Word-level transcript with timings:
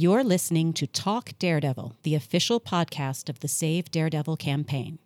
You're 0.00 0.22
listening 0.22 0.74
to 0.74 0.86
Talk 0.86 1.32
Daredevil, 1.40 1.96
the 2.04 2.14
official 2.14 2.60
podcast 2.60 3.28
of 3.28 3.40
the 3.40 3.48
Save 3.48 3.90
Daredevil 3.90 4.36
campaign. 4.36 5.00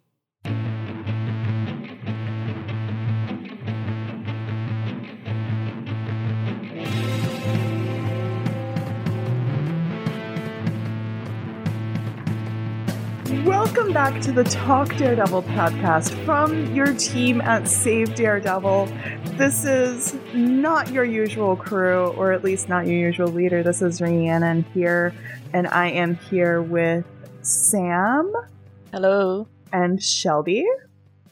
Welcome 13.75 13.95
back 13.95 14.21
to 14.25 14.33
the 14.33 14.45
Talk 14.45 14.95
Daredevil 14.97 15.45
podcast 15.45 16.13
from 16.27 16.75
your 16.75 16.93
team 16.93 17.41
at 17.41 17.67
Save 17.67 18.15
Daredevil. 18.15 18.85
This 19.39 19.65
is 19.65 20.15
not 20.35 20.93
your 20.93 21.07
usual 21.07 21.57
crew, 21.57 22.09
or 22.09 22.33
at 22.33 22.45
least 22.45 22.69
not 22.69 22.87
your 22.87 22.99
usual 22.99 23.29
leader. 23.29 23.63
This 23.63 23.81
is 23.81 24.03
Rhiannon 24.03 24.65
here, 24.75 25.15
and 25.55 25.67
I 25.69 25.89
am 25.89 26.17
here 26.17 26.61
with 26.61 27.07
Sam. 27.41 28.31
Hello. 28.93 29.49
And 29.73 30.03
Shelby. 30.03 30.67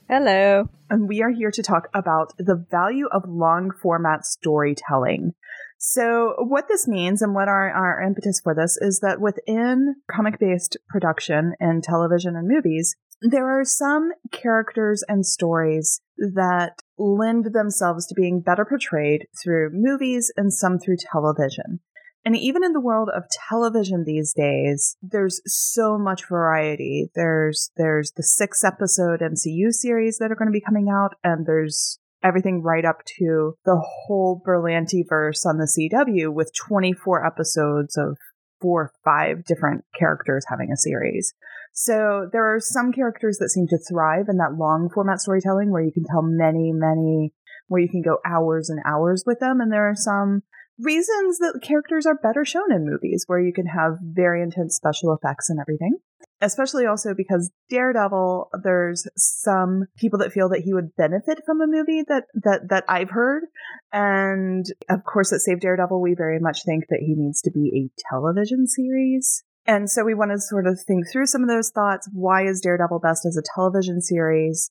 Hello. 0.09 0.67
And 0.89 1.09
we 1.09 1.21
are 1.23 1.31
here 1.31 1.51
to 1.51 1.63
talk 1.63 1.89
about 1.93 2.33
the 2.39 2.57
value 2.71 3.09
of 3.13 3.29
long 3.29 3.71
format 3.71 4.25
storytelling. 4.25 5.35
So, 5.83 6.35
what 6.37 6.69
this 6.69 6.87
means 6.87 7.23
and 7.23 7.35
what 7.35 7.49
our, 7.49 7.71
our 7.71 8.03
impetus 8.03 8.39
for 8.39 8.55
this 8.55 8.77
is 8.83 9.01
that 9.01 9.19
within 9.19 9.97
comic 10.11 10.39
based 10.39 10.77
production 10.91 11.55
in 11.59 11.81
television 11.81 12.37
and 12.37 12.47
movies, 12.47 12.97
there 13.23 13.49
are 13.49 13.65
some 13.65 14.11
characters 14.31 15.03
and 15.09 15.25
stories 15.25 16.03
that 16.19 16.83
lend 16.99 17.55
themselves 17.55 18.07
to 18.07 18.15
being 18.15 18.43
better 18.43 18.67
portrayed 18.67 19.27
through 19.43 19.71
movies 19.73 20.31
and 20.37 20.53
some 20.53 20.79
through 20.79 20.99
television. 20.99 21.81
And 22.27 22.37
even 22.37 22.63
in 22.63 22.75
the 22.75 22.81
world 22.81 23.09
of 23.17 23.25
television 23.49 24.05
these 24.05 24.35
days, 24.35 24.99
there's 25.01 25.41
so 25.47 25.97
much 25.97 26.29
variety. 26.29 27.11
There's 27.15 27.71
there's 27.79 28.13
the 28.15 28.23
six 28.23 28.63
episode 28.63 29.21
MCU 29.21 29.73
series 29.73 30.19
that 30.19 30.31
are 30.31 30.37
going 30.37 30.49
to 30.49 30.53
be 30.53 30.61
coming 30.61 30.91
out, 30.91 31.15
and 31.25 31.47
there's 31.47 32.00
everything 32.23 32.63
right 32.63 32.85
up 32.85 33.05
to 33.19 33.55
the 33.65 33.81
whole 33.81 34.43
Berlanti 34.47 35.03
verse 35.09 35.45
on 35.47 35.59
the 35.59 35.67
CW 35.67 36.33
with 36.33 36.53
24 36.55 37.25
episodes 37.25 37.97
of 37.97 38.17
four 38.61 38.83
or 38.83 38.93
five 39.05 39.45
different 39.45 39.85
characters 39.99 40.45
having 40.49 40.71
a 40.71 40.77
series. 40.77 41.33
So 41.73 42.29
there 42.33 42.55
are 42.55 42.61
some 42.61 42.93
characters 42.93 43.39
that 43.39 43.51
seem 43.51 43.67
to 43.69 43.79
thrive 43.79 44.27
in 44.29 44.37
that 44.37 44.59
long 44.59 44.91
format 44.93 45.21
storytelling 45.21 45.71
where 45.71 45.83
you 45.83 45.93
can 45.93 46.05
tell 46.05 46.23
many, 46.23 46.73
many, 46.75 47.33
where 47.69 47.81
you 47.81 47.89
can 47.89 48.03
go 48.03 48.19
hours 48.27 48.69
and 48.69 48.81
hours 48.85 49.25
with 49.27 49.39
them. 49.39 49.61
And 49.61 49.73
there 49.73 49.89
are 49.89 49.95
some 49.95 50.43
reasons 50.79 51.39
that 51.39 51.61
characters 51.63 52.07
are 52.07 52.19
better 52.23 52.45
shown 52.45 52.73
in 52.73 52.85
movies 52.85 53.25
where 53.27 53.41
you 53.41 53.53
can 53.53 53.67
have 53.67 53.99
very 54.03 54.43
intense 54.43 54.77
special 54.77 55.15
effects 55.15 55.49
and 55.49 55.61
everything 55.61 55.99
especially 56.41 56.87
also 56.87 57.15
because 57.17 57.51
Daredevil, 57.69 58.51
there's 58.63 59.07
some 59.17 59.85
people 59.97 60.19
that 60.21 60.33
feel 60.33 60.49
that 60.51 60.63
he 60.65 60.73
would 60.73 60.97
benefit 60.97 61.41
from 61.45 61.61
a 61.61 61.67
movie 61.67 62.03
that 62.09 62.25
that 62.35 62.69
that 62.69 62.85
I've 62.89 63.11
heard, 63.11 63.45
and 63.93 64.65
of 64.89 65.05
course, 65.05 65.33
at 65.33 65.41
Save 65.41 65.61
Daredevil, 65.61 66.01
we 66.01 66.15
very 66.15 66.39
much 66.39 66.65
think 66.65 66.85
that 66.89 67.01
he 67.01 67.15
needs 67.17 67.41
to 67.43 67.51
be 67.51 67.71
a 67.75 68.11
television 68.11 68.67
series. 68.67 69.45
And 69.67 69.91
so 69.91 70.05
we 70.05 70.15
want 70.15 70.31
to 70.33 70.41
sort 70.41 70.67
of 70.67 70.81
think 70.87 71.05
through 71.11 71.27
some 71.27 71.43
of 71.43 71.49
those 71.49 71.71
thoughts. 71.71 72.09
Why 72.13 72.47
is 72.47 72.61
Daredevil 72.61 73.01
best 73.01 73.27
as 73.27 73.37
a 73.37 73.43
television 73.55 74.01
series? 74.01 74.71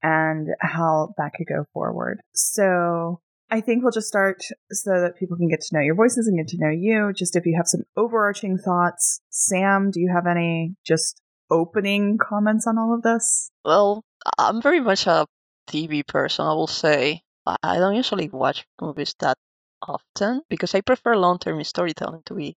And 0.00 0.46
how 0.60 1.14
that 1.18 1.32
could 1.36 1.48
go 1.48 1.64
forward. 1.72 2.20
So 2.32 3.20
I 3.50 3.60
think 3.62 3.82
we'll 3.82 3.92
just 3.92 4.08
start 4.08 4.42
so 4.70 5.00
that 5.00 5.16
people 5.18 5.36
can 5.36 5.48
get 5.48 5.62
to 5.62 5.74
know 5.74 5.80
your 5.80 5.94
voices 5.94 6.26
and 6.26 6.36
get 6.36 6.48
to 6.48 6.58
know 6.58 6.70
you. 6.70 7.12
Just 7.14 7.34
if 7.34 7.46
you 7.46 7.56
have 7.56 7.66
some 7.66 7.84
overarching 7.96 8.58
thoughts, 8.58 9.20
Sam, 9.30 9.90
do 9.90 10.00
you 10.00 10.12
have 10.14 10.26
any 10.26 10.76
just 10.86 11.22
opening 11.50 12.18
comments 12.18 12.66
on 12.66 12.76
all 12.76 12.94
of 12.94 13.02
this? 13.02 13.50
Well, 13.64 14.04
I'm 14.36 14.60
very 14.60 14.80
much 14.80 15.06
a 15.06 15.26
TV 15.66 16.06
person, 16.06 16.44
I 16.44 16.52
will 16.52 16.66
say. 16.66 17.22
I 17.46 17.78
don't 17.78 17.96
usually 17.96 18.28
watch 18.28 18.66
movies 18.80 19.14
that 19.20 19.38
often 19.80 20.42
because 20.50 20.74
I 20.74 20.82
prefer 20.82 21.16
long 21.16 21.38
term 21.38 21.64
storytelling, 21.64 22.22
to 22.26 22.34
be 22.34 22.56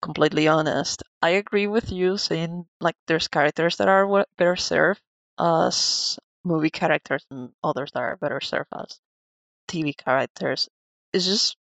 completely 0.00 0.46
honest. 0.46 1.02
I 1.20 1.30
agree 1.30 1.66
with 1.66 1.90
you 1.90 2.16
saying 2.16 2.66
like 2.80 2.94
there's 3.08 3.26
characters 3.26 3.76
that 3.78 3.88
are 3.88 4.26
better 4.38 4.54
served 4.54 5.00
as 5.40 6.18
movie 6.44 6.70
characters 6.70 7.26
and 7.30 7.50
others 7.64 7.90
that 7.92 8.00
are 8.00 8.16
better 8.16 8.40
served 8.40 8.68
as 8.72 9.00
TV 9.72 9.96
characters. 9.96 10.68
It's 11.12 11.24
just 11.24 11.56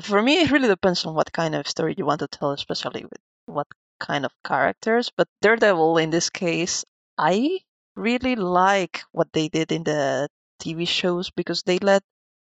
for 0.00 0.20
me, 0.22 0.42
it 0.42 0.50
really 0.50 0.68
depends 0.68 1.04
on 1.04 1.14
what 1.14 1.32
kind 1.32 1.54
of 1.54 1.68
story 1.68 1.94
you 1.96 2.04
want 2.04 2.20
to 2.20 2.28
tell, 2.28 2.52
especially 2.52 3.02
with 3.02 3.20
what 3.46 3.66
kind 4.00 4.24
of 4.24 4.32
characters. 4.44 5.10
But 5.16 5.28
Daredevil, 5.42 5.98
in 5.98 6.10
this 6.10 6.30
case, 6.30 6.84
I 7.16 7.60
really 7.96 8.36
like 8.36 9.02
what 9.12 9.32
they 9.32 9.48
did 9.48 9.72
in 9.72 9.84
the 9.84 10.28
TV 10.60 10.86
shows 10.86 11.30
because 11.30 11.62
they 11.62 11.78
let 11.78 12.02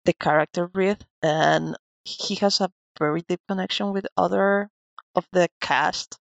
the 0.06 0.14
character 0.14 0.68
breathe, 0.68 1.02
and 1.22 1.76
he 2.04 2.36
has 2.36 2.62
a 2.62 2.72
very 3.00 3.22
deep 3.22 3.42
connection 3.48 3.94
with 3.94 4.06
other 4.18 4.70
of 5.16 5.26
the 5.32 5.48
cast. 5.60 6.18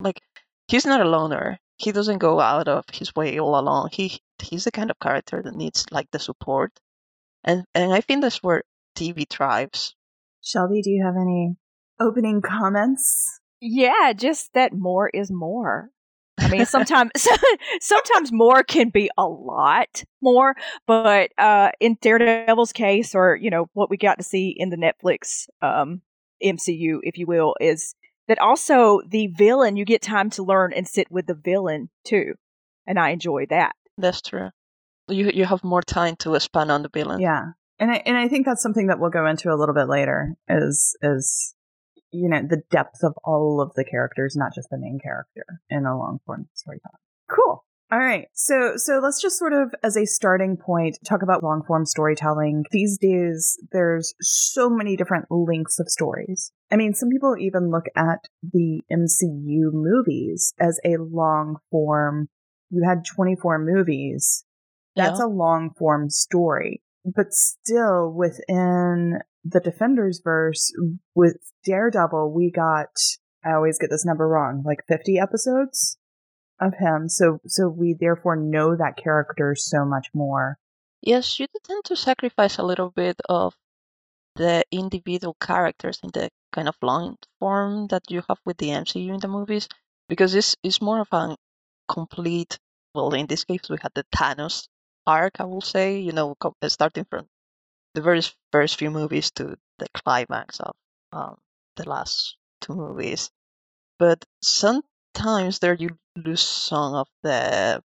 Like 0.00 0.20
he's 0.68 0.86
not 0.86 1.00
a 1.00 1.08
loner. 1.08 1.58
He 1.78 1.92
doesn't 1.92 2.18
go 2.18 2.40
out 2.40 2.68
of 2.68 2.84
his 2.92 3.14
way 3.14 3.38
all 3.38 3.58
alone. 3.58 3.88
He 3.92 4.20
he's 4.42 4.64
the 4.64 4.70
kind 4.72 4.90
of 4.90 4.98
character 4.98 5.42
that 5.42 5.54
needs 5.54 5.86
like 5.90 6.10
the 6.10 6.18
support 6.18 6.72
and 7.46 7.64
and 7.74 7.92
I 7.92 8.00
think 8.00 8.22
that's 8.22 8.42
where 8.42 8.64
TV 8.96 9.28
thrives. 9.28 9.94
Shelby, 10.42 10.82
do 10.82 10.90
you 10.90 11.04
have 11.04 11.14
any 11.16 11.56
opening 12.00 12.42
comments? 12.42 13.40
Yeah, 13.60 14.12
just 14.14 14.52
that 14.54 14.72
more 14.72 15.08
is 15.08 15.30
more. 15.30 15.90
I 16.38 16.48
mean, 16.48 16.66
sometimes 16.66 17.10
sometimes 17.80 18.32
more 18.32 18.62
can 18.62 18.90
be 18.90 19.10
a 19.16 19.26
lot 19.26 20.02
more, 20.20 20.54
but 20.86 21.30
uh, 21.38 21.70
in 21.80 21.96
Daredevil's 22.00 22.72
case, 22.72 23.14
or 23.14 23.36
you 23.36 23.50
know 23.50 23.68
what 23.72 23.90
we 23.90 23.96
got 23.96 24.18
to 24.18 24.24
see 24.24 24.48
in 24.48 24.70
the 24.70 24.76
Netflix 24.76 25.48
um, 25.62 26.02
MCU, 26.42 26.98
if 27.02 27.16
you 27.16 27.26
will, 27.26 27.54
is 27.60 27.94
that 28.28 28.40
also 28.40 29.00
the 29.08 29.28
villain 29.28 29.76
you 29.76 29.84
get 29.84 30.02
time 30.02 30.30
to 30.30 30.42
learn 30.42 30.72
and 30.72 30.86
sit 30.86 31.10
with 31.10 31.26
the 31.26 31.34
villain 31.34 31.90
too, 32.04 32.34
and 32.86 32.98
I 32.98 33.10
enjoy 33.10 33.46
that. 33.46 33.72
That's 33.96 34.20
true 34.20 34.50
you 35.08 35.30
you 35.32 35.44
have 35.44 35.64
more 35.64 35.82
time 35.82 36.16
to 36.16 36.34
expand 36.34 36.70
on 36.70 36.82
the 36.82 36.88
villain. 36.88 37.20
Yeah, 37.20 37.52
and 37.78 37.90
I 37.90 38.02
and 38.06 38.16
I 38.16 38.28
think 38.28 38.46
that's 38.46 38.62
something 38.62 38.88
that 38.88 38.98
we'll 38.98 39.10
go 39.10 39.26
into 39.26 39.52
a 39.52 39.56
little 39.56 39.74
bit 39.74 39.88
later. 39.88 40.34
Is 40.48 40.96
is 41.02 41.54
you 42.12 42.28
know 42.28 42.42
the 42.42 42.62
depth 42.70 43.02
of 43.02 43.14
all 43.24 43.60
of 43.60 43.72
the 43.74 43.84
characters, 43.84 44.34
not 44.36 44.54
just 44.54 44.68
the 44.70 44.78
main 44.78 44.98
character, 45.02 45.44
in 45.70 45.86
a 45.86 45.96
long 45.96 46.18
form 46.26 46.48
storytelling. 46.54 46.98
Cool. 47.30 47.64
All 47.92 48.00
right. 48.00 48.26
So 48.34 48.72
so 48.76 48.98
let's 48.98 49.22
just 49.22 49.38
sort 49.38 49.52
of 49.52 49.72
as 49.84 49.96
a 49.96 50.06
starting 50.06 50.56
point 50.56 50.98
talk 51.04 51.22
about 51.22 51.44
long 51.44 51.62
form 51.64 51.86
storytelling. 51.86 52.64
These 52.72 52.98
days 52.98 53.56
there's 53.70 54.14
so 54.20 54.68
many 54.68 54.96
different 54.96 55.26
lengths 55.30 55.78
of 55.78 55.88
stories. 55.88 56.50
I 56.72 56.76
mean, 56.76 56.94
some 56.94 57.10
people 57.10 57.36
even 57.38 57.70
look 57.70 57.84
at 57.94 58.26
the 58.42 58.80
MCU 58.92 59.72
movies 59.72 60.52
as 60.58 60.80
a 60.84 60.96
long 60.98 61.58
form. 61.70 62.28
You 62.70 62.82
had 62.84 63.04
24 63.04 63.60
movies 63.60 64.44
that's 64.96 65.20
yeah. 65.20 65.26
a 65.26 65.28
long 65.28 65.70
form 65.78 66.10
story. 66.10 66.82
But 67.04 67.32
still 67.32 68.10
within 68.10 69.20
the 69.44 69.60
Defenders 69.60 70.20
verse 70.24 70.72
with 71.14 71.36
Daredevil, 71.64 72.32
we 72.32 72.50
got 72.50 72.88
I 73.44 73.52
always 73.52 73.78
get 73.78 73.90
this 73.90 74.04
number 74.04 74.26
wrong, 74.26 74.64
like 74.66 74.80
50 74.88 75.18
episodes 75.18 75.98
of 76.60 76.72
him. 76.78 77.08
So 77.08 77.38
so 77.46 77.68
we 77.68 77.96
therefore 77.98 78.36
know 78.36 78.76
that 78.76 78.96
character 78.96 79.54
so 79.56 79.84
much 79.84 80.08
more. 80.14 80.58
Yes, 81.02 81.38
you 81.38 81.46
tend 81.64 81.84
to 81.84 81.96
sacrifice 81.96 82.58
a 82.58 82.64
little 82.64 82.90
bit 82.90 83.20
of 83.28 83.54
the 84.34 84.64
individual 84.70 85.36
characters 85.40 86.00
in 86.02 86.10
the 86.12 86.30
kind 86.52 86.68
of 86.68 86.76
long 86.82 87.16
form 87.38 87.86
that 87.88 88.02
you 88.10 88.22
have 88.28 88.38
with 88.44 88.58
the 88.58 88.68
MCU 88.68 89.14
in 89.14 89.20
the 89.20 89.28
movies 89.28 89.68
because 90.08 90.32
this 90.32 90.56
is 90.62 90.80
more 90.80 91.00
of 91.00 91.08
a 91.12 91.36
complete 91.88 92.58
well 92.94 93.14
in 93.14 93.26
this 93.26 93.44
case 93.44 93.68
we 93.70 93.76
had 93.80 93.92
the 93.94 94.04
Thanos 94.14 94.68
arc, 95.06 95.40
I 95.40 95.44
will 95.44 95.60
say, 95.60 95.98
you 95.98 96.12
know, 96.12 96.36
uh, 96.40 96.68
starting 96.68 97.04
from 97.04 97.26
the 97.94 98.02
very 98.02 98.22
first 98.52 98.78
few 98.78 98.90
movies 98.90 99.30
to 99.32 99.56
the 99.78 99.88
climax 99.94 100.60
of 100.60 100.74
um, 101.12 101.36
the 101.76 101.88
last 101.88 102.36
two 102.60 102.74
movies. 102.74 103.30
But 103.98 104.24
sometimes 104.42 105.58
there 105.60 105.74
you 105.74 105.96
lose 106.16 106.42
some 106.42 106.94
of 106.94 107.08
the 107.22 107.82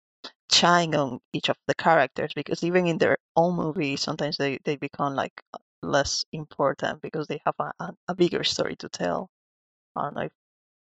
shine 0.51 0.95
on 0.95 1.19
each 1.33 1.50
of 1.50 1.57
the 1.68 1.75
characters 1.75 2.31
because 2.36 2.63
even 2.63 2.88
in 2.88 2.98
their 2.98 3.18
own 3.36 3.56
movie, 3.56 3.95
sometimes 3.95 4.38
they, 4.38 4.60
they 4.65 4.75
become 4.75 5.15
like 5.15 5.42
less 5.81 6.25
important 6.33 7.01
because 7.01 7.27
they 7.27 7.39
have 7.45 7.56
a, 7.60 7.72
a, 7.80 7.94
a 8.10 8.15
bigger 8.15 8.44
story 8.44 8.75
to 8.77 8.89
tell. 8.89 9.30
I 9.95 10.04
don't 10.04 10.15
know 10.15 10.22
if 10.22 10.31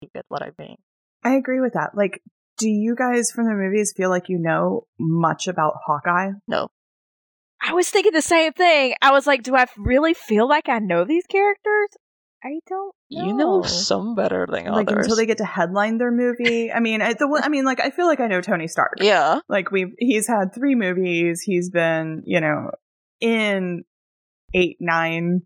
you 0.01 0.09
get 0.13 0.25
what 0.27 0.43
I 0.43 0.51
mean. 0.57 0.77
I 1.23 1.35
agree 1.35 1.59
with 1.59 1.73
that. 1.73 1.95
Like 1.95 2.21
do 2.59 2.69
you 2.69 2.95
guys 2.95 3.31
from 3.31 3.45
the 3.45 3.53
movies 3.55 3.93
feel 3.95 4.09
like 4.09 4.29
you 4.29 4.37
know 4.37 4.85
much 4.99 5.47
about 5.47 5.73
Hawkeye? 5.85 6.31
No. 6.47 6.69
I 7.61 7.73
was 7.73 7.89
thinking 7.89 8.13
the 8.13 8.21
same 8.21 8.53
thing. 8.53 8.93
I 9.01 9.11
was 9.11 9.25
like, 9.27 9.43
do 9.43 9.55
I 9.55 9.65
really 9.77 10.13
feel 10.13 10.47
like 10.47 10.69
I 10.69 10.79
know 10.79 11.03
these 11.05 11.25
characters? 11.25 11.89
I 12.43 12.59
don't 12.69 12.93
know. 13.11 13.25
You 13.25 13.33
know 13.33 13.61
some 13.63 14.15
better 14.15 14.47
than 14.49 14.65
Like 14.71 14.89
others. 14.89 15.05
until 15.07 15.17
they 15.17 15.25
get 15.25 15.39
to 15.39 15.45
headline 15.45 15.97
their 15.97 16.11
movie. 16.11 16.71
I 16.71 16.79
mean, 16.79 17.01
I, 17.01 17.13
the, 17.13 17.27
one- 17.27 17.43
I 17.43 17.49
mean, 17.49 17.65
like 17.65 17.81
I 17.81 17.89
feel 17.89 18.05
like 18.07 18.21
I 18.21 18.27
know 18.27 18.39
Tony 18.39 18.67
Stark. 18.67 18.93
yeah, 19.01 19.39
Like 19.49 19.71
we've 19.71 19.93
he's 19.99 20.25
had 20.27 20.53
three 20.53 20.75
movies. 20.75 21.41
He's 21.41 21.69
been, 21.69 22.23
you 22.25 22.39
know, 22.39 22.71
in 23.19 23.83
eight, 24.53 24.77
nine, 24.79 25.41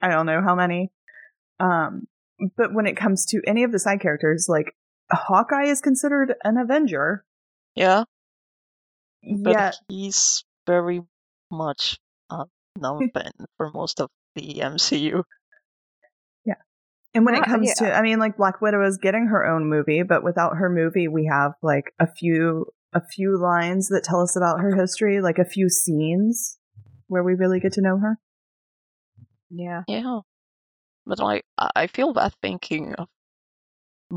I 0.00 0.08
don't 0.08 0.24
know 0.24 0.40
how 0.42 0.54
many. 0.54 0.90
Um, 1.60 2.06
but 2.56 2.72
when 2.72 2.86
it 2.86 2.96
comes 2.96 3.26
to 3.26 3.42
any 3.46 3.64
of 3.64 3.70
the 3.72 3.78
side 3.78 4.00
characters, 4.00 4.46
like 4.48 4.74
Hawkeye 5.10 5.66
is 5.66 5.80
considered 5.80 6.34
an 6.44 6.56
Avenger. 6.56 7.24
yeah, 7.74 8.04
but 9.22 9.52
Yeah, 9.52 9.72
he's 9.88 10.44
very 10.66 11.02
much 11.50 11.98
uh, 12.30 12.44
non-fan 12.76 13.32
for 13.56 13.70
most 13.72 14.00
of 14.00 14.10
the 14.34 14.60
MCU. 14.60 15.22
Yeah. 16.44 16.54
And 17.14 17.24
when 17.24 17.34
it 17.34 17.44
comes 17.44 17.72
yeah. 17.80 17.88
to, 17.88 17.94
I 17.96 18.02
mean, 18.02 18.18
like 18.18 18.36
Black 18.36 18.60
Widow 18.60 18.84
is 18.86 18.98
getting 18.98 19.26
her 19.26 19.46
own 19.46 19.68
movie, 19.68 20.02
but 20.02 20.24
without 20.24 20.56
her 20.56 20.68
movie, 20.68 21.08
we 21.08 21.26
have 21.26 21.52
like 21.62 21.92
a 21.98 22.06
few, 22.06 22.66
a 22.92 23.00
few 23.00 23.38
lines 23.38 23.88
that 23.88 24.04
tell 24.04 24.20
us 24.20 24.36
about 24.36 24.60
her 24.60 24.74
history, 24.74 25.20
like 25.20 25.38
a 25.38 25.44
few 25.44 25.68
scenes 25.68 26.58
where 27.06 27.22
we 27.22 27.34
really 27.34 27.60
get 27.60 27.72
to 27.74 27.82
know 27.82 27.98
her. 27.98 28.18
Yeah. 29.50 29.82
Yeah, 29.86 30.20
but 31.06 31.18
like 31.18 31.44
I 31.58 31.70
I 31.76 31.86
feel 31.86 32.12
bad 32.12 32.32
thinking 32.42 32.94
of 32.94 33.08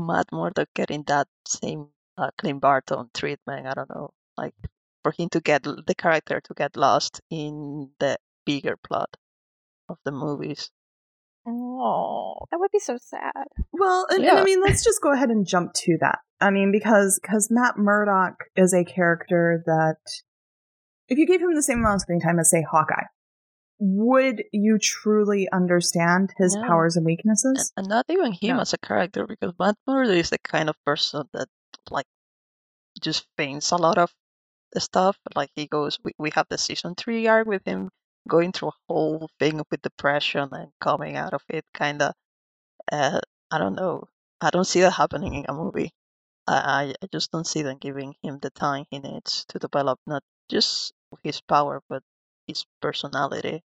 Matt 0.06 0.26
Murdock 0.32 0.68
getting 0.74 1.02
that 1.04 1.28
same 1.46 1.88
uh, 2.16 2.30
Clint 2.38 2.60
Barton 2.60 3.10
treatment. 3.14 3.66
I 3.66 3.74
don't 3.74 3.90
know, 3.90 4.10
like 4.36 4.54
for 5.02 5.12
him 5.12 5.28
to 5.30 5.40
get 5.40 5.62
the 5.62 5.94
character 5.96 6.40
to 6.40 6.54
get 6.54 6.76
lost 6.76 7.20
in 7.30 7.90
the 7.98 8.18
bigger 8.44 8.76
plot 8.76 9.16
of 9.88 9.98
the 10.04 10.12
movies. 10.12 10.70
Oh, 11.46 12.34
that 12.50 12.60
would 12.60 12.70
be 12.70 12.78
so 12.78 12.98
sad. 13.00 13.46
Well, 13.72 14.06
and, 14.10 14.24
and 14.24 14.38
I 14.38 14.44
mean, 14.44 14.62
let's 14.62 14.84
just 14.88 15.00
go 15.00 15.12
ahead 15.12 15.30
and 15.30 15.46
jump 15.46 15.72
to 15.74 15.96
that. 16.00 16.18
I 16.40 16.50
mean, 16.50 16.70
because 16.70 17.18
because 17.22 17.48
Matt 17.50 17.78
Murdock 17.78 18.44
is 18.54 18.74
a 18.74 18.84
character 18.84 19.62
that, 19.66 19.98
if 21.08 21.18
you 21.18 21.26
gave 21.26 21.40
him 21.40 21.54
the 21.54 21.62
same 21.62 21.78
amount 21.78 21.96
of 21.96 22.00
screen 22.02 22.20
time 22.20 22.38
as 22.38 22.50
say 22.50 22.64
Hawkeye, 22.68 23.06
would 23.80 24.44
you 24.52 24.78
truly 24.78 25.48
understand 25.52 26.32
his 26.38 26.56
No. 26.56 26.66
powers 26.66 26.96
and 26.96 27.02
and, 27.02 27.06
weaknesses? 27.06 27.72
and 27.76 27.88
not 27.88 28.06
even 28.08 28.32
him 28.32 28.56
No. 28.56 28.62
as 28.62 28.72
a 28.72 28.78
character 28.78 29.26
because 29.26 29.52
Matt 29.58 29.76
Murdock 29.86 30.16
is 30.16 30.30
the 30.30 30.38
kind 30.38 30.68
of 30.68 30.76
person 30.84 31.28
that 31.32 31.48
like 31.90 32.06
just 33.00 33.26
thinks 33.36 33.70
a 33.70 33.76
lot 33.76 33.98
of 33.98 34.12
stuff. 34.78 35.18
Like 35.36 35.50
he 35.54 35.66
goes, 35.66 35.98
we, 36.04 36.12
we 36.18 36.30
have 36.30 36.46
the 36.50 36.58
season 36.58 36.94
three 36.94 37.26
arc 37.26 37.46
with 37.46 37.64
him 37.64 37.90
going 38.28 38.52
through 38.52 38.68
a 38.70 38.72
whole 38.88 39.30
thing 39.38 39.62
with 39.70 39.82
depression 39.82 40.48
and 40.52 40.72
coming 40.80 41.16
out 41.16 41.34
of 41.34 41.42
it. 41.48 41.64
Kind 41.74 42.02
of, 42.02 42.14
uh, 42.92 43.20
I 43.50 43.58
don't 43.58 43.74
know. 43.76 44.08
I 44.40 44.50
don't 44.50 44.66
see 44.66 44.80
that 44.82 44.92
happening 44.92 45.34
in 45.34 45.46
a 45.48 45.54
movie. 45.54 45.92
I 46.46 46.94
I 47.02 47.06
just 47.12 47.30
don't 47.32 47.46
see 47.46 47.62
them 47.62 47.78
giving 47.78 48.14
him 48.22 48.38
the 48.40 48.50
time 48.50 48.86
he 48.90 48.98
needs 48.98 49.44
to 49.50 49.58
develop 49.58 50.00
not 50.06 50.22
just 50.48 50.92
his 51.22 51.40
power 51.42 51.82
but 51.88 52.02
his 52.46 52.64
personality. 52.80 53.62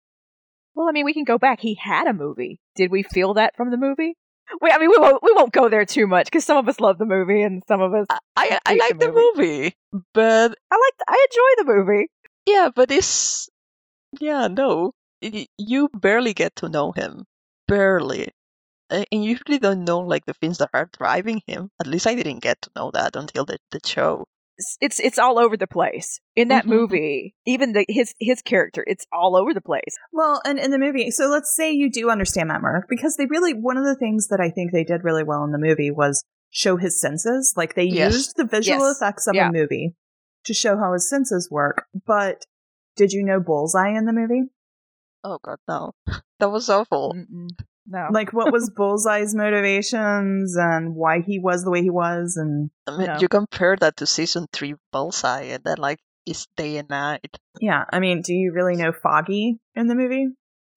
Well, 0.79 0.87
I 0.87 0.93
mean, 0.93 1.03
we 1.03 1.13
can 1.13 1.25
go 1.25 1.37
back. 1.37 1.59
He 1.59 1.75
had 1.75 2.07
a 2.07 2.13
movie. 2.13 2.57
Did 2.77 2.89
we 2.89 3.03
feel 3.03 3.33
that 3.33 3.57
from 3.57 3.69
the 3.69 3.75
movie? 3.75 4.15
We, 4.61 4.71
I 4.71 4.77
mean, 4.77 4.89
we 4.89 4.97
won't, 4.97 5.21
we 5.21 5.33
won't 5.33 5.51
go 5.51 5.67
there 5.67 5.83
too 5.83 6.07
much 6.07 6.27
because 6.27 6.45
some 6.45 6.55
of 6.55 6.69
us 6.69 6.79
love 6.79 6.97
the 6.97 7.05
movie 7.05 7.41
and 7.41 7.61
some 7.67 7.81
of 7.81 7.93
us. 7.93 8.05
I 8.09 8.19
I, 8.37 8.59
I 8.65 8.75
like 8.75 8.97
the 8.97 9.07
the 9.07 9.11
movie, 9.11 9.75
but 10.13 10.55
I 10.71 10.75
like, 10.75 10.93
I 11.05 11.25
enjoy 11.29 11.63
the 11.63 11.75
movie. 11.75 12.07
Yeah, 12.45 12.69
but 12.73 12.91
it's 12.91 13.49
yeah, 14.21 14.47
no. 14.47 14.93
You 15.57 15.89
barely 15.93 16.33
get 16.33 16.55
to 16.55 16.69
know 16.69 16.93
him. 16.93 17.25
Barely. 17.67 18.29
And 18.89 19.05
you 19.11 19.37
really 19.49 19.59
don't 19.59 19.83
know 19.83 19.99
like 19.99 20.25
the 20.25 20.33
things 20.33 20.59
that 20.59 20.69
are 20.73 20.89
driving 20.97 21.41
him. 21.45 21.71
At 21.81 21.87
least 21.87 22.07
I 22.07 22.15
didn't 22.15 22.39
get 22.39 22.61
to 22.61 22.71
know 22.77 22.89
that 22.93 23.17
until 23.17 23.43
the, 23.43 23.57
the 23.71 23.81
show. 23.85 24.27
It's, 24.59 24.77
it's 24.81 24.99
it's 24.99 25.17
all 25.17 25.39
over 25.39 25.55
the 25.55 25.67
place 25.67 26.19
in 26.35 26.49
that 26.49 26.65
Mhm. 26.65 26.69
movie. 26.69 27.35
Even 27.45 27.71
the 27.71 27.85
his 27.87 28.13
his 28.19 28.41
character, 28.41 28.83
it's 28.85 29.05
all 29.11 29.35
over 29.37 29.53
the 29.53 29.61
place. 29.61 29.95
Well, 30.11 30.41
and 30.45 30.59
in 30.59 30.69
the 30.71 30.77
movie, 30.77 31.11
so 31.11 31.27
let's 31.29 31.55
say 31.55 31.71
you 31.71 31.89
do 31.89 32.09
understand 32.09 32.49
Matt 32.49 32.61
Murdock 32.61 32.89
because 32.89 33.15
they 33.15 33.25
really 33.25 33.53
one 33.53 33.77
of 33.77 33.85
the 33.85 33.95
things 33.95 34.27
that 34.27 34.41
I 34.41 34.49
think 34.49 34.71
they 34.73 34.83
did 34.83 35.03
really 35.05 35.23
well 35.23 35.43
in 35.45 35.51
the 35.53 35.57
movie 35.57 35.91
was 35.91 36.23
show 36.51 36.75
his 36.77 36.99
senses. 36.99 37.53
Like 37.55 37.75
they 37.75 37.83
Yes. 37.85 38.13
used 38.13 38.35
the 38.35 38.43
visual 38.43 38.85
Yes. 38.87 38.97
effects 38.97 39.27
of 39.27 39.35
Yeah. 39.35 39.47
a 39.47 39.51
movie 39.51 39.95
to 40.45 40.53
show 40.53 40.77
how 40.77 40.91
his 40.93 41.09
senses 41.09 41.49
work. 41.49 41.85
But 42.05 42.45
did 42.97 43.13
you 43.13 43.23
know 43.23 43.39
Bullseye 43.39 43.97
in 43.97 44.05
the 44.05 44.13
movie? 44.13 44.49
Oh 45.23 45.39
god, 45.41 45.59
no. 45.69 45.93
That 46.39 46.51
was 46.51 46.69
awful. 46.69 47.13
Mm-mm. 47.15 47.49
No, 47.91 48.07
like 48.11 48.31
what 48.33 48.53
was 48.53 48.69
bullseye's 48.75 49.33
motivations 49.33 50.55
and 50.55 50.95
why 50.95 51.21
he 51.21 51.39
was 51.39 51.63
the 51.63 51.71
way 51.71 51.81
he 51.81 51.89
was 51.89 52.37
and 52.37 52.69
I 52.87 52.97
mean, 52.97 53.07
No. 53.07 53.17
you 53.19 53.27
compare 53.27 53.75
that 53.81 53.97
to 53.97 54.05
season 54.05 54.45
three 54.53 54.75
Bullseye 54.91 55.43
and 55.53 55.63
then 55.63 55.77
like 55.79 55.99
it's 56.25 56.45
day 56.55 56.77
and 56.77 56.87
night. 56.89 57.37
yeah 57.59 57.85
i 57.91 57.99
mean 57.99 58.21
do 58.21 58.33
you 58.33 58.51
really 58.53 58.75
know 58.75 58.91
foggy 58.91 59.57
in 59.75 59.87
the 59.87 59.95
movie 59.95 60.27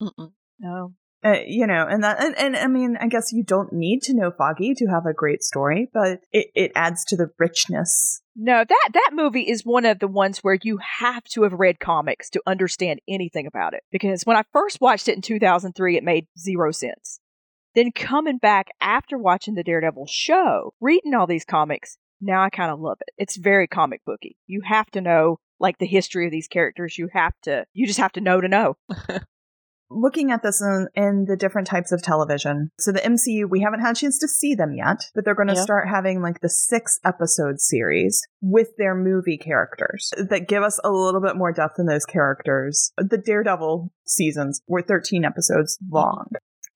Mm-mm. 0.00 0.32
no. 0.58 0.94
Uh, 1.24 1.36
you 1.46 1.66
know 1.66 1.86
and 1.88 2.02
that 2.02 2.22
and, 2.22 2.36
and 2.38 2.56
i 2.56 2.66
mean 2.66 2.96
i 3.00 3.06
guess 3.06 3.32
you 3.32 3.42
don't 3.44 3.72
need 3.72 4.00
to 4.02 4.14
know 4.14 4.30
foggy 4.30 4.74
to 4.74 4.86
have 4.86 5.06
a 5.06 5.12
great 5.12 5.42
story 5.42 5.88
but 5.92 6.20
it, 6.32 6.46
it 6.54 6.72
adds 6.74 7.04
to 7.04 7.16
the 7.16 7.28
richness 7.38 8.22
No, 8.34 8.64
that 8.66 8.88
that 8.94 9.10
movie 9.12 9.42
is 9.42 9.62
one 9.64 9.84
of 9.84 9.98
the 9.98 10.08
ones 10.08 10.38
where 10.38 10.58
you 10.62 10.78
have 11.00 11.24
to 11.24 11.42
have 11.42 11.52
read 11.52 11.78
comics 11.78 12.30
to 12.30 12.42
understand 12.46 13.00
anything 13.06 13.46
about 13.46 13.74
it. 13.74 13.82
Because 13.90 14.22
when 14.24 14.38
I 14.38 14.44
first 14.52 14.80
watched 14.80 15.08
it 15.08 15.16
in 15.16 15.22
2003, 15.22 15.96
it 15.96 16.02
made 16.02 16.26
zero 16.38 16.72
sense. 16.72 17.20
Then 17.74 17.92
coming 17.92 18.38
back 18.38 18.68
after 18.80 19.18
watching 19.18 19.54
the 19.54 19.62
Daredevil 19.62 20.06
show, 20.06 20.72
reading 20.80 21.14
all 21.14 21.26
these 21.26 21.44
comics, 21.44 21.98
now 22.20 22.42
I 22.42 22.50
kind 22.50 22.70
of 22.70 22.80
love 22.80 22.98
it. 23.00 23.12
It's 23.18 23.36
very 23.36 23.66
comic 23.66 24.00
booky. 24.06 24.36
You 24.46 24.62
have 24.64 24.90
to 24.92 25.00
know 25.00 25.38
like 25.60 25.78
the 25.78 25.86
history 25.86 26.24
of 26.26 26.32
these 26.32 26.48
characters. 26.48 26.96
You 26.96 27.08
have 27.12 27.34
to 27.42 27.66
you 27.74 27.86
just 27.86 28.00
have 28.00 28.12
to 28.12 28.20
know 28.20 28.40
to 28.40 28.48
know. 28.48 28.76
looking 29.94 30.30
at 30.32 30.42
this 30.42 30.60
in, 30.60 30.88
in 30.94 31.24
the 31.28 31.36
different 31.36 31.66
types 31.66 31.92
of 31.92 32.02
television. 32.02 32.70
So 32.78 32.92
the 32.92 33.00
mcu 33.00 33.48
we 33.48 33.60
haven't 33.60 33.80
had 33.80 33.96
a 33.96 33.98
chance 34.00 34.18
to 34.20 34.28
see 34.28 34.54
them 34.54 34.72
yet 34.74 34.98
but 35.14 35.24
they're 35.24 35.34
going 35.34 35.48
to 35.48 35.54
Yeah. 35.54 35.62
start 35.62 35.88
having 35.88 36.22
like 36.22 36.40
the 36.40 36.48
six 36.48 36.98
episode 37.04 37.60
series 37.60 38.22
with 38.40 38.68
their 38.78 38.94
movie 38.94 39.38
characters 39.38 40.12
that 40.16 40.48
give 40.48 40.62
us 40.62 40.80
a 40.84 40.90
little 40.90 41.20
bit 41.20 41.36
more 41.36 41.52
depth 41.52 41.78
in 41.78 41.86
those 41.86 42.04
characters. 42.06 42.92
The 42.96 43.18
daredevil 43.18 43.92
seasons 44.06 44.60
were 44.66 44.82
13 44.82 45.24
episodes 45.24 45.78
long. 45.90 46.26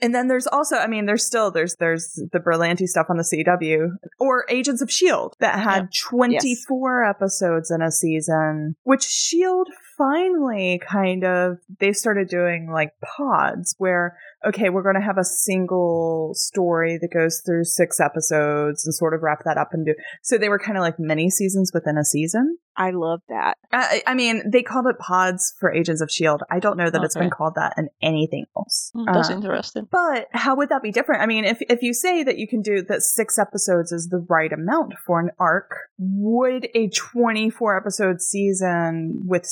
And 0.01 0.15
then 0.15 0.29
there's 0.29 0.47
also, 0.47 0.77
I 0.77 0.87
mean, 0.89 1.07
there's 1.07 1.25
still 1.25 1.51
there's 1.51 1.77
there's 1.77 2.13
the 2.33 2.39
Berlanti 2.39 2.87
stuff 2.87 3.07
on 3.09 3.17
the 3.17 3.23
CW 3.23 3.89
or 4.19 4.45
Agents 4.51 4.83
of 4.83 4.91
Shield 4.91 5.35
that 5.41 5.59
had 5.59 5.89
24 5.99 7.05
episodes 7.09 7.71
in 7.71 7.81
a 7.81 7.91
season, 7.91 8.77
which 8.83 9.05
Shield 9.05 9.69
finally 9.97 10.81
kind 10.87 11.25
of 11.25 11.59
they 11.81 11.93
started 11.93 12.29
doing 12.29 12.71
like 12.71 12.91
pods 13.17 13.75
where 13.79 14.17
okay, 14.47 14.69
we're 14.69 14.83
going 14.83 14.95
to 14.95 15.01
have 15.01 15.19
a 15.19 15.25
single 15.25 16.31
story 16.35 16.99
that 17.01 17.13
goes 17.13 17.43
through 17.45 17.65
six 17.65 17.99
episodes 17.99 18.87
and 18.87 18.95
sort 18.95 19.13
of 19.13 19.23
wrap 19.23 19.43
that 19.45 19.57
up 19.59 19.71
and 19.73 19.87
do. 19.87 19.95
So 20.23 20.39
they 20.39 20.49
were 20.49 20.59
kind 20.59 20.77
of 20.79 20.83
like 20.83 21.01
mini 21.01 21.31
seasons 21.31 21.73
within 21.75 21.99
a 21.99 22.05
season. 22.05 22.59
I 22.77 22.91
love 22.91 23.23
that. 23.29 23.57
I, 23.73 24.03
I 24.07 24.15
mean, 24.15 24.49
they 24.51 24.63
called 24.63 24.87
it 24.87 24.99
pods 24.99 25.55
for 25.59 25.73
Agents 25.73 26.01
of 26.03 26.11
Shield. 26.11 26.43
i 26.51 26.61
don't 26.61 26.77
know 26.77 26.91
that 26.91 27.03
it's 27.03 27.17
been 27.17 27.31
called 27.31 27.55
that 27.57 27.73
in 27.79 27.89
anything 28.03 28.45
else. 28.57 28.93
Mm, 28.95 29.07
That's 29.13 29.31
Uh, 29.31 29.35
interesting. 29.35 29.89
but 29.91 30.29
how 30.33 30.55
would 30.57 30.69
that 30.69 30.83
be 30.83 30.93
different? 30.93 31.23
I 31.23 31.27
mean, 31.27 31.45
if 31.45 31.59
if 31.63 31.83
you 31.83 31.95
say 31.95 32.23
that 32.23 32.37
you 32.39 32.47
can 32.47 32.61
do 32.61 32.83
that 32.83 33.03
six 33.03 33.39
episodes 33.39 33.91
is 33.93 34.09
the 34.11 34.25
right 34.29 34.53
amount 34.53 34.95
for 35.07 35.19
an 35.19 35.31
arc, 35.41 35.75
would 35.99 36.69
a 36.75 36.89
24 36.91 37.79
episode 37.79 38.21
season 38.21 39.23
with 39.25 39.47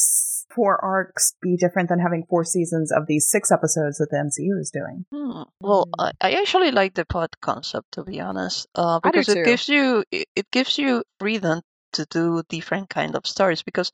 four 0.55 0.83
arcs 0.85 1.35
be 1.41 1.57
different 1.57 1.89
than 1.89 1.99
having 2.01 2.25
four 2.29 2.45
seasons 2.45 2.93
of 2.93 3.07
these 3.07 3.29
six 3.31 3.51
episodes 3.51 3.99
that 3.99 4.09
the 4.11 4.17
MCU 4.17 4.61
is 4.61 4.71
doing? 4.71 5.05
Hmm. 5.13 5.43
Well, 5.61 5.87
Mm. 5.99 6.13
I, 6.21 6.29
I 6.29 6.33
actually 6.41 6.71
like 6.71 6.95
the 6.95 7.05
pod 7.05 7.31
concept 7.41 7.93
to 7.93 8.05
be 8.05 8.21
honest, 8.21 8.67
uh, 8.75 9.01
because 9.01 9.29
it 9.29 9.35
too. 9.35 9.45
gives 9.45 9.69
you 9.69 10.05
it, 10.11 10.27
it 10.35 10.51
gives 10.51 10.79
you 10.79 11.03
freedom 11.19 11.63
to 11.93 12.07
do 12.07 12.43
different 12.49 12.89
kind 12.91 13.15
of 13.15 13.27
stories. 13.27 13.63
Because 13.63 13.93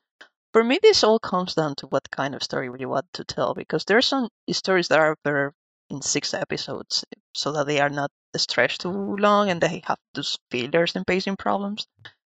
for 0.53 0.65
me, 0.65 0.79
this 0.83 1.05
all 1.05 1.19
comes 1.19 1.55
down 1.55 1.75
to 1.77 1.87
what 1.87 2.11
kind 2.11 2.35
of 2.35 2.43
story 2.43 2.71
you 2.79 2.89
want 2.89 3.07
to 3.15 3.25
tell. 3.25 3.55
Because 3.55 3.85
there 3.85 3.99
are 3.99 4.03
some 4.03 4.29
stories 4.51 4.89
that 4.89 4.99
are 4.99 5.17
better 5.25 5.53
in 5.91 6.03
six 6.03 6.35
episodes, 6.35 7.05
so 7.35 7.53
that 7.53 7.67
they 7.67 7.81
are 7.81 7.91
not 7.91 8.11
stretched 8.37 8.83
too 8.83 9.17
long 9.17 9.51
and 9.51 9.61
they 9.61 9.83
have 9.85 9.99
those 10.15 10.39
fillers 10.51 10.95
and 10.95 11.07
pacing 11.07 11.37
problems. 11.37 11.87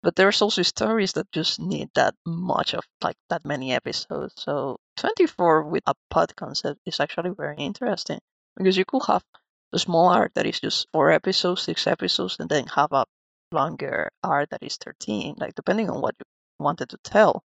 But 0.03 0.17
there's 0.17 0.43
also 0.43 0.63
stories 0.63 1.13
that 1.15 1.33
just 1.33 1.59
need 1.61 1.91
that 1.95 2.15
much 2.27 2.75
of 2.75 2.85
like 3.03 3.17
that 3.31 3.45
many 3.45 3.73
episodes. 3.73 4.35
So 4.37 4.79
24 4.97 5.65
with 5.65 5.83
a 5.87 5.95
pod 6.11 6.37
concept 6.37 6.81
is 6.87 7.01
actually 7.01 7.31
very 7.31 7.57
interesting 7.57 8.21
because 8.57 8.77
you 8.77 8.85
could 8.85 9.03
have 9.07 9.25
a 9.73 9.79
small 9.79 10.09
arc 10.09 10.35
that 10.35 10.47
is 10.47 10.61
just 10.61 10.89
four 10.93 11.11
episodes, 11.11 11.63
six 11.63 11.87
episodes, 11.87 12.37
and 12.39 12.49
then 12.49 12.67
have 12.67 12.93
a 12.93 13.07
longer 13.53 14.11
arc 14.23 14.51
that 14.51 14.63
is 14.63 14.77
13, 14.77 15.37
like 15.39 15.55
depending 15.55 15.91
on 15.91 16.01
what 16.01 16.15
you 16.19 16.25
wanted 16.59 16.91
to 16.91 16.99
tell. 16.99 17.43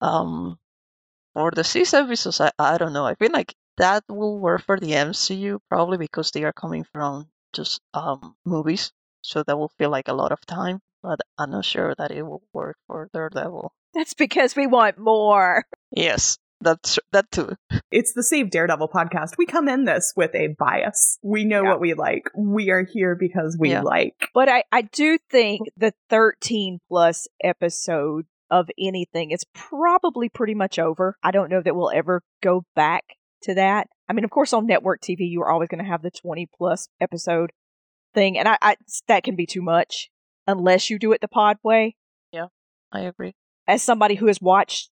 Um, 0.00 0.58
for 1.34 1.50
the 1.50 1.64
six 1.64 1.94
episodes, 1.94 2.40
I, 2.40 2.52
I 2.58 2.78
don't 2.78 2.92
know. 2.92 3.06
I 3.06 3.14
feel 3.14 3.32
like 3.32 3.54
that 3.78 4.04
will 4.08 4.38
work 4.38 4.62
for 4.62 4.78
the 4.78 4.94
MCU 4.94 5.60
probably 5.68 5.98
because 5.98 6.30
they 6.30 6.44
are 6.44 6.52
coming 6.52 6.84
from 6.84 7.28
just 7.52 7.80
um 7.94 8.36
movies, 8.44 8.92
so 9.22 9.42
that 9.42 9.58
will 9.58 9.72
feel 9.78 9.90
like 9.90 10.08
a 10.08 10.14
lot 10.14 10.32
of 10.32 10.44
time. 10.46 10.80
But 11.02 11.20
I'm 11.38 11.50
not 11.50 11.64
sure 11.64 11.94
that 11.96 12.10
it 12.10 12.22
will 12.22 12.42
work 12.52 12.76
for 12.86 13.08
Daredevil. 13.12 13.72
That's 13.94 14.14
because 14.14 14.56
we 14.56 14.66
want 14.66 14.98
more. 14.98 15.64
Yes, 15.90 16.36
that's 16.60 16.98
that 17.12 17.30
too. 17.30 17.54
It's 17.90 18.12
the 18.12 18.22
Save 18.22 18.50
Daredevil 18.50 18.88
podcast. 18.88 19.38
We 19.38 19.46
come 19.46 19.68
in 19.68 19.84
this 19.86 20.12
with 20.16 20.34
a 20.34 20.48
bias. 20.58 21.18
We 21.22 21.44
know 21.44 21.62
Yeah. 21.62 21.70
what 21.70 21.80
we 21.80 21.94
like. 21.94 22.24
We 22.36 22.70
are 22.70 22.84
here 22.84 23.14
because 23.14 23.56
we 23.58 23.70
Yeah. 23.70 23.80
like. 23.80 24.28
But 24.34 24.50
I, 24.50 24.64
I 24.70 24.82
do 24.82 25.16
think 25.30 25.62
the 25.78 25.94
13 26.10 26.80
plus 26.88 27.26
episode 27.42 28.26
of 28.50 28.68
anything 28.78 29.30
is 29.30 29.44
probably 29.54 30.28
pretty 30.28 30.54
much 30.54 30.78
over. 30.78 31.16
I 31.22 31.30
don't 31.30 31.50
know 31.50 31.62
that 31.62 31.74
we'll 31.74 31.90
ever 31.90 32.22
go 32.42 32.64
back 32.76 33.04
to 33.44 33.54
that. 33.54 33.86
I 34.08 34.12
mean, 34.12 34.24
of 34.24 34.30
course, 34.30 34.52
on 34.52 34.66
network 34.66 35.00
TV, 35.00 35.20
you're 35.30 35.50
always 35.50 35.68
going 35.70 35.82
to 35.84 35.90
have 35.90 36.02
the 36.02 36.10
20 36.10 36.48
plus 36.56 36.88
episode 37.00 37.50
thing, 38.14 38.38
and 38.38 38.48
I, 38.48 38.58
I 38.60 38.76
that 39.06 39.22
can 39.22 39.36
be 39.36 39.46
too 39.46 39.62
much 39.62 40.10
unless 40.48 40.90
you 40.90 40.98
do 40.98 41.12
it 41.12 41.20
the 41.20 41.28
pod 41.28 41.58
way. 41.62 41.94
Yeah, 42.32 42.46
I 42.90 43.02
agree. 43.02 43.36
As 43.68 43.82
somebody 43.82 44.16
who 44.16 44.26
has 44.26 44.40
watched 44.40 44.90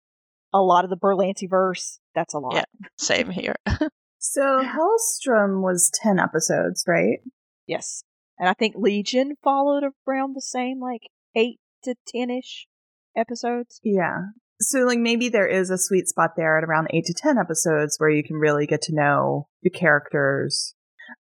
a 0.53 0.61
lot 0.61 0.85
of 0.85 0.91
the 0.91 0.99
Berlanti 0.99 1.49
verse, 1.49 1.99
that's 2.15 2.35
a 2.35 2.39
lot. 2.39 2.55
Yeah. 2.55 2.65
Same 2.99 3.31
here. 3.31 3.55
So 4.27 4.65
Helstrom 4.65 5.61
was 5.61 5.91
10 6.03 6.19
episodes, 6.19 6.85
right? 6.89 7.19
Yes. 7.67 8.05
And 8.39 8.49
I 8.49 8.55
think 8.55 8.75
Legion 8.75 9.35
followed 9.45 9.85
around 10.09 10.35
the 10.35 10.41
same, 10.41 10.81
like 10.81 11.03
eight 11.37 11.61
to 11.85 11.95
ten 12.09 12.31
ish 12.31 12.67
episodes. 13.15 13.81
Yeah. 13.85 14.29
So, 14.61 14.81
like, 14.81 14.99
maybe 14.99 15.29
there 15.29 15.47
is 15.47 15.69
a 15.69 15.77
sweet 15.77 16.09
spot 16.09 16.31
there 16.39 16.57
at 16.57 16.65
around 16.65 16.89
eight 16.91 17.05
to 17.05 17.15
10 17.15 17.37
episodes 17.37 17.97
where 17.99 18.09
you 18.09 18.25
can 18.25 18.37
really 18.37 18.67
get 18.67 18.81
to 18.83 18.95
know 18.95 19.49
the 19.63 19.69
characters. 19.69 20.75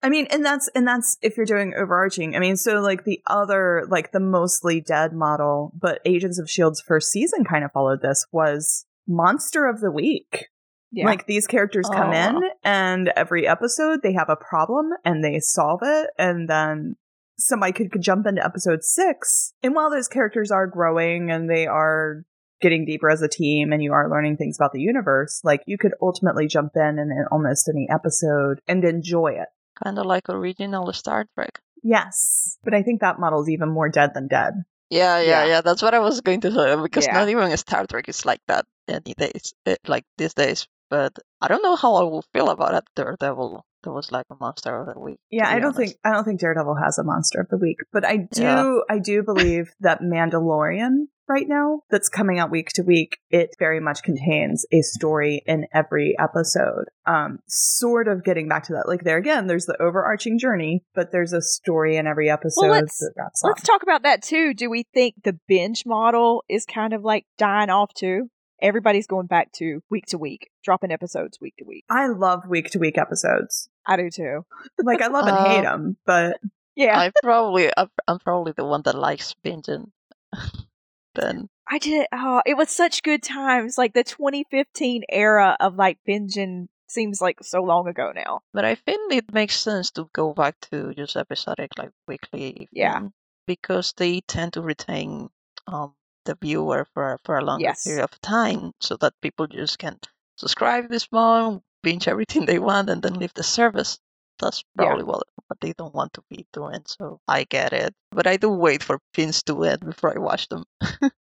I 0.02 0.08
mean, 0.08 0.26
and 0.30 0.44
that's, 0.44 0.68
and 0.74 0.86
that's 0.86 1.18
if 1.22 1.36
you're 1.36 1.46
doing 1.46 1.74
overarching. 1.76 2.36
I 2.36 2.38
mean, 2.38 2.56
so 2.56 2.80
like 2.80 3.04
the 3.04 3.20
other, 3.26 3.86
like 3.88 4.12
the 4.12 4.20
mostly 4.20 4.80
dead 4.80 5.12
model, 5.12 5.72
but 5.78 6.00
Agents 6.04 6.38
of 6.38 6.50
Shield's 6.50 6.80
first 6.80 7.10
season 7.10 7.44
kind 7.44 7.64
of 7.64 7.72
followed 7.72 8.02
this 8.02 8.26
was 8.32 8.86
Monster 9.06 9.66
of 9.66 9.80
the 9.80 9.90
Week. 9.90 10.48
Yeah. 10.92 11.06
Like 11.06 11.26
these 11.26 11.46
characters 11.46 11.88
come 11.90 12.12
in 12.12 12.38
and 12.62 13.10
every 13.16 13.48
episode 13.48 14.00
they 14.02 14.12
have 14.12 14.28
a 14.28 14.36
problem 14.36 14.90
and 15.06 15.24
they 15.24 15.40
solve 15.40 15.80
it 15.82 16.10
and 16.18 16.50
then 16.50 16.96
somebody 17.38 17.72
could, 17.72 17.90
could 17.90 18.02
jump 18.02 18.26
into 18.26 18.44
episode 18.44 18.84
six. 18.84 19.54
And 19.62 19.74
while 19.74 19.90
those 19.90 20.06
characters 20.08 20.50
are 20.50 20.66
growing 20.66 21.30
and 21.30 21.48
they 21.48 21.66
are 21.66 22.24
getting 22.60 22.84
deeper 22.84 23.10
as 23.10 23.22
a 23.22 23.28
team 23.28 23.72
and 23.72 23.82
you 23.82 23.92
are 23.92 24.10
learning 24.10 24.36
things 24.36 24.56
about 24.58 24.72
the 24.72 24.80
universe, 24.80 25.40
like 25.42 25.62
you 25.66 25.78
could 25.78 25.94
ultimately 26.00 26.46
jump 26.46 26.72
in 26.76 26.98
in, 26.98 27.10
in 27.10 27.24
almost 27.32 27.68
any 27.68 27.88
episode 27.90 28.60
and 28.68 28.84
enjoy 28.84 29.28
it. 29.28 29.48
Kind 29.84 29.98
of 29.98 30.06
like 30.06 30.28
original 30.28 30.92
Star 30.92 31.26
Trek. 31.34 31.60
Yes. 31.82 32.58
But 32.62 32.74
I 32.74 32.82
think 32.82 33.00
that 33.00 33.18
model's 33.18 33.48
even 33.48 33.68
more 33.68 33.88
dead 33.88 34.12
than 34.14 34.28
dead. 34.28 34.54
Yeah, 34.90 35.18
yeah, 35.20 35.24
Yeah. 35.24 35.44
yeah. 35.46 35.60
That's 35.62 35.82
what 35.82 35.94
I 35.94 35.98
was 36.00 36.20
going 36.20 36.40
to 36.42 36.52
say 36.52 36.76
because 36.76 37.06
Yeah. 37.06 37.14
not 37.14 37.28
even 37.28 37.56
Star 37.56 37.86
Trek 37.86 38.08
is 38.08 38.24
like 38.24 38.40
that 38.48 38.66
any 38.88 39.14
days, 39.14 39.54
eh, 39.66 39.76
like 39.86 40.04
these 40.18 40.34
days. 40.34 40.68
But 40.90 41.18
I 41.40 41.48
don't 41.48 41.62
know 41.62 41.76
how 41.76 41.94
I 41.96 42.02
will 42.04 42.22
feel 42.32 42.50
about 42.50 42.74
it. 42.74 42.84
Daredevil, 42.94 43.64
that 43.84 43.92
was 43.92 44.10
like 44.12 44.26
a 44.30 44.36
monster 44.40 44.76
of 44.80 44.92
the 44.94 45.00
week. 45.00 45.18
Yeah, 45.30 45.48
I 45.48 45.54
don't 45.58 45.74
honest. 45.74 45.78
think 45.78 45.96
I 46.04 46.12
don't 46.12 46.24
think 46.24 46.40
Daredevil 46.40 46.76
has 46.76 46.98
a 46.98 47.04
monster 47.04 47.40
of 47.40 47.48
the 47.48 47.58
week, 47.58 47.78
but 47.92 48.04
I 48.04 48.16
do 48.16 48.42
Yeah. 48.42 48.78
I 48.88 48.98
do 48.98 49.22
believe 49.22 49.70
that 49.80 50.00
Mandalorian 50.00 51.06
right 51.28 51.48
now 51.48 51.80
that's 51.88 52.08
coming 52.08 52.38
out 52.38 52.50
week 52.50 52.68
to 52.74 52.82
week, 52.82 53.16
it 53.30 53.50
very 53.58 53.80
much 53.80 54.02
contains 54.02 54.66
a 54.72 54.82
story 54.82 55.42
in 55.46 55.66
every 55.72 56.14
episode. 56.18 56.84
Um 57.06 57.38
sort 57.48 58.08
of 58.08 58.24
getting 58.24 58.48
back 58.48 58.64
to 58.64 58.72
that. 58.74 58.88
Like 58.88 59.04
there 59.04 59.16
again, 59.18 59.46
there's 59.46 59.66
the 59.66 59.80
overarching 59.80 60.38
journey, 60.38 60.84
but 60.94 61.12
there's 61.12 61.32
a 61.32 61.42
story 61.42 61.96
in 61.96 62.06
every 62.06 62.30
episode 62.30 62.68
let's- 62.70 62.98
that 62.98 63.12
wraps 63.16 63.42
up. 63.44 63.48
Let's 63.50 63.62
talk 63.62 63.82
about 63.82 64.02
that 64.02 64.22
too. 64.22 64.54
Do 64.54 64.68
we 64.70 64.84
think 64.94 65.14
the 65.24 65.38
binge 65.48 65.84
model 65.86 66.44
is 66.48 66.64
kind 66.66 66.92
of 66.92 67.02
like 67.02 67.24
dying 67.38 67.70
off 67.70 67.92
too? 67.94 68.28
Everybody's 68.60 69.08
going 69.08 69.26
back 69.26 69.50
to 69.54 69.80
week 69.90 70.06
to 70.06 70.18
week, 70.18 70.48
dropping 70.62 70.92
episodes 70.92 71.38
week 71.40 71.54
to 71.58 71.64
week. 71.64 71.84
I 71.90 72.06
love 72.06 72.44
week 72.48 72.70
to 72.70 72.78
week 72.78 72.96
episodes. 72.96 73.68
I 73.86 73.96
do 73.96 74.10
too. 74.10 74.44
Like 74.82 75.02
I 75.02 75.08
love 75.08 75.26
and 75.26 75.36
Uh, 75.36 75.44
hate 75.44 75.62
them, 75.62 75.96
but 76.06 76.40
Yeah, 76.76 76.98
I 76.98 77.12
probably, 77.22 77.70
I'm 77.76 77.90
I'm 78.08 78.18
probably 78.18 78.52
the 78.56 78.64
one 78.64 78.82
that 78.82 78.94
likes 78.96 79.34
binging. 79.44 79.90
then 81.14 81.48
I 81.68 81.78
did. 81.78 82.06
Oh, 82.12 82.42
it 82.44 82.56
was 82.56 82.70
such 82.70 83.02
good 83.02 83.22
times. 83.22 83.78
Like 83.78 83.94
the 83.94 84.04
2015 84.04 85.02
era 85.08 85.56
of 85.60 85.76
like 85.76 85.98
binging 86.06 86.68
seems 86.88 87.20
like 87.20 87.38
so 87.42 87.62
long 87.62 87.88
ago 87.88 88.12
now. 88.14 88.40
But 88.52 88.64
I 88.64 88.74
think 88.74 89.12
it 89.12 89.32
makes 89.32 89.56
sense 89.56 89.90
to 89.92 90.08
go 90.12 90.32
back 90.34 90.60
to 90.70 90.92
just 90.94 91.16
episodic, 91.16 91.70
like 91.78 91.90
weekly. 92.06 92.68
Yeah. 92.72 92.98
thing, 93.00 93.12
Because 93.46 93.92
they 93.96 94.20
tend 94.20 94.52
to 94.54 94.62
retain 94.62 95.30
um, 95.66 95.94
the 96.24 96.36
viewer 96.40 96.86
for 96.94 97.18
for 97.24 97.38
a 97.38 97.44
longer 97.44 97.64
Yes. 97.64 97.84
period 97.84 98.04
of 98.04 98.20
time, 98.20 98.72
so 98.80 98.96
that 98.98 99.14
people 99.22 99.46
just 99.46 99.78
can 99.78 99.98
subscribe 100.36 100.88
this 100.88 101.10
month, 101.12 101.62
binge 101.82 102.08
everything 102.08 102.46
they 102.46 102.58
want, 102.58 102.90
and 102.90 103.02
then 103.02 103.14
leave 103.14 103.34
the 103.34 103.42
service. 103.42 103.98
That's 104.38 104.64
Yeah. 104.78 104.86
probably 104.86 105.04
what 105.04 105.22
what 105.48 105.60
they 105.60 105.72
don't 105.74 105.94
want 105.94 106.14
to 106.14 106.22
be 106.30 106.46
doing. 106.52 106.82
So 106.86 107.20
I 107.28 107.44
get 107.44 107.72
it, 107.72 107.94
but 108.10 108.26
I 108.26 108.36
do 108.36 108.50
wait 108.50 108.82
for 108.82 108.98
pins 109.14 109.42
to 109.44 109.64
end 109.64 109.80
before 109.84 110.14
I 110.14 110.18
watch 110.18 110.48
them. 110.48 110.64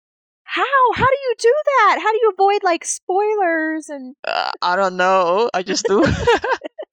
How? 0.45 0.93
How 0.95 1.07
do 1.07 1.17
you 1.29 1.35
do 1.38 1.55
that? 1.64 1.99
How 2.02 2.11
do 2.12 2.19
you 2.23 2.31
avoid 2.33 2.62
like 2.64 2.85
spoilers 2.85 3.88
and 3.88 4.14
Uh, 4.26 4.50
I 4.62 4.76
don't 4.76 4.97
know. 4.97 5.49
I 5.55 5.62
just 5.62 5.87
do. 5.87 6.05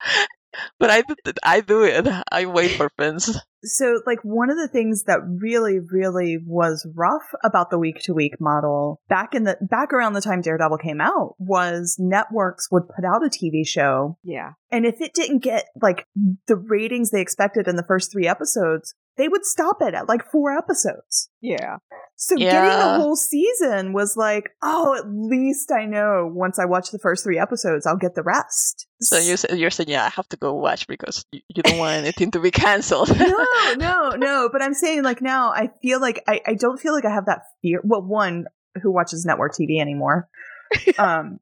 but 0.79 0.89
I 0.89 1.01
do- 1.01 1.15
I 1.43 1.61
do 1.61 1.83
it. 1.83 2.07
I 2.31 2.45
wait 2.45 2.71
for 2.71 2.89
pins. 2.97 3.37
so 3.63 4.01
like 4.05 4.19
one 4.23 4.49
of 4.49 4.57
the 4.57 4.67
things 4.67 5.03
that 5.03 5.19
really 5.25 5.79
really 5.79 6.37
was 6.37 6.87
rough 6.95 7.33
about 7.43 7.69
the 7.69 7.79
week 7.79 7.99
to 8.03 8.13
week 8.13 8.39
model 8.39 9.01
back 9.09 9.33
in 9.33 9.43
the 9.43 9.57
back 9.61 9.91
around 9.91 10.13
the 10.13 10.21
time 10.21 10.41
daredevil 10.41 10.77
came 10.77 11.01
out 11.01 11.33
was 11.39 11.97
networks 11.99 12.69
would 12.71 12.83
put 12.95 13.03
out 13.03 13.25
a 13.25 13.29
tv 13.29 13.67
show 13.67 14.15
yeah, 14.23 14.51
and 14.71 14.85
if 14.85 15.01
it 15.01 15.13
didn't 15.13 15.39
get 15.39 15.65
like 15.81 16.05
the 16.47 16.55
ratings 16.55 17.09
they 17.09 17.19
expected 17.21 17.67
in 17.67 17.75
the 17.75 17.83
first 17.87 18.11
three 18.11 18.27
episodes 18.27 18.93
they 19.17 19.27
would 19.27 19.45
stop 19.45 19.77
it 19.81 19.93
at 19.93 20.07
like 20.07 20.23
four 20.31 20.55
episodes 20.57 21.29
yeah, 21.41 21.77
so 22.15 22.35
getting 22.35 22.69
the 22.69 22.95
whole 22.99 23.15
season 23.15 23.93
was 23.93 24.15
like 24.17 24.49
oh 24.61 24.95
at 24.95 25.05
least 25.07 25.71
i 25.71 25.85
know 25.85 26.29
once 26.33 26.57
i 26.59 26.65
watch 26.65 26.91
the 26.91 26.99
first 26.99 27.23
three 27.23 27.37
episodes 27.39 27.85
i'll 27.85 27.95
get 27.97 28.15
the 28.15 28.23
rest 28.23 28.87
So 28.99 29.17
you 29.17 29.37
say- 29.37 29.55
you're 29.55 29.69
saying, 29.69 29.89
yeah, 29.89 30.05
I 30.05 30.09
have 30.09 30.27
to 30.29 30.37
go 30.37 30.53
watch 30.55 30.87
because 30.87 31.23
you, 31.31 31.41
you 31.55 31.61
don't 31.63 31.77
want 31.77 31.93
anything 32.03 32.31
to 32.31 32.39
be 32.39 32.49
cancelled. 32.49 33.09
no, 33.19 33.45
no, 33.77 34.09
no. 34.17 34.49
But 34.51 34.63
I'm 34.63 34.73
saying 34.73 35.03
like 35.03 35.21
now 35.21 35.49
I 35.51 35.69
feel 35.83 36.01
like 36.01 36.23
I, 36.27 36.41
I 36.47 36.53
don't 36.55 36.79
feel 36.79 36.93
like 36.93 37.05
I 37.05 37.11
have 37.13 37.27
that 37.27 37.41
fear. 37.61 37.79
Well, 37.83 38.01
one, 38.01 38.45
who 38.81 38.91
watches 38.91 39.23
network 39.23 39.53
TV 39.53 39.79
anymore? 39.79 40.27
Um, 40.99 41.39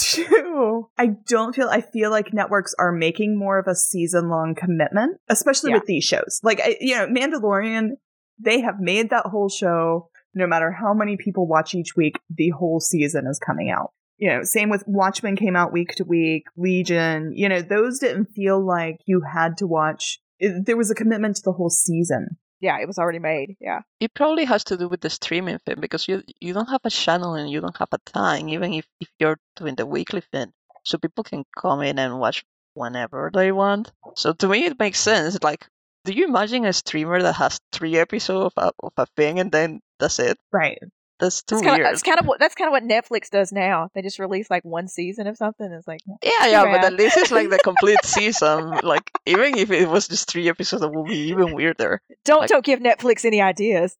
two, 0.00 0.88
I 0.98 1.08
don't 1.26 1.54
feel 1.54 1.68
I 1.68 1.80
feel 1.80 2.10
like 2.10 2.32
networks 2.32 2.74
are 2.78 2.92
making 2.92 3.38
more 3.38 3.58
of 3.58 3.66
a 3.66 3.74
season 3.74 4.28
long 4.28 4.54
commitment, 4.54 5.18
especially 5.28 5.70
Yeah. 5.70 5.78
with 5.78 5.86
these 5.86 6.04
shows. 6.04 6.40
Like 6.42 6.60
I, 6.60 6.76
you 6.80 6.96
know, 6.96 7.06
Mandalorian, 7.06 7.90
they 8.38 8.60
have 8.60 8.80
made 8.80 9.10
that 9.10 9.26
whole 9.26 9.48
show. 9.48 10.08
No 10.34 10.46
matter 10.46 10.72
how 10.72 10.92
many 10.94 11.16
people 11.16 11.46
watch 11.46 11.74
each 11.74 11.94
week, 11.96 12.16
the 12.28 12.50
whole 12.50 12.80
season 12.80 13.26
is 13.28 13.38
coming 13.38 13.70
out. 13.70 13.92
You 14.18 14.28
know, 14.30 14.42
same 14.42 14.68
with 14.68 14.82
Watchmen 14.86 15.36
came 15.36 15.56
out 15.56 15.72
week 15.72 15.94
to 15.96 16.04
week, 16.04 16.44
Legion, 16.56 17.32
you 17.34 17.48
know, 17.48 17.62
those 17.62 17.98
didn't 18.00 18.26
feel 18.26 18.64
like 18.64 18.98
you 19.06 19.20
had 19.22 19.56
to 19.58 19.66
watch. 19.66 20.18
It, 20.40 20.66
there 20.66 20.76
was 20.76 20.90
a 20.90 20.94
commitment 20.94 21.36
to 21.36 21.42
the 21.44 21.52
whole 21.52 21.70
season. 21.70 22.36
Yeah. 22.60 22.78
It 22.80 22.86
was 22.86 22.98
already 22.98 23.18
made. 23.18 23.56
Yeah, 23.60 23.80
it 24.00 24.14
probably 24.14 24.44
has 24.44 24.64
to 24.64 24.76
do 24.76 24.88
with 24.88 25.00
the 25.00 25.10
streaming 25.10 25.58
thing 25.60 25.76
because 25.80 26.08
you 26.08 26.22
you 26.40 26.52
don't 26.52 26.68
have 26.68 26.80
a 26.84 26.90
channel 26.90 27.34
and 27.34 27.50
you 27.50 27.60
don't 27.60 27.76
have 27.76 27.92
a 27.92 27.98
time, 28.10 28.48
even 28.48 28.72
if, 28.74 28.86
if 29.00 29.08
you're 29.18 29.38
doing 29.56 29.74
the 29.76 29.86
weekly 29.86 30.22
thing. 30.32 30.52
So 30.84 30.98
people 30.98 31.24
can 31.24 31.44
come 31.56 31.82
in 31.82 31.98
and 31.98 32.18
watch 32.18 32.44
whenever 32.74 33.30
they 33.32 33.52
want. 33.52 33.92
So 34.16 34.32
to 34.34 34.48
me, 34.48 34.64
it 34.66 34.78
makes 34.78 35.00
sense. 35.00 35.38
Like, 35.42 35.66
do 36.04 36.12
you 36.12 36.26
imagine 36.26 36.64
a 36.66 36.72
streamer 36.72 37.22
that 37.22 37.34
has 37.36 37.60
three 37.72 37.96
episodes 37.98 38.52
of 38.56 38.64
a, 38.64 38.72
of 38.86 38.92
a 38.98 39.06
thing 39.16 39.40
and 39.40 39.50
then 39.50 39.80
that's 39.98 40.18
it? 40.18 40.38
Right. 40.52 40.78
That's 41.20 41.42
too 41.42 41.56
that's 41.56 41.62
kind 41.66 41.74
of 41.74 41.84
weird. 41.84 41.92
that's 41.92 42.02
kind 42.02 42.18
of 42.18 42.26
what 42.26 42.40
that's 42.40 42.54
kind 42.54 42.68
of 42.68 42.72
what 42.72 42.82
Netflix 42.82 43.30
does 43.30 43.52
now. 43.52 43.88
They 43.94 44.02
just 44.02 44.18
release 44.18 44.50
like 44.50 44.64
one 44.64 44.88
season 44.88 45.26
of 45.26 45.36
something. 45.36 45.64
And 45.66 45.74
it's 45.74 45.86
like 45.86 46.00
Yeah, 46.22 46.46
yeah, 46.46 46.64
but 46.64 46.72
bad. 46.82 46.84
at 46.86 46.92
least 46.94 47.16
it's 47.16 47.30
like 47.30 47.50
the 47.50 47.58
complete 47.58 47.98
season. 48.04 48.78
Like, 48.82 49.10
even 49.26 49.56
if 49.56 49.70
it 49.70 49.88
was 49.88 50.08
just 50.08 50.28
three 50.28 50.48
episodes, 50.48 50.82
it 50.82 50.90
would 50.92 51.06
be 51.06 51.28
even 51.28 51.54
weirder. 51.54 52.00
don't 52.24 52.40
Like- 52.40 52.50
don't 52.50 52.64
give 52.64 52.80
Netflix 52.80 53.24
any 53.24 53.40
ideas. 53.40 53.96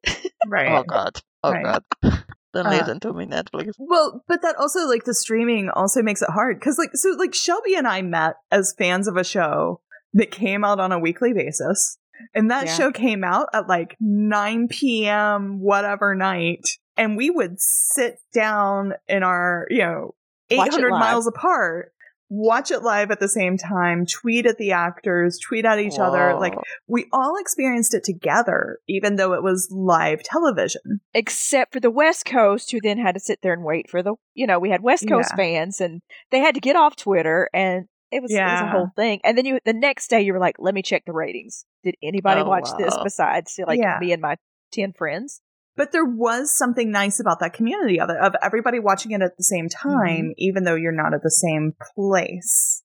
Right. 0.46 0.72
Oh 0.72 0.82
god. 0.82 1.20
Oh 1.42 1.52
Right. 1.52 1.64
god. 1.64 1.84
Don't 2.54 2.66
Uh, 2.66 2.70
listen 2.70 3.00
to 3.00 3.12
me, 3.12 3.26
Netflix. 3.26 3.72
Well, 3.78 4.22
but 4.28 4.40
that 4.42 4.54
also 4.60 4.86
like 4.86 5.02
the 5.04 5.12
streaming 5.14 5.70
also 5.70 6.02
makes 6.02 6.22
it 6.22 6.30
hard 6.30 6.60
because 6.60 6.78
like 6.78 6.90
so 6.94 7.10
like 7.18 7.34
Shelby 7.34 7.74
and 7.74 7.84
I 7.84 8.00
met 8.00 8.36
as 8.52 8.72
fans 8.78 9.08
of 9.08 9.16
a 9.16 9.24
show 9.24 9.80
that 10.12 10.30
came 10.30 10.62
out 10.64 10.78
on 10.78 10.92
a 10.92 10.98
weekly 11.00 11.32
basis, 11.32 11.98
and 12.32 12.52
that 12.52 12.66
Yeah. 12.66 12.74
show 12.74 12.92
came 12.92 13.24
out 13.24 13.48
at 13.52 13.66
like 13.68 13.96
9 14.00 14.68
p.m. 14.68 15.58
whatever 15.60 16.14
night, 16.14 16.60
and 16.96 17.16
we 17.16 17.30
would 17.30 17.60
sit 17.60 18.18
down 18.32 18.94
in 19.08 19.22
our 19.22 19.66
you 19.70 19.78
know 19.78 20.14
800 20.50 20.90
miles 20.90 21.26
apart 21.26 21.92
watch 22.30 22.70
it 22.72 22.82
live 22.82 23.10
at 23.12 23.20
the 23.20 23.28
same 23.28 23.56
time, 23.56 24.06
tweet 24.06 24.46
at 24.46 24.56
the 24.58 24.72
actors, 24.72 25.38
tweet 25.38 25.64
at 25.64 25.78
each 25.78 25.98
other. 25.98 26.34
Like 26.40 26.54
we 26.88 27.06
all 27.12 27.36
experienced 27.36 27.94
it 27.94 28.02
together, 28.02 28.78
even 28.88 29.16
though 29.16 29.34
it 29.34 29.42
was 29.42 29.68
live 29.70 30.22
television. 30.22 31.00
except 31.12 31.72
for 31.72 31.80
the 31.80 31.90
West 31.90 32.24
Coast, 32.24 32.72
who 32.72 32.80
then 32.82 32.98
had 32.98 33.14
to 33.14 33.20
sit 33.20 33.40
there 33.42 33.52
and 33.52 33.62
wait 33.62 33.88
for 33.90 34.02
the, 34.02 34.14
you 34.32 34.46
know, 34.46 34.58
we 34.58 34.70
had 34.70 34.82
West 34.82 35.06
Coast 35.06 35.32
Yeah. 35.32 35.36
fans, 35.36 35.80
and 35.80 36.00
they 36.30 36.38
had 36.40 36.54
to 36.54 36.60
get 36.60 36.76
off 36.76 36.96
Twitter, 36.96 37.48
and 37.54 37.86
it 38.10 38.20
was, 38.22 38.32
it 38.32 38.36
was 38.36 38.60
a 38.62 38.70
whole 38.70 38.90
thing. 38.96 39.20
And 39.22 39.36
then 39.38 39.44
you, 39.44 39.60
the 39.64 39.72
next 39.74 40.08
day, 40.08 40.22
you 40.22 40.32
were 40.32 40.40
like, 40.40 40.56
"Let 40.58 40.74
me 40.74 40.82
check 40.82 41.04
the 41.04 41.12
ratings. 41.12 41.66
Did 41.84 41.94
anybody 42.02 42.40
Oh, 42.40 42.48
watch 42.48 42.68
this 42.78 42.96
besides 43.04 43.60
like 43.64 43.78
Yeah. 43.78 43.98
me 44.00 44.12
and 44.12 44.22
my 44.22 44.38
ten 44.72 44.92
friends?" 44.92 45.40
But 45.76 45.92
there 45.92 46.04
was 46.04 46.56
something 46.56 46.90
nice 46.90 47.18
about 47.18 47.40
that 47.40 47.52
community 47.52 47.98
of 47.98 48.08
it, 48.10 48.16
of 48.16 48.34
everybody 48.40 48.78
watching 48.78 49.12
it 49.12 49.22
at 49.22 49.36
the 49.36 49.42
same 49.42 49.68
mm-hmm. 49.68 49.90
time, 49.90 50.34
even 50.38 50.64
though 50.64 50.76
you're 50.76 50.92
not 50.92 51.14
at 51.14 51.22
the 51.22 51.30
same 51.30 51.74
place. 51.96 52.82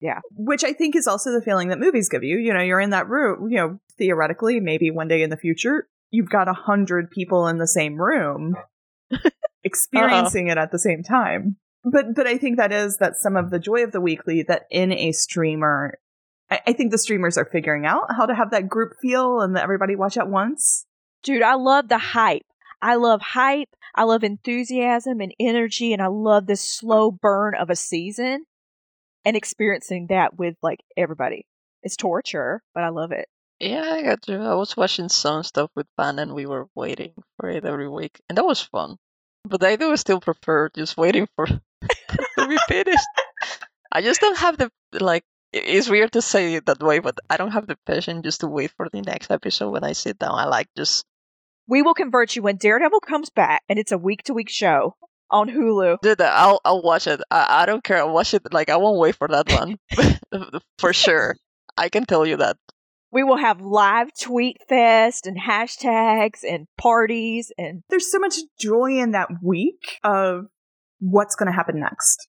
Yeah. 0.00 0.20
Which 0.32 0.62
I 0.62 0.72
think 0.72 0.94
is 0.94 1.06
also 1.06 1.32
the 1.32 1.42
feeling 1.42 1.68
that 1.68 1.80
movies 1.80 2.08
give 2.08 2.22
you. 2.22 2.38
You 2.38 2.52
know, 2.52 2.60
you're 2.60 2.80
in 2.80 2.90
that 2.90 3.08
room, 3.08 3.50
you 3.50 3.56
know, 3.56 3.78
theoretically, 3.96 4.60
maybe 4.60 4.90
one 4.90 5.08
day 5.08 5.22
in 5.22 5.30
the 5.30 5.36
future, 5.36 5.88
you've 6.10 6.30
got 6.30 6.48
a 6.48 6.52
hundred 6.52 7.10
people 7.10 7.48
in 7.48 7.58
the 7.58 7.66
same 7.66 8.00
room 8.00 8.54
experiencing 9.64 10.48
it 10.48 10.58
at 10.58 10.70
the 10.70 10.78
same 10.78 11.02
time. 11.02 11.56
But 11.84 12.14
but 12.14 12.26
I 12.26 12.38
think 12.38 12.58
that 12.58 12.72
is 12.72 12.98
that 12.98 13.16
some 13.16 13.36
of 13.36 13.50
the 13.50 13.58
joy 13.58 13.82
of 13.82 13.92
the 13.92 14.00
weekly 14.00 14.44
that 14.44 14.66
in 14.70 14.92
a 14.92 15.12
streamer 15.12 15.98
I, 16.50 16.60
I 16.68 16.72
think 16.72 16.90
the 16.90 16.98
streamers 16.98 17.38
are 17.38 17.44
figuring 17.44 17.86
out 17.86 18.06
how 18.16 18.26
to 18.26 18.34
have 18.34 18.50
that 18.50 18.68
group 18.68 18.94
feel 19.00 19.40
and 19.40 19.56
that 19.56 19.62
everybody 19.62 19.96
watch 19.96 20.16
at 20.16 20.28
once. 20.28 20.86
Dude, 21.22 21.42
I 21.42 21.54
love 21.54 21.88
the 21.88 21.98
hype. 21.98 22.46
I 22.80 22.94
love 22.94 23.20
hype. 23.20 23.68
I 23.94 24.04
love 24.04 24.22
enthusiasm 24.22 25.20
and 25.20 25.34
energy, 25.40 25.92
and 25.92 26.00
I 26.00 26.06
love 26.06 26.46
this 26.46 26.62
slow 26.62 27.10
burn 27.10 27.54
of 27.54 27.70
a 27.70 27.76
season 27.76 28.44
and 29.24 29.36
experiencing 29.36 30.06
that 30.08 30.38
with 30.38 30.56
like 30.62 30.80
everybody. 30.96 31.46
It's 31.82 31.96
torture, 31.96 32.62
but 32.74 32.84
I 32.84 32.90
love 32.90 33.12
it. 33.12 33.28
Yeah, 33.60 33.82
I 33.82 34.02
got 34.02 34.28
you. 34.28 34.40
I 34.40 34.54
was 34.54 34.76
watching 34.76 35.08
some 35.08 35.42
stuff 35.42 35.70
with 35.74 35.86
Van 35.96 36.18
and 36.18 36.34
we 36.34 36.46
were 36.46 36.68
waiting 36.74 37.12
for 37.38 37.50
it 37.50 37.64
every 37.64 37.88
week. 37.88 38.20
And 38.28 38.38
that 38.38 38.46
was 38.46 38.62
fun. 38.62 38.96
But 39.44 39.64
I 39.64 39.76
do 39.76 39.96
still 39.96 40.20
prefer 40.20 40.68
just 40.70 40.96
waiting 40.96 41.26
for 41.34 41.46
to 41.48 42.48
be 42.48 42.58
finished. 42.68 43.06
I 43.90 44.02
just 44.02 44.20
don't 44.20 44.38
have 44.38 44.58
the 44.58 44.70
like 45.00 45.24
it's 45.52 45.88
weird 45.88 46.12
to 46.12 46.22
say 46.22 46.54
it 46.54 46.66
that 46.66 46.82
way, 46.82 46.98
but 46.98 47.18
I 47.30 47.36
don't 47.36 47.52
have 47.52 47.66
the 47.66 47.76
passion 47.86 48.22
just 48.22 48.40
to 48.40 48.46
wait 48.46 48.70
for 48.76 48.88
the 48.92 49.00
next 49.00 49.30
episode 49.30 49.70
when 49.70 49.84
I 49.84 49.92
sit 49.92 50.18
down. 50.18 50.34
I 50.34 50.44
like 50.44 50.68
just 50.76 51.04
We 51.68 51.82
will 51.82 51.94
convert 51.94 52.34
you 52.34 52.42
when 52.42 52.56
Daredevil 52.56 53.00
comes 53.00 53.30
back, 53.30 53.62
and 53.68 53.78
it's 53.78 53.92
a 53.92 53.98
week 53.98 54.22
to 54.24 54.34
week 54.34 54.48
show 54.48 54.96
on 55.30 55.48
Hulu. 55.48 56.00
Dude, 56.00 56.20
I'll 56.20 56.60
I'll 56.64 56.82
watch 56.82 57.06
it. 57.06 57.20
I, 57.30 57.62
I 57.62 57.66
don't 57.66 57.84
care. 57.84 57.98
I'll 57.98 58.12
watch 58.12 58.34
it. 58.34 58.52
Like 58.52 58.70
I 58.70 58.76
won't 58.76 58.98
wait 58.98 59.16
for 59.16 59.28
that 59.28 59.50
one 59.50 59.78
for 60.78 60.92
sure. 60.92 61.36
I 61.76 61.88
can 61.88 62.04
tell 62.06 62.26
you 62.26 62.38
that. 62.38 62.56
We 63.10 63.24
will 63.24 63.36
have 63.36 63.60
live 63.60 64.10
tweet 64.20 64.58
fest 64.68 65.26
and 65.26 65.38
hashtags 65.40 66.40
and 66.46 66.66
parties 66.76 67.50
and 67.56 67.82
there's 67.88 68.10
so 68.10 68.18
much 68.18 68.36
joy 68.60 68.98
in 68.98 69.12
that 69.12 69.28
week 69.42 69.98
of 70.04 70.46
what's 71.00 71.34
going 71.34 71.46
to 71.46 71.52
happen 71.52 71.80
next. 71.80 72.28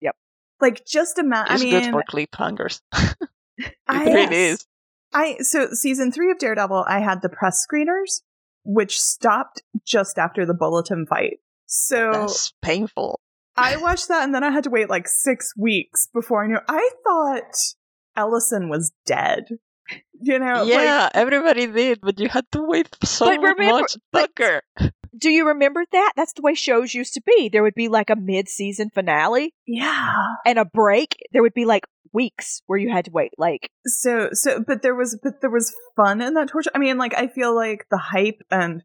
Yep. 0.00 0.14
Like 0.60 0.84
just 0.86 1.18
imagine. 1.18 1.50
I 1.50 1.54
It's 1.54 1.64
mean, 1.64 1.72
good 1.72 1.90
for 1.90 2.04
cliffhangers. 2.08 2.80
it 3.58 3.74
I, 3.88 4.04
really 4.04 4.36
is. 4.36 4.66
I 5.12 5.38
so 5.40 5.70
season 5.72 6.12
three 6.12 6.30
of 6.30 6.38
Daredevil, 6.38 6.84
I 6.88 7.00
had 7.00 7.20
the 7.20 7.28
press 7.28 7.66
screeners, 7.66 8.22
which 8.64 9.00
stopped 9.00 9.62
just 9.84 10.18
after 10.18 10.46
the 10.46 10.54
bulletin 10.54 11.06
fight. 11.06 11.38
So 11.66 12.12
That's 12.12 12.52
painful. 12.62 13.20
I 13.56 13.76
watched 13.76 14.08
that, 14.08 14.24
and 14.24 14.34
then 14.34 14.44
I 14.44 14.50
had 14.50 14.64
to 14.64 14.70
wait 14.70 14.88
like 14.88 15.06
six 15.06 15.52
weeks 15.56 16.08
before 16.12 16.44
I 16.44 16.46
knew. 16.46 16.58
I 16.68 16.90
thought 17.04 17.54
Ellison 18.16 18.68
was 18.68 18.92
dead. 19.04 19.44
You 20.20 20.38
know, 20.38 20.62
yeah, 20.62 21.08
everybody 21.12 21.66
did, 21.66 22.00
but 22.00 22.18
you 22.20 22.28
had 22.28 22.46
to 22.52 22.62
wait 22.62 22.88
so 23.04 23.26
But 23.26 23.38
remember, 23.38 23.64
much 23.64 23.96
longer. 24.12 24.62
Do 25.16 25.30
you 25.30 25.48
remember 25.48 25.84
that? 25.92 26.12
That's 26.16 26.32
the 26.32 26.42
way 26.42 26.54
shows 26.54 26.94
used 26.94 27.14
to 27.14 27.22
be. 27.24 27.48
There 27.48 27.62
would 27.62 27.74
be 27.74 27.88
like 27.88 28.10
a 28.10 28.16
mid 28.16 28.48
season 28.48 28.90
finale 28.90 29.54
yeah. 29.66 30.26
and 30.46 30.58
a 30.58 30.64
break. 30.64 31.16
There 31.32 31.42
would 31.42 31.54
be 31.54 31.64
like 31.64 31.84
weeks 32.12 32.62
where 32.66 32.78
you 32.78 32.90
had 32.90 33.06
to 33.06 33.10
wait. 33.10 33.32
Like 33.38 33.70
so 33.86 34.30
so 34.32 34.60
but 34.60 34.82
there 34.82 34.94
was 34.94 35.18
but 35.22 35.40
there 35.40 35.50
was 35.50 35.74
fun 35.96 36.20
in 36.20 36.34
that 36.34 36.48
torture 36.48 36.70
i 36.74 36.78
mean 36.78 36.96
like 36.96 37.14
i 37.14 37.26
feel 37.26 37.54
like 37.54 37.86
the 37.90 37.98
hype 37.98 38.42
and 38.50 38.82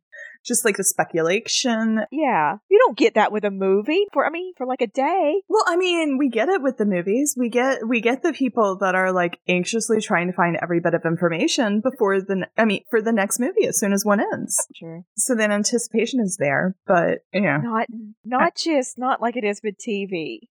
just 0.48 0.64
like 0.66 0.78
the 0.78 0.84
speculation 0.84 2.00
Yeah, 2.12 2.58
you 2.70 2.80
don't 2.86 2.98
get 2.98 3.16
that 3.16 3.32
with 3.32 3.44
a 3.44 3.52
movie 3.52 4.06
for 4.14 4.26
I 4.26 4.30
mean 4.30 4.54
for 4.58 4.66
like 4.66 4.82
a 4.82 4.88
day. 4.88 5.42
well 5.50 5.64
i 5.68 5.76
mean 5.78 6.18
we 6.18 6.30
get 6.30 6.50
it 6.50 6.62
with 6.62 6.78
the 6.78 6.86
movies 6.86 7.36
we 7.38 7.50
get 7.50 7.88
we 7.88 8.02
get 8.02 8.24
the 8.24 8.34
people 8.34 8.78
that 8.78 8.96
are 8.96 9.12
like 9.12 9.40
anxiously 9.48 10.00
trying 10.02 10.28
to 10.28 10.34
find 10.34 10.58
every 10.62 10.80
bit 10.80 10.94
of 10.94 11.02
information 11.06 11.82
before 11.82 12.22
the 12.22 12.36
ne- 12.36 12.48
i 12.58 12.66
mean 12.66 12.82
for 12.90 13.02
the 13.02 13.12
next 13.12 13.40
movie 13.40 13.68
as 13.68 13.78
soon 13.80 13.94
as 13.94 14.06
one 14.06 14.20
ends 14.20 14.56
Sure. 14.74 15.04
so 15.18 15.36
then 15.36 15.52
anticipation 15.52 16.20
is 16.20 16.38
there 16.38 16.76
but 16.86 17.20
yeah 17.34 17.58
Not 17.58 17.88
not 18.26 18.56
just 18.56 18.98
not 18.98 19.22
like 19.22 19.36
it 19.36 19.44
is 19.44 19.62
with 19.64 19.76
TV. 19.78 20.48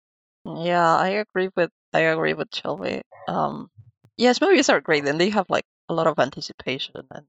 Yeah, 0.45 0.95
I 0.95 1.10
agree 1.23 1.49
with 1.55 1.71
I 1.93 2.01
agree 2.01 2.34
with 2.34 2.49
Shelby. 2.53 3.01
Um, 3.27 3.69
yes, 4.17 4.41
movies 4.41 4.69
are 4.69 4.81
great, 4.81 5.05
and 5.08 5.19
they 5.19 5.29
have 5.29 5.47
like 5.49 5.65
a 5.89 5.93
lot 5.93 6.08
of 6.08 6.19
anticipation, 6.19 6.95
and 7.12 7.25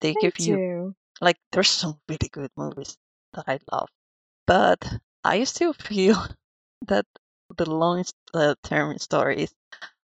they 0.00 0.12
They 0.12 0.20
give 0.20 0.38
you 0.40 0.56
do. 0.56 0.94
Like 1.20 1.36
there's 1.52 1.68
some 1.68 1.98
really 2.08 2.28
good 2.30 2.50
movies 2.56 2.96
that 3.34 3.44
I 3.46 3.58
love, 3.72 3.88
but 4.46 4.84
I 5.24 5.44
still 5.44 5.72
feel 5.72 6.26
that 6.88 7.06
the 7.56 7.68
long 7.70 8.04
uh, 8.34 8.54
term 8.64 8.98
stories 8.98 9.52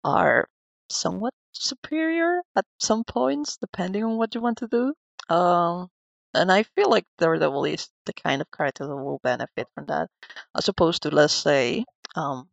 are 0.03 0.47
somewhat 0.89 1.33
superior 1.53 2.41
at 2.55 2.65
some 2.79 3.03
points, 3.03 3.57
depending 3.57 4.03
on 4.03 4.17
what 4.17 4.35
you 4.35 4.41
want 4.41 4.57
to 4.59 4.67
do. 4.67 4.93
Um, 5.33 5.89
and 6.33 6.51
I 6.51 6.63
feel 6.63 6.89
like 6.89 7.05
Daredevil 7.17 7.65
is 7.65 7.89
the 8.05 8.13
kind 8.13 8.41
of 8.41 8.51
character 8.51 8.85
that 8.85 8.95
will 8.95 9.19
benefit 9.23 9.67
from 9.73 9.85
that, 9.87 10.09
as 10.55 10.67
opposed 10.67 11.03
to 11.03 11.09
let's 11.11 11.33
say 11.33 11.85
um, 12.15 12.49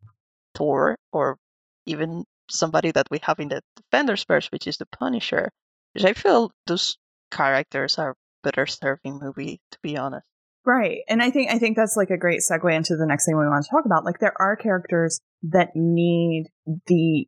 Thor 0.55 0.97
or 1.11 1.37
even 1.85 2.25
somebody 2.49 2.91
that 2.91 3.07
we 3.11 3.19
have 3.23 3.39
in 3.39 3.49
the 3.49 3.61
Defenders 3.75 4.23
verse, 4.25 4.47
which 4.51 4.67
is 4.67 4.77
the 4.77 4.85
Punisher. 4.85 5.51
Which 5.93 6.05
I 6.05 6.13
feel 6.13 6.51
those 6.65 6.97
characters 7.31 7.97
are 7.99 8.15
better 8.43 8.65
serving 8.65 9.19
movie, 9.21 9.61
to 9.71 9.77
be 9.81 9.97
honest. 9.97 10.25
Right. 10.65 10.99
And 11.09 11.21
I 11.21 11.29
think 11.29 11.51
I 11.51 11.59
think 11.59 11.75
that's 11.75 11.97
like 11.97 12.09
a 12.09 12.17
great 12.17 12.39
segue 12.39 12.73
into 12.73 12.95
the 12.95 13.05
next 13.05 13.25
thing 13.25 13.37
we 13.37 13.45
want 13.45 13.65
to 13.65 13.69
talk 13.69 13.85
about. 13.85 14.05
Like 14.05 14.19
there 14.19 14.33
are 14.39 14.55
characters 14.55 15.19
that 15.43 15.71
need 15.75 16.45
the 16.87 17.27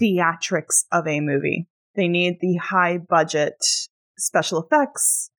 theatrics 0.00 0.84
of 0.92 1.06
a 1.06 1.20
movie. 1.20 1.68
They 1.94 2.08
need 2.08 2.38
the 2.40 2.56
high 2.56 2.98
budget 2.98 3.54
special 4.18 4.62
effects 4.62 5.30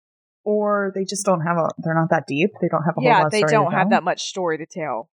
or 0.45 0.93
they 0.95 1.05
just 1.05 1.27
don't 1.27 1.43
have 1.43 1.59
a 1.59 1.69
they're 1.79 1.95
not 1.95 2.09
that 2.11 2.27
deep. 2.27 2.51
They 2.61 2.69
don't 2.69 2.85
have 2.85 2.95
a 2.97 3.01
whole 3.01 3.11
lot 3.11 3.19
Yeah, 3.19 3.27
of 3.27 3.31
they 3.33 3.39
story 3.41 3.53
don't 3.53 3.73
have 3.73 3.83
tell. 3.83 3.91
that 3.91 4.05
much 4.05 4.23
story 4.23 4.59
to 4.59 4.67
tell. 4.67 5.11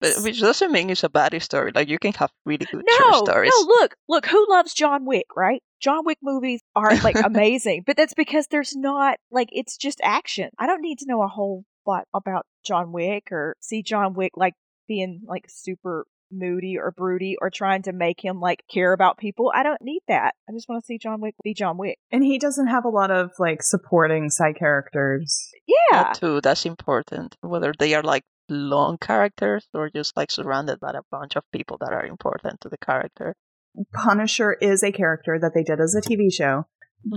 But, 0.00 0.22
which 0.22 0.40
doesn't 0.40 0.72
mean 0.72 0.90
it's 0.90 1.04
a 1.04 1.08
bad 1.08 1.40
story. 1.42 1.72
Like 1.74 1.88
you 1.88 1.98
can 1.98 2.12
have 2.14 2.30
really 2.44 2.66
good 2.66 2.84
No, 2.88 2.96
short 3.12 3.26
stories. 3.26 3.52
no, 3.54 3.66
look, 3.66 3.94
look, 4.08 4.26
who 4.26 4.46
loves 4.48 4.74
John 4.74 5.04
Wick, 5.06 5.26
right? 5.36 5.62
John 5.80 6.04
Wick 6.04 6.18
movies 6.22 6.60
are 6.74 6.96
like 6.98 7.16
amazing, 7.24 7.82
but 7.86 7.96
that's 7.96 8.14
because 8.14 8.46
there's 8.50 8.74
not 8.76 9.18
like 9.30 9.48
it's 9.52 9.76
just 9.76 10.00
action. 10.02 10.50
I 10.58 10.66
don't 10.66 10.82
need 10.82 10.98
to 11.00 11.06
know 11.06 11.22
a 11.22 11.28
whole 11.28 11.64
lot 11.86 12.04
about 12.14 12.46
John 12.64 12.92
Wick 12.92 13.28
or 13.30 13.56
see 13.60 13.82
John 13.82 14.14
Wick 14.14 14.32
like 14.36 14.54
being 14.88 15.22
like 15.26 15.44
super 15.48 16.06
moody 16.32 16.76
or 16.76 16.90
broody 16.90 17.36
or 17.40 17.50
trying 17.50 17.82
to 17.82 17.92
make 17.92 18.24
him 18.24 18.40
like 18.40 18.64
care 18.72 18.92
about 18.92 19.16
people. 19.18 19.52
I 19.54 19.62
don't 19.62 19.80
need 19.80 20.00
that. 20.08 20.34
I 20.48 20.52
just 20.52 20.68
want 20.68 20.82
to 20.82 20.86
see 20.86 20.98
John 20.98 21.20
Wick 21.20 21.34
be 21.44 21.54
John 21.54 21.76
Wick. 21.78 21.98
And 22.10 22.24
he 22.24 22.38
doesn't 22.38 22.66
have 22.66 22.84
a 22.84 22.88
lot 22.88 23.10
of 23.12 23.30
like 23.38 23.62
supporting 23.62 24.28
side 24.30 24.56
characters. 24.58 25.48
Yeah. 25.66 26.02
That 26.02 26.14
too, 26.14 26.40
that's 26.40 26.66
important. 26.66 27.36
Whether 27.42 27.72
they 27.78 27.94
are 27.94 28.02
like 28.02 28.24
long 28.48 28.98
characters 28.98 29.66
or 29.74 29.90
just 29.90 30.16
like 30.16 30.30
surrounded 30.30 30.80
by 30.80 30.90
a 30.90 31.02
bunch 31.10 31.36
of 31.36 31.44
people 31.52 31.78
that 31.80 31.92
are 31.92 32.04
important 32.06 32.60
to 32.62 32.68
the 32.68 32.78
character. 32.78 33.34
Punisher 33.92 34.52
is 34.52 34.82
a 34.82 34.92
character 34.92 35.38
that 35.40 35.52
they 35.54 35.62
did 35.62 35.80
as 35.80 35.94
a 35.94 36.00
TV 36.00 36.32
show 36.32 36.64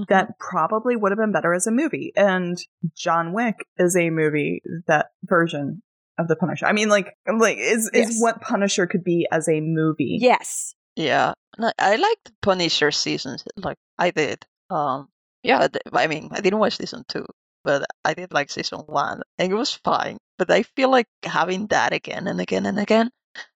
that 0.07 0.37
probably 0.39 0.95
would 0.95 1.11
have 1.11 1.17
been 1.17 1.31
better 1.31 1.53
as 1.53 1.67
a 1.67 1.71
movie. 1.71 2.11
And 2.15 2.57
John 2.95 3.33
Wick 3.33 3.55
is 3.77 3.95
a 3.95 4.09
movie 4.09 4.61
that 4.87 5.07
version 5.23 5.81
of 6.17 6.27
the 6.27 6.35
Punisher. 6.35 6.65
I 6.65 6.73
mean, 6.73 6.89
like, 6.89 7.15
like 7.31 7.57
is 7.57 7.89
Yes. 7.93 8.09
is 8.09 8.21
what 8.21 8.41
Punisher 8.41 8.87
could 8.87 9.03
be 9.03 9.27
as 9.31 9.47
a 9.47 9.61
movie. 9.61 10.17
Yes. 10.19 10.75
Yeah, 10.95 11.33
No, 11.57 11.71
I 11.79 11.95
liked 11.95 12.31
Punisher 12.41 12.91
seasons. 12.91 13.45
Like 13.55 13.77
I 13.97 14.11
did. 14.11 14.45
Um, 14.69 15.07
yeah, 15.43 15.67
I 15.93 16.07
mean, 16.07 16.29
I 16.33 16.41
didn't 16.41 16.59
watch 16.59 16.75
season 16.77 17.05
two, 17.07 17.25
but 17.63 17.85
I 18.05 18.13
did 18.13 18.33
like 18.33 18.49
season 18.51 18.79
one, 18.87 19.21
and 19.37 19.51
it 19.51 19.55
was 19.55 19.73
fine. 19.73 20.17
But 20.37 20.49
I 20.51 20.63
feel 20.63 20.89
like 20.89 21.07
having 21.23 21.67
that 21.67 21.93
again 21.93 22.27
and 22.27 22.39
again 22.39 22.65
and 22.65 22.79
again 22.79 23.09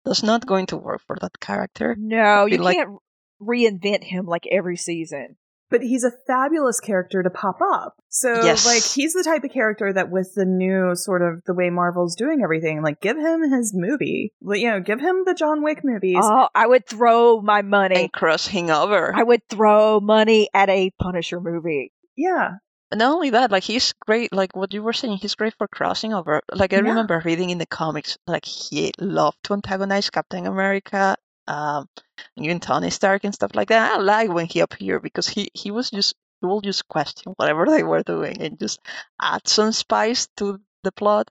that's 0.05 0.23
not 0.23 0.45
going 0.45 0.65
to 0.67 0.77
work 0.77 1.01
for 1.05 1.17
that 1.21 1.39
character. 1.39 1.95
No, 1.99 2.45
you 2.45 2.57
like- 2.57 2.77
can't 2.77 2.97
reinvent 3.41 4.03
him 4.03 4.25
like 4.25 4.45
every 4.51 4.77
season. 4.77 5.35
but 5.71 5.81
he's 5.83 6.03
a 6.03 6.11
fabulous 6.25 6.79
character 6.79 7.21
to 7.21 7.29
pop 7.29 7.59
up. 7.61 7.93
So 8.09 8.43
Yes. 8.43 8.65
like 8.65 8.81
he's 8.83 9.13
the 9.13 9.23
type 9.23 9.43
of 9.43 9.51
character 9.51 9.93
that 9.93 10.09
with 10.09 10.33
the 10.33 10.43
new 10.45 10.95
sort 10.95 11.21
of 11.21 11.43
the 11.45 11.53
way 11.53 11.69
Marvel's 11.69 12.15
doing 12.15 12.41
everything, 12.43 12.81
like 12.81 12.99
give 13.01 13.17
him 13.17 13.43
his 13.51 13.71
movie. 13.75 14.33
Like, 14.41 14.61
You 14.61 14.71
know, 14.71 14.79
give 14.79 14.99
him 14.99 15.25
the 15.27 15.35
John 15.35 15.61
Wick 15.61 15.81
movies. 15.83 16.17
Oh, 16.23 16.45
oh 16.45 16.47
I 16.55 16.65
would 16.65 16.87
throw 16.87 17.39
my 17.41 17.61
money. 17.61 17.95
and 18.01 18.11
crossing 18.11 18.71
over. 18.71 19.13
I 19.15 19.21
would 19.21 19.47
throw 19.47 19.99
money 19.99 20.49
at 20.55 20.69
a 20.69 20.89
Punisher 20.99 21.39
movie. 21.39 21.93
yeah. 22.17 22.53
Not 22.93 23.11
only 23.13 23.31
that, 23.31 23.51
like 23.51 23.63
he's 23.63 23.93
great. 23.93 24.33
Like 24.33 24.55
what 24.55 24.73
you 24.73 24.81
were 24.83 24.93
saying, 24.93 25.17
he's 25.17 25.35
great 25.35 25.55
for 25.57 25.67
crossing 25.67 26.13
over. 26.13 26.41
Like 26.53 26.73
I 26.73 26.77
Yeah. 26.77 26.83
remember 26.83 27.21
reading 27.23 27.49
in 27.51 27.57
the 27.59 27.65
comics, 27.67 28.17
like 28.27 28.45
he 28.45 28.91
loved 28.99 29.37
to 29.43 29.53
antagonize 29.53 30.09
Captain 30.09 30.45
America, 30.45 31.15
um, 31.47 31.87
and 32.35 32.45
even 32.45 32.59
Tony 32.59 32.89
Stark 32.89 33.23
and 33.23 33.33
stuff 33.33 33.55
like 33.55 33.69
that. 33.69 33.93
I 33.93 33.97
like 33.97 34.29
when 34.31 34.45
he 34.47 34.59
appeared 34.61 35.03
because 35.03 35.27
he 35.27 35.49
he 35.53 35.71
was 35.71 35.89
just 35.91 36.15
he 36.41 36.47
will 36.47 36.61
just 36.61 36.87
question 36.87 37.33
whatever 37.37 37.65
they 37.65 37.83
were 37.83 38.03
doing 38.03 38.41
and 38.41 38.59
just 38.59 38.79
add 39.21 39.47
some 39.47 39.71
spice 39.71 40.27
to 40.37 40.59
the 40.83 40.91
plot, 40.91 41.29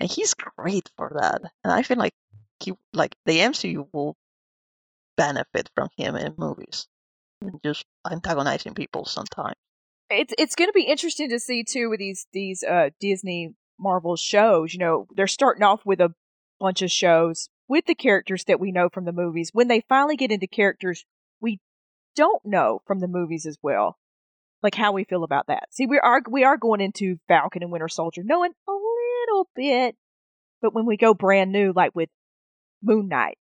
and 0.00 0.10
he's 0.10 0.34
great 0.34 0.90
for 0.96 1.12
that. 1.20 1.42
And 1.64 1.72
I 1.72 1.82
feel 1.82 1.98
like 1.98 2.14
he 2.60 2.74
like 2.94 3.16
the 3.26 3.40
MCU 3.40 3.88
will 3.92 4.16
benefit 5.16 5.70
from 5.76 5.88
him 5.96 6.16
in 6.16 6.34
movies, 6.36 6.88
and 7.42 7.62
just 7.62 7.84
antagonizing 8.10 8.74
people 8.74 9.04
sometimes. 9.06 9.56
It's 10.10 10.34
it's 10.38 10.54
going 10.54 10.68
to 10.68 10.72
be 10.72 10.82
interesting 10.82 11.28
to 11.30 11.38
see 11.38 11.64
too 11.64 11.88
with 11.88 11.98
these 12.00 12.26
these 12.32 12.62
uh 12.62 12.90
Disney 13.00 13.54
Marvel 13.78 14.16
shows. 14.16 14.72
You 14.74 14.80
know, 14.80 15.06
they're 15.14 15.26
starting 15.26 15.62
off 15.62 15.84
with 15.86 16.00
a 16.00 16.14
bunch 16.58 16.82
of 16.82 16.90
shows 16.90 17.48
with 17.68 17.86
the 17.86 17.94
characters 17.94 18.44
that 18.44 18.60
we 18.60 18.72
know 18.72 18.88
from 18.88 19.04
the 19.04 19.12
movies. 19.12 19.50
When 19.52 19.68
they 19.68 19.82
finally 19.88 20.16
get 20.16 20.32
into 20.32 20.46
characters 20.46 21.04
we 21.40 21.60
don't 22.16 22.44
know 22.44 22.82
from 22.86 22.98
the 23.00 23.08
movies 23.08 23.46
as 23.46 23.56
well, 23.62 23.96
like 24.62 24.74
how 24.74 24.92
we 24.92 25.04
feel 25.04 25.24
about 25.24 25.46
that. 25.46 25.68
See, 25.70 25.86
we 25.86 25.98
are 25.98 26.20
we 26.28 26.44
are 26.44 26.56
going 26.56 26.80
into 26.80 27.18
Falcon 27.28 27.62
and 27.62 27.72
Winter 27.72 27.88
Soldier 27.88 28.22
knowing 28.24 28.52
a 28.68 28.72
little 28.72 29.48
bit, 29.54 29.96
but 30.60 30.74
when 30.74 30.86
we 30.86 30.96
go 30.96 31.14
brand 31.14 31.52
new, 31.52 31.72
like 31.74 31.94
with 31.94 32.08
Moon 32.82 33.08
Knight, 33.08 33.38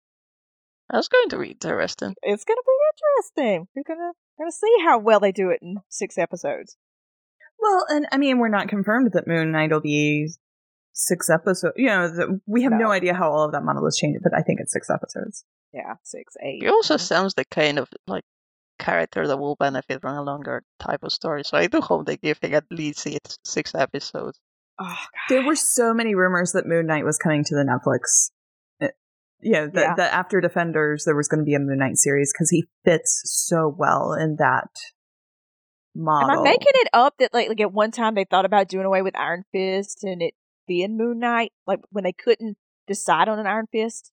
That's 0.90 1.08
going 1.08 1.30
to 1.30 1.40
be 1.40 1.50
interesting. 1.52 2.14
it's 2.22 2.46
going 2.46 2.58
to 2.58 2.64
be 2.66 3.42
interesting. 3.42 3.68
We're 3.76 3.84
gonna 3.96 4.12
gonna 4.40 4.52
see 4.52 4.76
how 4.84 5.00
well 5.00 5.20
they 5.20 5.32
do 5.32 5.50
it 5.50 5.60
in 5.62 5.78
six 5.90 6.18
episodes. 6.18 6.78
Well, 7.60 7.86
and 7.90 8.08
I 8.12 8.18
mean, 8.18 8.40
we're 8.40 8.50
not 8.50 8.70
confirmed 8.70 9.12
that 9.14 9.28
Moon 9.28 9.52
Knight 9.52 9.72
will 9.72 9.82
be 9.82 10.30
six 10.94 11.30
episodes. 11.30 11.74
You 11.76 11.88
know, 11.88 12.08
the, 12.08 12.42
we 12.46 12.64
have 12.64 12.72
no. 12.72 12.78
No. 12.80 12.92
idea 12.92 13.14
how 13.14 13.32
all 13.32 13.46
of 13.46 13.52
that 13.52 13.64
model 13.64 13.86
is 13.86 13.98
changed, 13.98 14.22
but 14.24 14.34
I 14.34 14.42
think 14.42 14.60
it's 14.60 14.74
six 14.74 14.90
episodes. 14.90 15.44
Yeah, 15.74 15.96
six, 16.04 16.36
eight. 16.44 16.64
He 16.64 16.70
also 16.70 16.98
sounds 16.98 17.34
the 17.36 17.46
kind 17.46 17.78
of 17.78 17.90
like 18.08 18.24
character 18.80 19.28
that 19.28 19.38
will 19.38 19.56
benefit 19.56 20.02
from 20.02 20.16
a 20.16 20.24
longer 20.24 20.64
type 20.80 21.04
of 21.04 21.12
story. 21.12 21.44
So 21.44 21.58
I 21.58 21.68
do 21.68 21.82
hope 21.82 22.06
they 22.06 22.18
give 22.18 22.40
him 22.40 22.54
at 22.54 22.64
least 22.72 23.00
six, 23.00 23.38
six 23.44 23.76
episodes. 23.76 24.40
Oh, 24.80 24.86
God. 24.86 24.98
There 25.28 25.46
were 25.46 25.56
so 25.56 25.94
many 25.94 26.16
rumors 26.16 26.54
that 26.54 26.66
Moon 26.66 26.88
Knight 26.88 27.04
was 27.06 27.18
coming 27.18 27.44
to 27.44 27.56
the 27.56 27.64
Netflix. 27.64 28.32
Yeah, 29.42 29.68
that, 29.68 29.74
Yeah. 29.76 29.96
that 29.96 30.14
after 30.14 30.42
Defenders, 30.42 31.06
there 31.06 31.16
was 31.16 31.28
going 31.28 31.40
to 31.40 31.46
be 31.46 31.56
a 31.56 31.60
Moon 31.60 31.78
Knight 31.78 31.98
series 31.98 32.34
because 32.34 32.50
he 32.50 32.66
fits 32.84 33.22
so 33.26 33.74
well 33.76 34.14
in 34.14 34.36
that 34.38 34.70
model. 35.96 36.32
Am 36.32 36.40
I 36.40 36.44
making 36.44 36.74
it 36.76 36.90
up 36.94 37.16
that 37.20 37.34
like, 37.34 37.50
like 37.50 37.62
at 37.62 37.72
one 37.74 37.92
time 37.92 38.16
they 38.16 38.26
thought 38.26 38.46
about 38.46 38.68
doing 38.68 38.86
away 38.86 39.02
with 39.02 39.16
Iron 39.18 39.44
Fist 39.52 40.04
and 40.04 40.22
it 40.22 40.34
being 40.68 40.98
Moon 40.98 41.20
Knight, 41.20 41.52
like 41.66 41.80
when 41.90 42.04
they 42.04 42.14
couldn't 42.14 42.58
decide 42.88 43.30
on 43.30 43.40
an 43.40 43.48
Iron 43.48 43.68
Fist? 43.72 44.12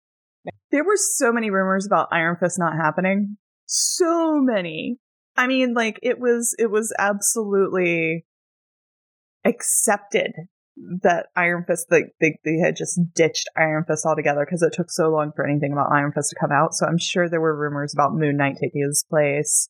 There 0.70 0.84
were 0.84 0.96
so 0.96 1.32
many 1.32 1.50
rumors 1.50 1.86
about 1.86 2.08
Iron 2.12 2.36
Fist 2.36 2.58
not 2.58 2.76
happening. 2.76 3.36
So 3.66 4.38
many. 4.40 4.98
I 5.36 5.48
mean, 5.48 5.74
like 5.74 5.98
it 6.02 6.18
was 6.20 6.54
it 6.58 6.70
was 6.70 6.94
absolutely 6.98 8.24
accepted 9.44 10.32
that 11.02 11.26
Iron 11.36 11.64
Fist 11.66 11.86
they 11.90 12.04
they, 12.20 12.38
they 12.44 12.58
had 12.62 12.76
just 12.76 13.00
ditched 13.14 13.48
Iron 13.56 13.84
Fist 13.86 14.04
altogether 14.06 14.44
because 14.44 14.62
it 14.62 14.72
took 14.74 14.90
so 14.90 15.08
long 15.08 15.32
for 15.34 15.46
anything 15.46 15.72
about 15.72 15.90
Iron 15.92 16.12
Fist 16.12 16.30
to 16.30 16.36
come 16.40 16.52
out. 16.52 16.74
So 16.74 16.86
I'm 16.86 16.98
sure 16.98 17.28
there 17.28 17.40
were 17.40 17.56
rumors 17.56 17.94
about 17.94 18.14
Moon 18.14 18.36
Knight 18.36 18.56
taking 18.60 18.82
his 18.86 19.04
place. 19.08 19.68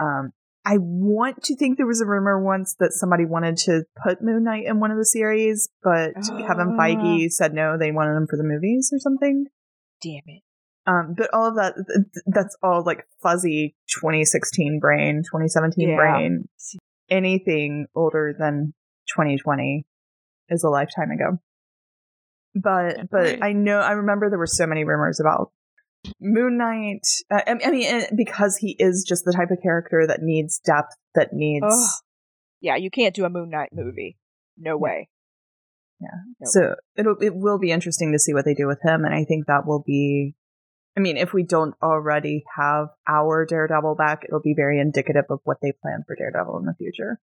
Um, 0.00 0.32
I 0.64 0.78
want 0.78 1.42
to 1.44 1.56
think 1.56 1.76
there 1.76 1.86
was 1.86 2.00
a 2.00 2.06
rumor 2.06 2.42
once 2.42 2.76
that 2.78 2.92
somebody 2.92 3.24
wanted 3.24 3.56
to 3.58 3.82
put 4.04 4.22
Moon 4.22 4.44
Knight 4.44 4.64
in 4.66 4.78
one 4.80 4.90
of 4.92 4.98
the 4.98 5.04
series, 5.04 5.68
but 5.82 6.14
Kevin 6.14 6.76
Ah. 6.78 6.82
Feige 6.82 7.30
said 7.30 7.52
no, 7.52 7.76
they 7.78 7.90
wanted 7.90 8.16
him 8.16 8.26
for 8.28 8.36
the 8.36 8.44
movies 8.44 8.90
or 8.92 8.98
something. 8.98 9.46
Damn 10.02 10.22
it. 10.26 10.42
Um, 10.86 11.14
but 11.16 11.30
all 11.32 11.46
of 11.46 11.54
that, 11.56 11.74
th- 11.74 11.86
th- 12.12 12.24
that's 12.26 12.56
all 12.62 12.82
like 12.84 13.04
fuzzy 13.22 13.76
2016 14.00 14.80
brain, 14.80 15.22
2017 15.24 15.88
Yeah. 15.90 15.96
brain. 15.96 16.48
Anything 17.08 17.86
older 17.94 18.34
than 18.36 18.74
2020 19.14 19.84
is 20.52 20.62
a 20.62 20.68
lifetime 20.68 21.10
ago. 21.10 21.38
But, 22.54 23.10
but 23.10 23.42
I 23.42 23.52
know, 23.52 23.78
I 23.78 23.92
remember 23.92 24.28
there 24.28 24.38
were 24.38 24.46
so 24.46 24.66
many 24.66 24.84
rumors 24.84 25.18
about 25.20 25.50
Moon 26.20 26.58
Knight. 26.58 27.06
Uh, 27.30 27.40
I 27.46 27.58
I 27.64 27.70
mean, 27.70 28.06
because 28.16 28.56
he 28.56 28.76
is 28.78 29.04
just 29.08 29.24
the 29.24 29.32
type 29.32 29.50
of 29.50 29.62
character 29.62 30.06
that 30.06 30.20
needs 30.22 30.60
depth, 30.64 30.94
that 31.14 31.32
needs. 31.32 31.66
Ugh. 31.68 31.90
Yeah, 32.60 32.76
you 32.76 32.90
can't 32.90 33.14
do 33.14 33.24
a 33.24 33.30
Moon 33.30 33.50
Knight 33.50 33.70
movie. 33.72 34.16
No 34.58 34.76
way. 34.76 35.08
Yeah. 36.00 36.08
No 36.40 36.44
So 36.44 36.74
it'll 36.96 37.16
it 37.20 37.34
will 37.34 37.58
be 37.58 37.70
interesting 37.70 38.12
to 38.12 38.18
see 38.18 38.34
what 38.34 38.44
they 38.44 38.54
do 38.54 38.66
with 38.66 38.80
him, 38.82 39.04
and 39.04 39.14
I 39.14 39.24
think 39.24 39.46
that 39.46 39.66
will 39.66 39.82
be. 39.86 40.34
I 40.96 41.00
mean, 41.00 41.16
if 41.16 41.32
we 41.32 41.42
don't 41.42 41.74
already 41.82 42.44
have 42.54 42.88
our 43.08 43.46
Daredevil 43.46 43.94
back, 43.94 44.24
it'll 44.28 44.42
be 44.42 44.54
very 44.54 44.78
indicative 44.78 45.24
of 45.30 45.40
what 45.44 45.56
they 45.62 45.72
plan 45.80 46.04
for 46.06 46.14
Daredevil 46.14 46.58
in 46.58 46.66
the 46.66 46.74
future. 46.74 47.18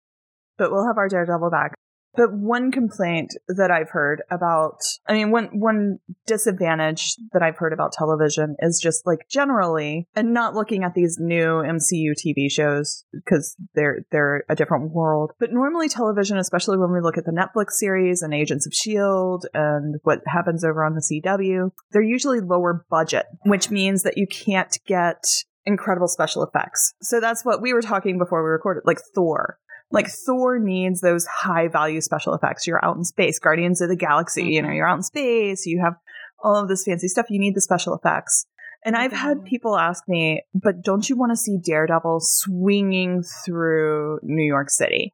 But 0.58 0.72
we'll 0.72 0.88
have 0.88 0.98
our 0.98 1.08
Daredevil 1.08 1.52
back. 1.52 1.76
But 2.16 2.34
one 2.34 2.72
complaint 2.72 3.32
that 3.48 3.72
I've 3.72 3.92
heard 3.92 4.24
about, 4.32 4.80
I 5.08 5.14
mean, 5.14 5.32
one 5.32 5.60
one 5.60 6.00
disadvantage 6.26 7.16
that 7.34 7.42
I've 7.42 7.58
heard 7.58 7.74
about 7.74 7.94
television 7.94 8.56
is 8.60 8.80
just 8.82 9.06
like 9.06 9.28
generally, 9.30 10.08
and 10.16 10.34
not 10.34 10.56
looking 10.56 10.84
at 10.84 10.94
these 10.96 11.18
new 11.20 11.62
MCU 11.62 12.14
TV 12.14 12.52
shows 12.52 13.04
because 13.14 13.56
they're 13.76 14.06
they're 14.12 14.44
a 14.50 14.56
different 14.56 14.92
world. 14.92 15.32
But 15.40 15.54
normally, 15.54 15.88
television, 15.88 16.38
especially 16.38 16.78
when 16.78 16.92
we 16.92 17.02
look 17.02 17.18
at 17.18 17.26
the 17.26 17.32
Netflix 17.32 17.72
series 17.74 18.22
and 18.22 18.34
Agents 18.34 18.66
of 18.66 18.74
Shield 18.74 19.46
and 19.54 19.96
what 20.04 20.22
happens 20.26 20.64
over 20.64 20.84
on 20.84 20.96
the 20.96 21.02
CW, 21.02 21.72
they're 21.92 22.02
usually 22.02 22.40
lower 22.40 22.86
budget, 22.90 23.28
which 23.46 23.70
means 23.70 24.04
that 24.04 24.18
you 24.18 24.28
can't 24.28 24.78
get 24.88 25.24
incredible 25.66 26.08
special 26.08 26.44
effects. 26.44 26.94
So 27.02 27.20
that's 27.20 27.46
what 27.46 27.62
we 27.62 27.74
were 27.74 27.82
talking 27.82 28.18
before 28.18 28.44
we 28.44 28.50
recorded, 28.50 28.84
like 28.86 29.00
Thor. 29.16 29.60
Like 29.92 30.08
Thor 30.08 30.60
needs 30.60 31.02
those 31.02 31.26
high 31.26 31.68
value 31.68 32.02
special 32.02 32.34
effects. 32.34 32.68
You're 32.68 32.84
out 32.84 32.98
in 32.98 33.04
space, 33.04 33.40
Guardians 33.40 33.82
of 33.82 33.90
the 33.90 33.96
Galaxy, 33.96 34.44
you 34.44 34.62
know, 34.62 34.68
mm-hmm. 34.68 34.76
you're 34.76 34.88
out 34.88 34.98
in 34.98 35.04
space, 35.04 35.66
you 35.66 35.82
have 35.84 35.96
all 36.44 36.56
of 36.56 36.70
this 36.70 36.86
fancy 36.86 37.08
stuff. 37.08 37.28
You 37.30 37.40
need 37.40 37.56
the 37.56 37.62
special 37.62 37.96
effects. 37.96 38.46
And 38.86 38.96
I've 38.96 39.12
had 39.12 39.38
mm-hmm. 39.38 39.48
people 39.48 39.78
ask 39.78 40.04
me, 40.08 40.44
but 40.54 40.84
don't 40.84 41.10
you 41.10 41.18
want 41.18 41.32
to 41.32 41.36
see 41.36 41.58
Daredevil 41.58 42.20
swinging 42.22 43.24
through 43.46 44.20
New 44.24 44.46
York 44.46 44.70
City? 44.70 45.14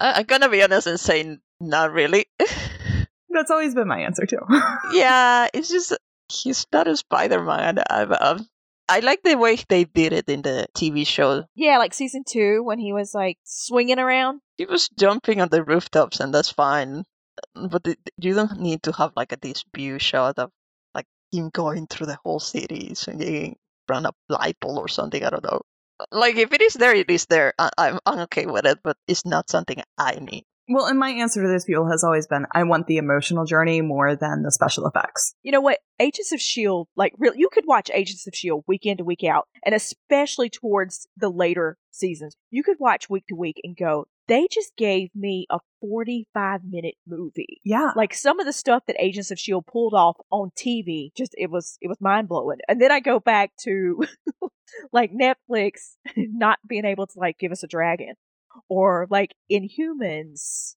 I, 0.00 0.20
I'm 0.20 0.24
gonna 0.24 0.48
be 0.48 0.62
honest 0.62 0.86
and 0.86 0.98
say 0.98 1.38
not 1.60 1.92
really. 1.92 2.26
That's 3.30 3.50
always 3.50 3.74
been 3.74 3.88
my 3.88 4.00
answer 4.00 4.26
too. 4.26 4.40
yeah, 4.92 5.48
it's 5.54 5.68
just 5.68 5.96
he's 6.32 6.66
not 6.72 6.88
a 6.88 6.96
Spider-Man. 6.96 7.78
I've, 7.88 8.12
I've, 8.12 8.40
I 8.88 9.00
like 9.00 9.22
the 9.22 9.36
way 9.36 9.56
they 9.68 9.84
did 9.84 10.12
it 10.12 10.28
in 10.28 10.42
the 10.42 10.66
TV 10.76 11.06
show. 11.06 11.44
Yeah, 11.54 11.78
like 11.78 11.94
season 11.94 12.24
two 12.26 12.62
when 12.62 12.78
he 12.78 12.92
was 12.92 13.14
like 13.14 13.38
swinging 13.44 13.98
around. 13.98 14.40
He 14.58 14.66
was 14.66 14.88
jumping 14.90 15.40
on 15.40 15.48
the 15.48 15.64
rooftops, 15.64 16.20
and 16.20 16.34
that's 16.34 16.50
fine. 16.50 17.04
But 17.54 17.86
you 18.18 18.34
don't 18.34 18.60
need 18.60 18.82
to 18.84 18.92
have 18.92 19.12
like 19.16 19.32
a 19.32 19.36
this 19.40 19.64
view 19.74 19.98
shot 19.98 20.38
of 20.38 20.50
like 20.94 21.06
him 21.32 21.50
going 21.50 21.86
through 21.86 22.06
the 22.06 22.18
whole 22.24 22.40
city, 22.40 22.94
swinging 22.94 23.56
from 23.86 24.06
a 24.06 24.12
light 24.28 24.60
pole 24.60 24.78
or 24.78 24.88
something. 24.88 25.24
I 25.24 25.30
don't 25.30 25.44
know. 25.44 25.62
Like 26.10 26.36
if 26.36 26.52
it 26.52 26.60
is 26.60 26.74
there, 26.74 26.94
it 26.94 27.10
is 27.10 27.26
there. 27.26 27.54
I, 27.58 27.70
I'm 27.78 27.98
I'm 28.04 28.18
okay 28.20 28.46
with 28.46 28.66
it, 28.66 28.80
but 28.82 28.96
it's 29.08 29.24
not 29.24 29.50
something 29.50 29.82
I 29.96 30.16
need. 30.20 30.44
Well, 30.68 30.86
and 30.86 30.98
my 30.98 31.10
answer 31.10 31.42
to 31.42 31.48
those 31.48 31.64
people 31.64 31.90
has 31.90 32.04
always 32.04 32.26
been 32.26 32.46
I 32.52 32.62
want 32.64 32.86
the 32.86 32.96
emotional 32.96 33.44
journey 33.44 33.80
more 33.80 34.16
than 34.16 34.42
the 34.42 34.52
special 34.52 34.86
effects. 34.86 35.34
You 35.42 35.52
know 35.52 35.60
what? 35.60 35.78
Agents 36.00 36.32
of 36.32 36.38
S.H.I.E.L.D., 36.38 36.90
like, 36.96 37.12
really, 37.18 37.38
you 37.38 37.48
could 37.52 37.66
watch 37.66 37.90
Agents 37.92 38.26
of 38.26 38.32
S.H.I.E.L.D. 38.32 38.64
Week 38.66 38.86
in 38.86 38.96
to 38.96 39.04
week 39.04 39.24
out, 39.24 39.48
and 39.64 39.74
especially 39.74 40.50
towards 40.50 41.06
the 41.16 41.28
later 41.28 41.78
seasons. 41.90 42.36
You 42.50 42.62
could 42.62 42.78
watch 42.80 43.08
week 43.08 43.26
to 43.28 43.36
week 43.36 43.60
and 43.62 43.76
go, 43.76 44.06
they 44.26 44.48
just 44.50 44.74
gave 44.76 45.10
me 45.14 45.46
a 45.50 45.58
45 45.80 46.60
minute 46.64 46.94
movie. 47.06 47.60
Yeah. 47.64 47.92
Like 47.94 48.14
some 48.14 48.40
of 48.40 48.46
the 48.46 48.52
stuff 48.52 48.84
that 48.86 48.96
Agents 48.98 49.30
of 49.30 49.36
S.H.I.E.L.D. 49.36 49.66
Pulled 49.70 49.94
off 49.94 50.16
on 50.30 50.50
TV, 50.56 51.10
just, 51.16 51.34
it 51.36 51.50
was, 51.50 51.78
it 51.80 51.88
was 51.88 52.00
mind 52.00 52.28
blowing. 52.28 52.58
And 52.68 52.80
then 52.80 52.90
I 52.90 53.00
go 53.00 53.20
back 53.20 53.52
to, 53.64 54.04
like, 54.92 55.12
Netflix 55.12 55.96
not 56.16 56.58
being 56.66 56.84
able 56.84 57.06
to, 57.06 57.18
like, 57.18 57.38
give 57.38 57.52
us 57.52 57.62
a 57.62 57.68
dragon. 57.68 58.14
Or, 58.68 59.06
like, 59.10 59.34
Inhumans 59.50 60.74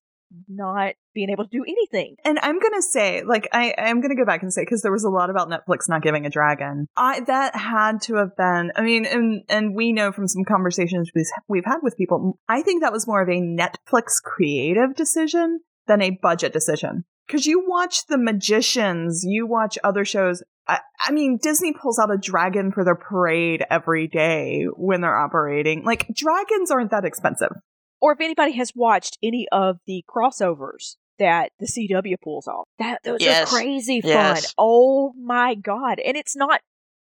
not 0.48 0.94
being 1.14 1.30
able 1.30 1.44
to 1.44 1.50
do 1.50 1.64
anything. 1.66 2.16
And 2.24 2.38
I'm 2.40 2.58
gonna 2.60 2.82
say, 2.82 3.22
like, 3.24 3.48
I 3.52 3.74
I'm 3.78 4.00
gonna 4.00 4.14
go 4.14 4.24
back 4.24 4.42
and 4.42 4.52
say 4.52 4.62
because 4.62 4.82
there 4.82 4.92
was 4.92 5.04
a 5.04 5.10
lot 5.10 5.30
about 5.30 5.48
Netflix 5.48 5.88
not 5.88 6.02
giving 6.02 6.26
a 6.26 6.30
dragon. 6.30 6.86
I 6.96 7.20
that 7.20 7.56
had 7.56 8.02
to 8.02 8.16
have 8.16 8.36
been. 8.36 8.72
I 8.76 8.82
mean, 8.82 9.06
and 9.06 9.42
and 9.48 9.74
we 9.74 9.92
know 9.92 10.12
from 10.12 10.28
some 10.28 10.44
conversations 10.44 11.10
we've 11.14 11.26
we've 11.48 11.64
had 11.64 11.78
with 11.82 11.96
people. 11.96 12.38
I 12.48 12.62
think 12.62 12.82
that 12.82 12.92
was 12.92 13.06
more 13.06 13.22
of 13.22 13.28
a 13.28 13.40
Netflix 13.40 14.22
creative 14.22 14.94
decision 14.94 15.60
than 15.86 16.02
a 16.02 16.10
budget 16.22 16.52
decision. 16.52 17.04
Because 17.26 17.46
you 17.46 17.64
watch 17.66 18.06
The 18.06 18.16
Magicians, 18.16 19.22
you 19.22 19.46
watch 19.46 19.78
other 19.84 20.04
shows. 20.04 20.42
I, 20.66 20.80
I 21.06 21.12
mean, 21.12 21.38
Disney 21.42 21.74
pulls 21.74 21.98
out 21.98 22.12
a 22.12 22.16
dragon 22.16 22.72
for 22.72 22.84
their 22.84 22.94
parade 22.94 23.64
every 23.70 24.06
day 24.06 24.66
when 24.76 25.02
they're 25.02 25.18
operating. 25.18 25.84
Like, 25.84 26.06
dragons 26.14 26.70
aren't 26.70 26.90
that 26.90 27.04
expensive. 27.04 27.52
Or 28.00 28.12
if 28.12 28.20
anybody 28.20 28.52
has 28.52 28.72
watched 28.74 29.18
any 29.22 29.48
of 29.50 29.78
the 29.86 30.04
crossovers 30.08 30.96
that 31.18 31.50
the 31.58 31.66
CW 31.66 32.14
pulls 32.22 32.46
off, 32.46 32.68
that 32.78 33.02
those 33.02 33.20
Yes. 33.20 33.48
are 33.48 33.56
crazy 33.58 34.00
fun. 34.00 34.10
Yes. 34.10 34.54
Oh 34.56 35.12
my 35.14 35.54
god! 35.54 35.98
And 35.98 36.16
it's 36.16 36.36
not 36.36 36.60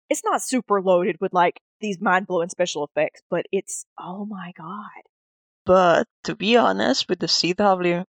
it's 0.10 0.23
not 0.23 0.41
super 0.41 0.82
loaded 0.82 1.15
with 1.21 1.34
like 1.34 1.62
these 1.80 2.01
mind 2.01 2.27
blowing 2.27 2.49
special 2.49 2.84
effects, 2.84 3.21
but 3.30 3.45
it's 3.51 3.86
oh 3.97 4.25
my 4.25 4.51
god. 4.58 5.04
But 5.65 6.08
to 6.25 6.36
be 6.36 6.58
honest, 6.58 7.08
with 7.08 7.19
the 7.19 7.27
CW, 7.27 8.04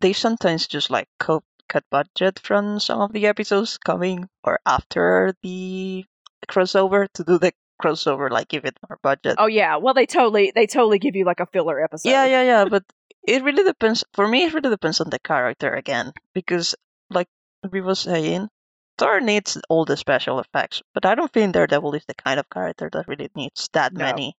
they 0.00 0.12
sometimes 0.12 0.66
just 0.66 0.90
like 0.90 1.08
cut 1.18 1.42
cut 1.68 1.84
budget 1.90 2.38
from 2.38 2.78
some 2.80 3.00
of 3.00 3.12
the 3.12 3.26
episodes 3.26 3.78
coming 3.78 4.28
or 4.44 4.60
after 4.66 5.34
the 5.42 6.04
crossover 6.48 7.08
to 7.14 7.24
do 7.24 7.38
the 7.38 7.52
crossover, 7.82 8.30
like 8.30 8.48
give 8.48 8.64
it 8.64 8.78
more 8.88 8.98
budget. 9.02 9.36
Oh 9.38 9.46
yeah, 9.50 9.76
well 9.76 9.94
they 9.94 10.06
totally 10.06 10.52
they 10.54 10.66
totally 10.66 10.98
give 10.98 11.16
you 11.16 11.24
like 11.24 11.40
a 11.40 11.46
filler 11.46 11.82
episode. 11.82 12.08
yeah, 12.10 12.24
yeah, 12.26 12.42
yeah. 12.42 12.64
But 12.64 12.84
it 13.26 13.42
really 13.42 13.64
depends. 13.64 14.04
For 14.14 14.26
me, 14.28 14.44
it 14.44 14.54
really 14.54 14.70
depends 14.70 15.00
on 15.00 15.10
the 15.10 15.18
character 15.18 15.72
again, 15.74 16.12
because 16.34 16.74
like 17.10 17.28
we 17.70 17.80
were 17.80 17.94
saying, 17.94 18.48
Thor 18.98 19.20
needs 19.20 19.58
all 19.68 19.84
the 19.84 19.96
special 19.96 20.38
effects, 20.40 20.82
but 20.94 21.04
I 21.06 21.14
don't 21.14 21.32
think 21.32 21.52
Daredevil 21.54 21.94
is 21.94 22.04
the 22.06 22.14
kind 22.14 22.38
of 22.40 22.48
character 22.50 22.88
that 22.92 23.08
really 23.08 23.30
needs 23.34 23.68
that 23.72 23.92
No. 23.92 24.04
many. 24.04 24.34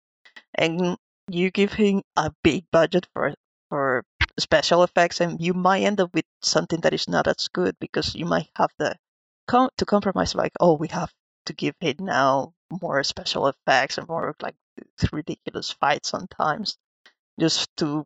And 0.56 0.97
you 1.29 1.51
give 1.51 1.73
him 1.73 2.01
a 2.17 2.32
big 2.43 2.65
budget 2.71 3.08
for 3.13 3.34
for 3.69 4.03
special 4.39 4.84
effects, 4.84 5.21
and 5.21 5.39
you 5.41 5.53
might 5.53 5.84
end 5.84 5.99
up 6.01 6.13
with 6.13 6.25
something 6.41 6.82
that 6.82 6.93
is 6.93 7.08
not 7.08 7.27
as 7.27 7.47
good 7.53 7.75
because 7.79 8.13
you 8.15 8.25
might 8.25 8.49
have 8.56 8.71
the 8.77 8.95
com- 9.47 9.69
to 9.77 9.86
compromise. 9.86 10.36
Like, 10.36 10.51
oh, 10.60 10.73
we 10.77 10.88
have 10.89 11.12
to 11.45 11.53
give 11.53 11.75
it 11.82 11.99
now 11.99 12.53
more 12.82 13.03
special 13.03 13.47
effects 13.47 13.97
and 13.97 14.08
more 14.08 14.36
like 14.41 14.56
ridiculous 15.12 15.71
fights 15.71 16.10
sometimes, 16.10 16.77
just 17.39 17.69
to 17.77 18.06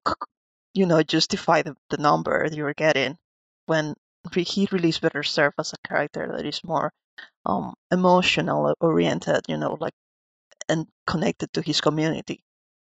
you 0.74 0.86
know 0.86 1.04
justify 1.04 1.62
the, 1.62 1.76
the 1.90 1.98
number 1.98 2.48
you're 2.52 2.74
getting 2.74 3.18
when 3.66 3.96
he 4.36 4.68
really 4.72 4.90
is 4.90 5.00
better 5.00 5.24
served 5.24 5.56
as 5.60 5.74
a 5.74 5.88
character 5.88 6.32
that 6.36 6.46
is 6.46 6.64
more 6.64 6.92
um 7.46 7.74
emotional 7.92 8.76
oriented 8.82 9.42
you 9.48 9.58
know 9.58 9.78
like 9.80 9.94
and 10.70 10.88
connected 11.08 11.52
to 11.54 11.62
his 11.62 11.82
community 11.82 12.42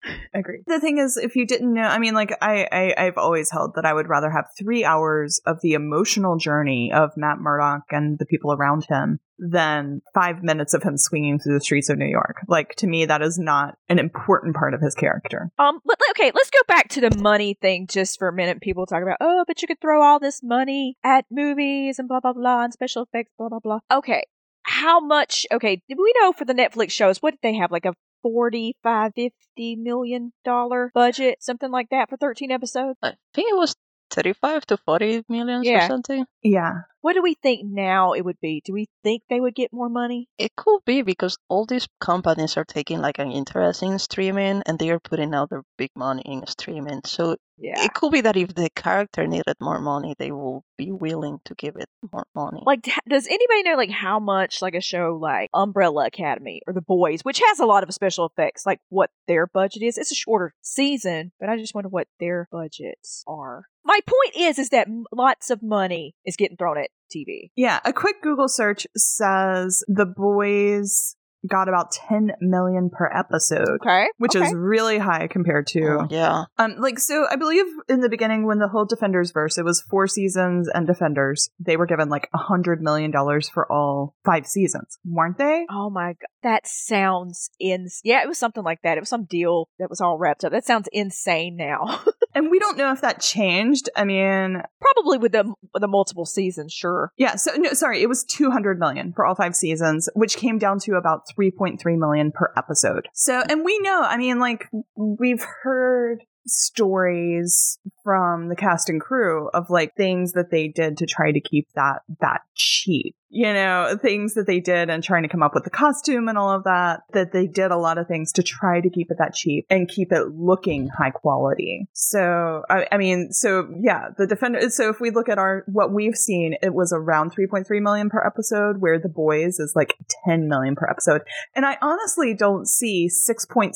Agreed. 0.34 0.64
The 0.66 0.80
thing 0.80 0.98
is, 0.98 1.18
if 1.18 1.36
you 1.36 1.46
didn't 1.46 1.74
know, 1.74 1.84
I 1.84 2.00
mean, 2.00 2.14
like 2.14 2.36
I, 2.42 2.68
I, 2.72 3.06
I've 3.06 3.18
always 3.18 3.52
held 3.52 3.76
that 3.76 3.86
I 3.86 3.94
would 3.94 4.10
rather 4.10 4.30
have 4.30 4.46
three 4.58 4.86
hours 4.86 5.42
of 5.46 5.60
the 5.62 5.74
emotional 5.74 6.38
journey 6.38 6.92
of 6.94 7.12
Matt 7.18 7.40
Murdock 7.40 7.84
and 7.92 8.18
the 8.18 8.26
people 8.26 8.54
around 8.54 8.86
him 8.88 9.20
than 9.38 10.02
five 10.14 10.44
minutes 10.44 10.74
of 10.74 10.84
him 10.84 10.98
swinging 10.98 11.40
through 11.40 11.54
the 11.54 11.62
streets 11.62 11.90
of 11.90 11.98
New 11.98 12.08
York. 12.08 12.38
Like 12.48 12.76
to 12.76 12.88
me, 12.88 13.06
that 13.06 13.22
is 13.22 13.40
not 13.40 13.78
an 13.88 14.00
important 14.00 14.56
part 14.56 14.74
of 14.74 14.82
his 14.82 14.96
character. 14.96 15.50
Um, 15.58 15.80
okay, 16.12 16.32
let's 16.34 16.50
go 16.50 16.60
back 16.68 16.90
to 16.90 17.02
the 17.02 17.18
money 17.22 17.58
thing 17.62 17.88
just 17.88 18.20
for 18.20 18.28
a 18.28 18.34
minute. 18.34 18.62
People 18.62 18.86
talk 18.86 19.02
about, 19.02 19.18
oh, 19.22 19.44
but 19.48 19.62
you 19.62 19.68
could 19.68 19.82
throw 19.82 20.04
all 20.04 20.20
this 20.20 20.42
money 20.44 20.98
at 21.04 21.26
movies 21.32 22.00
and 22.00 22.08
blah 22.08 22.20
blah 22.20 22.34
blah 22.34 22.64
and 22.64 22.74
special 22.74 23.04
effects, 23.04 23.32
blah 23.38 23.50
blah 23.50 23.60
blah. 23.60 23.80
Okay, 23.92 24.26
how 24.64 25.00
much? 25.00 25.48
Okay, 25.52 25.82
we 25.90 26.14
know 26.22 26.32
for 26.34 26.46
the 26.46 26.54
Netflix 26.54 26.92
shows? 26.92 27.22
What 27.22 27.32
did 27.32 27.40
they 27.42 27.56
have? 27.56 27.72
Like 27.72 27.86
a 27.86 27.96
45 28.22 29.14
50 29.16 29.76
million 29.76 30.34
dollar 30.44 30.92
budget 30.94 31.42
something 31.42 31.72
like 31.72 31.90
that 31.90 32.10
for 32.10 32.18
13 32.18 32.52
episodes. 32.52 32.98
I 33.02 33.14
think 33.34 33.50
it 33.52 33.56
was 33.58 33.76
35 34.12 34.66
to 34.68 34.78
40 34.78 35.26
millions 35.30 35.68
or 35.68 35.82
something. 35.88 36.26
Yeah. 36.44 36.82
What 37.02 37.14
do 37.14 37.22
we 37.22 37.36
think 37.36 37.62
now 37.66 38.14
it 38.14 38.26
would 38.26 38.40
be? 38.42 38.62
Do 38.64 38.74
we 38.74 38.88
think 39.04 39.24
they 39.30 39.40
would 39.40 39.56
get 39.56 39.72
more 39.72 39.90
money? 39.90 40.28
It 40.38 40.56
could 40.56 40.82
be 40.86 41.02
because 41.02 41.38
all 41.48 41.66
these 41.66 41.88
companies 42.00 42.58
are 42.58 42.66
taking 42.66 43.00
like 43.00 43.20
an 43.20 43.32
interest 43.32 43.84
in 43.84 43.98
streaming 44.00 44.64
and 44.66 44.78
they 44.78 44.90
are 44.90 45.00
putting 45.00 45.34
out 45.34 45.50
their 45.50 45.64
big 45.78 45.92
money 45.96 46.24
in 46.26 46.46
streaming. 46.48 47.02
So 47.06 47.38
yeah. 47.58 47.84
it 47.84 47.94
could 47.94 48.12
be 48.12 48.22
that 48.22 48.38
if 48.38 48.54
the 48.54 48.70
character 48.76 49.28
needed 49.28 49.56
more 49.60 49.80
money 49.80 50.16
they 50.18 50.32
will 50.32 50.64
be 50.78 50.92
willing 50.92 51.40
to 51.46 51.56
give 51.56 51.76
it 51.76 51.90
more 52.12 52.26
money. 52.36 52.62
Like 52.66 52.90
does 53.08 53.28
anybody 53.28 53.64
know 53.64 53.76
like 53.76 53.92
how 53.92 54.20
much 54.20 54.62
like 54.62 54.76
a 54.76 54.82
show 54.82 55.18
like 55.22 55.50
umbrella 55.54 56.08
academy 56.08 56.62
or 56.68 56.74
the 56.74 56.82
boys 56.82 57.22
which 57.22 57.42
has 57.46 57.60
a 57.60 57.66
lot 57.66 57.84
of 57.84 57.94
special 57.94 58.26
effects 58.26 58.66
like 58.66 58.80
what 58.90 59.10
their 59.28 59.48
budget 59.48 59.84
is? 59.84 59.98
It's 59.98 60.12
a 60.12 60.16
shorter 60.16 60.54
season 60.62 61.32
but 61.40 61.50
i 61.50 61.58
just 61.58 61.74
wonder 61.74 61.90
what 61.90 62.08
their 62.20 62.48
budgets 62.52 63.24
are 63.28 63.66
my 63.90 64.00
point 64.06 64.36
is 64.38 64.60
is 64.60 64.70
that 64.70 64.88
lots 65.12 65.50
of 65.50 65.64
money 65.64 66.14
is 66.26 66.36
getting 66.36 66.58
thrown 66.58 66.78
at 66.78 66.90
tv 67.14 67.50
Yeah. 67.56 67.80
A 67.84 67.92
quick 67.92 68.22
Google 68.22 68.48
search 68.48 68.86
says 68.96 69.84
the 69.88 70.06
boys 70.06 71.16
got 71.50 71.70
about 71.70 71.90
10 71.92 72.34
million 72.42 72.90
per 72.90 73.10
episode. 73.16 73.80
okay 73.82 74.08
Which 74.18 74.36
okay. 74.36 74.46
is 74.46 74.54
really 74.54 74.98
high 74.98 75.28
compared 75.28 75.68
to 75.68 76.00
Oh, 76.02 76.08
yeah 76.10 76.44
Um, 76.58 76.76
like 76.78 77.00
so, 77.00 77.26
I 77.32 77.38
believe 77.38 77.66
in 77.88 78.02
the 78.02 78.10
beginning 78.10 78.46
when 78.46 78.60
the 78.60 78.68
whole 78.68 78.86
Defenders 78.86 79.32
verse, 79.32 79.58
it 79.58 79.64
was 79.64 79.82
four 79.82 80.06
seasons 80.08 80.68
and 80.68 80.86
Defenders. 80.86 81.50
They 81.58 81.78
were 81.78 81.86
given 81.86 82.10
like 82.10 82.28
a 82.34 82.38
hundred 82.38 82.82
million 82.82 83.10
dollars 83.10 83.48
for 83.50 83.72
all 83.72 84.16
five 84.26 84.46
seasons, 84.46 85.00
weren't 85.06 85.38
they? 85.38 85.66
Oh 85.72 85.90
my 85.90 86.10
god, 86.10 86.28
that 86.44 86.68
sounds 86.68 87.50
ins. 87.60 88.02
Yeah, 88.04 88.22
it 88.22 88.28
was 88.28 88.38
something 88.38 88.64
like 88.64 88.82
that. 88.84 88.98
It 88.98 89.02
was 89.02 89.10
some 89.10 89.24
deal 89.26 89.70
that 89.80 89.90
was 89.90 90.02
all 90.02 90.18
wrapped 90.18 90.44
up. 90.44 90.52
That 90.52 90.66
sounds 90.66 90.90
insane 90.92 91.56
now. 91.56 92.02
And 92.36 92.52
we 92.52 92.60
don't 92.60 92.78
know 92.78 92.92
if 92.92 93.02
that 93.02 93.22
changed. 93.22 93.90
I 93.96 94.06
mean, 94.06 94.62
Probably 94.82 95.18
with 95.18 95.32
the 95.32 95.54
with 95.74 95.82
the 95.82 95.88
multiple 95.88 96.26
seasons, 96.26 96.74
sure. 96.74 97.12
yeah. 97.18 97.36
So 97.36 97.54
no, 97.56 97.74
sorry, 97.74 98.02
it 98.02 98.10
was 98.10 98.24
two 98.24 98.52
hundred 98.52 98.80
million 98.80 99.14
for 99.14 99.26
all 99.26 99.36
five 99.36 99.56
seasons, 99.56 100.10
which 100.14 100.38
came 100.38 100.58
down 100.58 100.80
to 100.80 100.94
about 100.96 101.28
three 101.34 101.52
point 101.52 101.80
three 101.80 101.96
million 101.96 102.32
per 102.32 102.52
episode. 102.58 103.08
So, 103.14 103.42
and 103.50 103.64
we 103.66 103.80
know. 103.80 104.02
I 104.04 104.18
mean, 104.18 104.40
like 104.40 104.68
we've 104.96 105.44
heard 105.64 106.24
stories 106.46 107.78
from 108.04 108.50
the 108.50 108.56
cast 108.56 108.90
and 108.90 109.02
crew 109.02 109.50
of 109.54 109.70
like 109.70 109.96
things 109.96 110.34
that 110.34 110.52
they 110.52 110.68
did 110.68 110.98
to 110.98 111.06
try 111.06 111.32
to 111.32 111.40
keep 111.42 111.68
that 111.76 112.02
that 112.22 112.42
cheap 112.56 113.16
you 113.30 113.52
know 113.54 113.98
things 114.02 114.34
that 114.34 114.48
they 114.48 114.60
did 114.60 114.90
and 114.90 115.04
trying 115.04 115.24
to 115.24 115.30
come 115.30 115.44
up 115.44 115.54
with 115.54 115.64
the 115.64 115.70
costume 115.70 116.28
and 116.28 116.38
all 116.38 116.52
of 116.52 116.64
that 116.64 117.02
that 117.14 117.32
they 117.32 117.48
did 117.48 117.72
a 117.72 117.78
lot 117.78 117.98
of 117.98 118.08
things 118.08 118.32
to 118.32 118.44
try 118.44 118.82
to 118.82 118.90
keep 118.90 119.12
it 119.12 119.18
that 119.18 119.34
cheap 119.34 119.66
and 119.70 119.88
keep 119.88 120.12
it 120.12 120.30
looking 120.36 120.88
high 120.88 121.12
quality 121.12 121.88
so 121.94 122.64
i, 122.70 122.88
I 122.92 122.98
mean 122.98 123.32
so 123.32 123.68
yeah 123.80 124.10
the 124.18 124.28
defender 124.28 124.70
so 124.70 124.90
if 124.90 125.00
we 125.00 125.12
look 125.12 125.30
at 125.30 125.38
our 125.38 125.64
what 125.68 125.92
we've 125.92 126.16
seen 126.16 126.56
it 126.62 126.74
was 126.74 126.92
around 126.94 127.34
3.3 127.36 127.82
million 127.82 128.10
per 128.10 128.26
episode 128.26 128.78
where 128.80 129.00
the 129.00 129.10
boys 129.10 129.60
is 129.60 129.74
like 129.76 129.96
10 130.26 130.48
million 130.48 130.76
per 130.76 130.88
episode 130.90 131.22
and 131.56 131.66
I 131.66 131.78
honestly 131.82 132.34
don't 132.34 132.68
see 132.68 133.10
6.7 133.10 133.74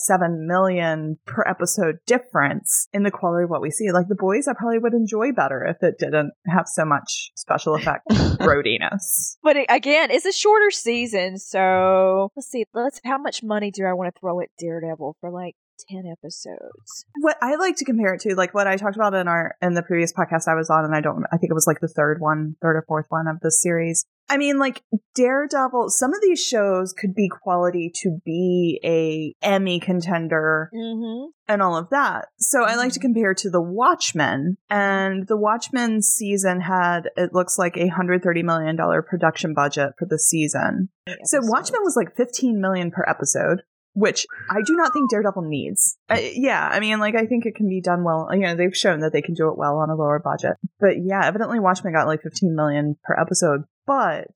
million 0.47 1.17
per 1.25 1.43
episode 1.47 1.99
difference 2.05 2.87
in 2.93 3.03
the 3.03 3.11
quality 3.11 3.43
of 3.43 3.49
what 3.49 3.61
we 3.61 3.71
see. 3.71 3.91
Like 3.91 4.07
the 4.07 4.15
boys, 4.15 4.47
I 4.47 4.53
probably 4.53 4.79
would 4.79 4.93
enjoy 4.93 5.31
better 5.31 5.65
if 5.65 5.81
it 5.81 5.97
didn't 5.99 6.33
have 6.47 6.67
so 6.67 6.85
much 6.85 7.31
special 7.35 7.75
effect 7.75 8.05
roadiness. 8.39 9.37
But 9.43 9.57
it, 9.57 9.65
again, 9.69 10.09
it's 10.09 10.25
a 10.25 10.31
shorter 10.31 10.69
mm. 10.69 10.73
season, 10.73 11.37
so 11.37 12.31
let's 12.35 12.47
see. 12.47 12.65
Let's. 12.73 13.01
How 13.03 13.17
much 13.17 13.43
money 13.43 13.71
do 13.71 13.85
I 13.85 13.93
want 13.93 14.13
to 14.13 14.19
throw 14.19 14.39
at 14.39 14.49
Daredevil 14.57 15.17
for 15.19 15.29
like 15.29 15.55
ten 15.89 16.05
episodes? 16.09 17.05
What 17.19 17.37
I 17.41 17.55
like 17.55 17.75
to 17.77 17.85
compare 17.85 18.13
it 18.13 18.21
to, 18.21 18.35
like 18.35 18.53
what 18.53 18.67
I 18.67 18.77
talked 18.77 18.95
about 18.95 19.13
in 19.13 19.27
our 19.27 19.55
in 19.61 19.73
the 19.73 19.83
previous 19.83 20.13
podcast 20.13 20.47
I 20.47 20.55
was 20.55 20.69
on, 20.69 20.85
and 20.85 20.95
I 20.95 21.01
don't, 21.01 21.25
I 21.31 21.37
think 21.37 21.51
it 21.51 21.55
was 21.55 21.67
like 21.67 21.81
the 21.81 21.87
third 21.89 22.21
one, 22.21 22.55
third 22.61 22.77
or 22.77 22.85
fourth 22.87 23.07
one 23.09 23.27
of 23.27 23.41
this 23.41 23.61
series. 23.61 24.05
I 24.29 24.37
mean, 24.37 24.57
like 24.57 24.81
Daredevil. 25.15 25.89
Some 25.89 26.13
of 26.13 26.21
these 26.21 26.43
shows 26.43 26.93
could 26.93 27.13
be 27.13 27.29
quality 27.29 27.91
to 28.01 28.19
be 28.25 28.79
a 28.83 29.35
Emmy 29.45 29.79
contender 29.79 30.69
Mm-hmm. 30.73 31.29
and 31.47 31.61
all 31.61 31.77
of 31.77 31.89
that. 31.89 32.29
So 32.39 32.63
I 32.63 32.75
like 32.75 32.93
to 32.93 32.99
compare 32.99 33.33
to 33.35 33.49
the 33.49 33.61
Watchmen, 33.61 34.57
and 34.69 35.27
the 35.27 35.37
Watchmen 35.37 36.01
season 36.01 36.61
had 36.61 37.09
it 37.15 37.33
looks 37.33 37.57
like 37.57 37.77
a 37.77 37.87
hundred 37.89 38.23
thirty 38.23 38.43
million 38.43 38.75
dollar 38.75 39.01
production 39.01 39.53
budget 39.53 39.93
for 39.99 40.05
the 40.05 40.17
season. 40.19 40.89
So 41.25 41.39
Watchmen 41.41 41.81
was 41.83 41.95
like 41.95 42.15
fifteen 42.15 42.59
million 42.61 42.91
per 42.91 43.03
episode, 43.07 43.61
which 43.93 44.25
I 44.49 44.61
do 44.65 44.75
not 44.75 44.93
think 44.93 45.09
Daredevil 45.11 45.43
needs. 45.43 45.97
Uh, 46.09 46.17
yeah, 46.21 46.67
I 46.71 46.79
mean, 46.79 46.99
like 46.99 47.15
I 47.15 47.25
think 47.25 47.45
it 47.45 47.55
can 47.55 47.67
be 47.69 47.81
done 47.81 48.03
well. 48.03 48.29
You 48.31 48.39
know, 48.41 48.55
they've 48.55 48.75
shown 48.75 49.01
that 49.01 49.11
they 49.13 49.21
can 49.21 49.33
do 49.35 49.49
it 49.49 49.57
well 49.57 49.77
on 49.77 49.89
a 49.89 49.95
lower 49.95 50.19
budget. 50.19 50.57
But 50.79 50.95
yeah, 51.03 51.25
evidently 51.25 51.59
Watchmen 51.59 51.93
got 51.93 52.07
like 52.07 52.21
fifteen 52.23 52.55
million 52.55 52.97
per 53.03 53.15
episode, 53.19 53.63
but 53.85 54.33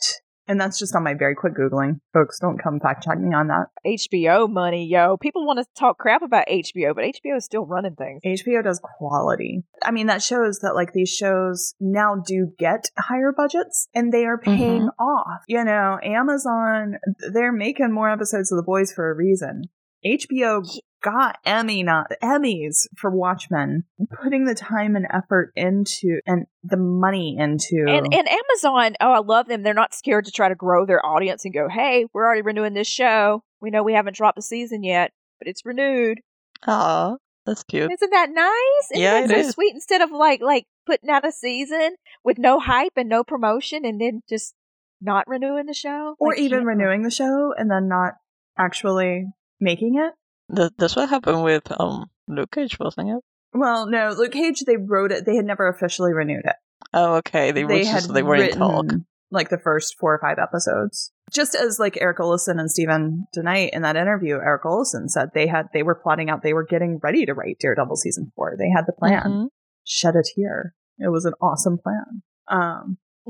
And 0.50 0.62
that's 0.62 0.80
just 0.80 0.96
on 0.96 1.04
my 1.04 1.14
very 1.14 1.36
quick 1.36 1.54
Googling. 1.58 2.00
Folks, 2.14 2.40
don't 2.40 2.58
come 2.58 2.80
fact 2.80 3.04
check 3.04 3.20
me 3.20 3.36
on 3.36 3.48
that. 3.48 3.66
HBO 3.86 4.50
money, 4.50 4.88
yo. 4.88 5.18
People 5.18 5.46
want 5.46 5.60
to 5.60 5.66
talk 5.78 5.98
crap 5.98 6.22
about 6.22 6.48
HBO, 6.48 6.96
but 6.96 7.04
HBO 7.04 7.36
is 7.36 7.44
still 7.44 7.66
running 7.66 7.96
things. 7.96 8.22
HBO 8.26 8.64
does 8.64 8.80
quality. 8.82 9.64
I 9.84 9.92
mean, 9.92 10.08
that 10.08 10.22
shows 10.24 10.60
that 10.60 10.74
like 10.74 10.94
these 10.94 11.10
shows 11.14 11.74
now 11.82 12.16
do 12.26 12.54
get 12.58 12.86
higher 12.98 13.34
budgets 13.36 13.90
and 13.94 14.14
they 14.14 14.26
are 14.26 14.38
paying 14.38 14.84
Mhm. 14.88 14.92
off. 15.00 15.44
You 15.48 15.66
know, 15.66 16.00
Amazon, 16.02 16.98
they're 17.34 17.52
making 17.52 17.92
more 17.92 18.10
episodes 18.10 18.50
of 18.50 18.56
The 18.56 18.64
Boys 18.64 18.94
for 18.94 19.12
a 19.12 19.16
reason. 19.16 19.64
HBO 20.06 20.64
got 21.04 21.38
Emmy 21.46 21.84
not 21.84 22.08
Emmys 22.24 22.88
for 22.98 23.10
Watchmen, 23.12 23.84
putting 24.22 24.46
the 24.46 24.56
time 24.56 24.96
and 24.96 25.08
effort 25.12 25.52
into 25.56 26.20
and 26.26 26.46
the 26.64 26.78
money 26.78 27.38
into 27.38 27.86
And 27.88 28.14
and 28.14 28.28
Amazon, 28.28 28.96
oh, 29.02 29.12
I 29.12 29.20
love 29.20 29.48
them. 29.48 29.64
They're 29.64 29.74
not 29.74 29.94
scared 29.94 30.26
to 30.26 30.32
try 30.32 30.50
to 30.50 30.56
grow 30.56 30.86
their 30.86 31.06
audience 31.06 31.46
and 31.46 31.54
go, 31.54 31.68
"Hey, 31.70 32.06
we're 32.14 32.26
already 32.26 32.42
renewing 32.42 32.74
this 32.74 32.88
show. 32.88 33.44
We 33.62 33.70
know 33.70 33.84
we 33.84 33.94
haven't 33.94 34.16
dropped 34.16 34.36
the 34.38 34.42
season 34.42 34.84
yet, 34.84 35.12
but 35.40 35.48
it's 35.48 35.66
renewed." 35.66 36.20
Aw, 36.66 37.16
that's 37.46 37.64
cute. 37.64 37.92
Isn't 37.92 38.10
that 38.12 38.30
nice? 38.32 38.92
Isn't 38.92 39.04
Yeah, 39.04 39.22
that 39.22 39.24
it 39.26 39.30
so 39.44 39.48
is. 39.50 39.54
sweet? 39.54 39.74
Instead 39.76 40.02
of 40.02 40.12
like 40.12 40.42
like 40.42 40.66
putting 40.86 41.10
out 41.10 41.26
a 41.28 41.32
season 41.32 41.96
with 42.24 42.38
no 42.38 42.60
hype 42.60 42.94
and 42.96 43.08
no 43.10 43.24
promotion, 43.24 43.86
and 43.86 44.02
then 44.02 44.22
just 44.28 44.54
not 45.00 45.28
renewing 45.28 45.68
the 45.68 45.74
show, 45.76 46.16
or 46.20 46.30
Like, 46.30 46.40
even 46.40 46.60
can't- 46.60 46.68
renewing 46.68 47.04
the 47.04 47.12
show 47.12 47.54
and 47.56 47.70
then 47.70 47.88
not 47.88 48.14
actually 48.58 49.26
making 49.60 49.96
it. 49.96 50.14
Th- 50.56 50.72
that's 50.78 50.96
what 50.96 51.10
happened 51.10 51.44
with 51.44 51.72
um 51.80 52.10
Luke 52.28 52.52
Cage, 52.52 52.78
wasn't 52.80 53.10
it? 53.10 53.24
Well, 53.54 53.88
no, 53.88 54.14
Luke 54.18 54.32
Cage, 54.34 54.62
they 54.66 54.78
wrote 54.78 55.12
it. 55.12 55.26
They 55.26 55.36
had 55.36 55.46
never 55.46 55.68
officially 55.68 56.14
renewed 56.14 56.46
it. 56.46 56.56
Oh, 56.94 57.16
okay. 57.16 57.52
They, 57.52 57.64
were 57.64 57.80
just, 57.80 58.14
they 58.14 58.22
were 58.24 58.36
in 58.36 58.52
talk. 58.52 58.86
like 59.32 59.50
the 59.50 59.58
first 59.58 59.96
four 60.00 60.14
or 60.14 60.20
five 60.20 60.38
episodes. 60.38 61.12
Just 61.34 61.56
as 61.56 61.80
like 61.80 61.98
Erik 62.00 62.20
Oleson 62.20 62.60
and 62.60 62.70
Steven 62.70 63.26
DeKnight 63.36 63.70
in 63.74 63.82
that 63.82 63.96
interview, 63.96 64.36
Erik 64.36 64.64
Oleson 64.64 65.10
said 65.10 65.30
they 65.34 65.48
had 65.48 65.68
they 65.74 65.84
were 65.84 65.96
plotting 65.96 66.30
out 66.30 66.44
they 66.44 66.54
were 66.54 66.66
getting 66.66 67.00
ready 67.02 67.26
to 67.26 67.34
write 67.34 67.58
Daredevil 67.60 67.96
season 67.98 68.32
four. 68.36 68.56
They 68.58 68.70
had 68.70 68.86
the 68.86 68.94
plan. 68.94 69.24
Mhm. 69.24 69.48
Shed 69.86 70.16
a 70.16 70.24
tear. 70.24 70.76
It 71.00 71.10
was 71.12 71.26
an 71.26 71.34
awesome 71.42 71.78
plan. 71.78 72.22
Um, 72.50 72.98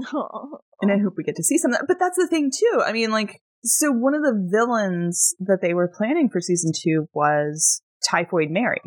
and 0.82 0.92
I 0.92 0.98
hope 1.00 1.14
we 1.18 1.24
get 1.24 1.36
to 1.38 1.44
see 1.44 1.58
some 1.58 1.72
of 1.72 1.78
that. 1.80 1.88
But 1.88 1.98
that's 2.00 2.18
the 2.18 2.28
thing 2.28 2.52
too. 2.52 2.82
I 2.86 2.92
mean, 2.92 3.12
like, 3.12 3.42
so 3.64 3.92
one 3.92 4.14
of 4.14 4.22
the 4.22 4.48
villains 4.50 5.36
that 5.40 5.62
they 5.62 5.74
were 5.74 5.92
planning 5.96 6.30
for 6.30 6.42
season 6.42 6.72
two 6.76 7.08
was 7.14 7.82
Typhoid 8.10 8.50
Mary, 8.50 8.82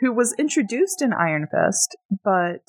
who 0.00 0.12
was 0.12 0.34
introduced 0.38 1.02
in 1.02 1.12
Iron 1.12 1.46
Fist, 1.50 1.96
but 2.24 2.62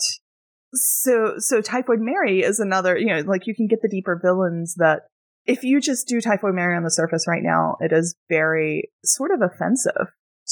so 0.74 1.36
so 1.38 1.62
Typhoid 1.62 2.00
Mary 2.00 2.42
is 2.42 2.60
another, 2.60 2.98
you 2.98 3.08
know, 3.08 3.22
like 3.22 3.48
you 3.48 3.56
can 3.56 3.68
get 3.68 3.82
the 3.82 3.90
deeper 3.90 4.20
villains 4.22 4.76
that 4.76 5.04
if 5.46 5.64
you 5.64 5.80
just 5.80 6.08
do 6.08 6.22
Typhoid 6.22 6.56
Mary 6.56 6.76
on 6.76 6.84
the 6.84 6.92
surface 6.92 7.28
right 7.28 7.44
now, 7.44 7.78
it 7.80 7.92
is 7.92 8.16
very 8.30 8.92
sort 9.04 9.32
of 9.32 9.42
offensive 9.42 10.08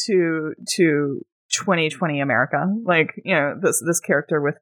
to 0.06 0.54
to 0.76 1.22
2020 1.54 2.20
America. 2.22 2.66
Like, 2.84 3.14
you 3.24 3.34
know, 3.36 3.56
this 3.62 3.82
this 3.86 4.00
character 4.00 4.42
with 4.42 4.56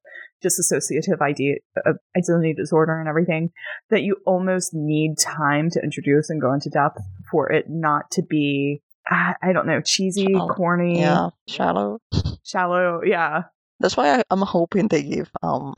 dissociative 0.44 1.22
idea, 1.22 1.56
uh, 1.86 1.94
identity 2.18 2.54
disorder 2.54 3.00
and 3.00 3.08
everything 3.08 3.52
that 3.90 4.02
you 4.02 4.18
almost 4.26 4.72
need 4.74 5.16
time 5.20 5.70
to 5.72 5.80
introduce 5.84 6.30
and 6.30 6.42
go 6.42 6.52
into 6.54 6.70
depth 6.70 6.98
for 7.32 7.52
it 7.52 7.66
not 7.70 8.10
to 8.12 8.22
be 8.24 8.82
I 9.08 9.36
I 9.42 9.54
don't 9.54 9.68
know, 9.68 9.82
cheesy, 9.82 10.28
Shallow. 10.32 10.54
corny, 10.54 11.00
Yeah, 11.00 11.30
shallow. 11.48 12.00
shallow. 12.44 13.02
Yeah. 13.06 13.44
That's 13.80 13.98
why 13.98 14.20
I, 14.20 14.24
I'm 14.30 14.42
hoping 14.42 14.88
they 14.88 15.04
give 15.04 15.30
um 15.42 15.74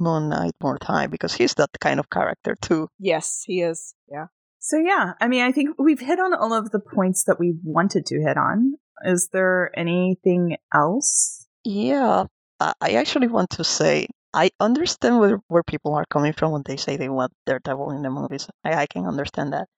Moon 0.00 0.28
Knight 0.28 0.54
more 0.62 0.78
time 0.78 1.10
because 1.10 1.34
he's 1.34 1.54
that 1.54 1.70
kind 1.80 1.98
of 1.98 2.08
character 2.10 2.54
too. 2.60 2.88
yes, 2.98 3.42
he 3.46 3.62
is. 3.62 3.94
Yeah. 4.10 4.26
So 4.60 4.76
yeah, 4.78 5.12
I 5.20 5.28
mean, 5.28 5.42
I 5.42 5.52
think 5.52 5.76
we've 5.78 6.00
hit 6.00 6.18
on 6.20 6.34
all 6.34 6.52
of 6.52 6.70
the 6.70 6.80
points 6.80 7.24
that 7.24 7.38
we 7.40 7.54
wanted 7.64 8.06
to 8.06 8.20
hit 8.20 8.36
on. 8.36 8.74
Is 9.04 9.28
there 9.32 9.70
anything 9.78 10.56
else? 10.74 11.46
Yeah, 11.64 12.26
I, 12.60 12.92
actually 12.92 13.28
want 13.28 13.50
to 13.50 13.64
say 13.64 14.08
I 14.34 14.50
understand 14.60 15.20
where 15.20 15.40
where 15.48 15.62
people 15.62 15.94
are 15.94 16.06
coming 16.06 16.32
from 16.32 16.52
when 16.52 16.62
they 16.64 16.76
say 16.76 16.96
they 16.96 17.08
want 17.08 17.32
Daredevil 17.46 17.92
in 17.92 18.02
the 18.02 18.10
movies. 18.10 18.48
I, 18.64 18.74
I 18.82 18.86
can 18.86 19.06
understand 19.06 19.52
that 19.52 19.68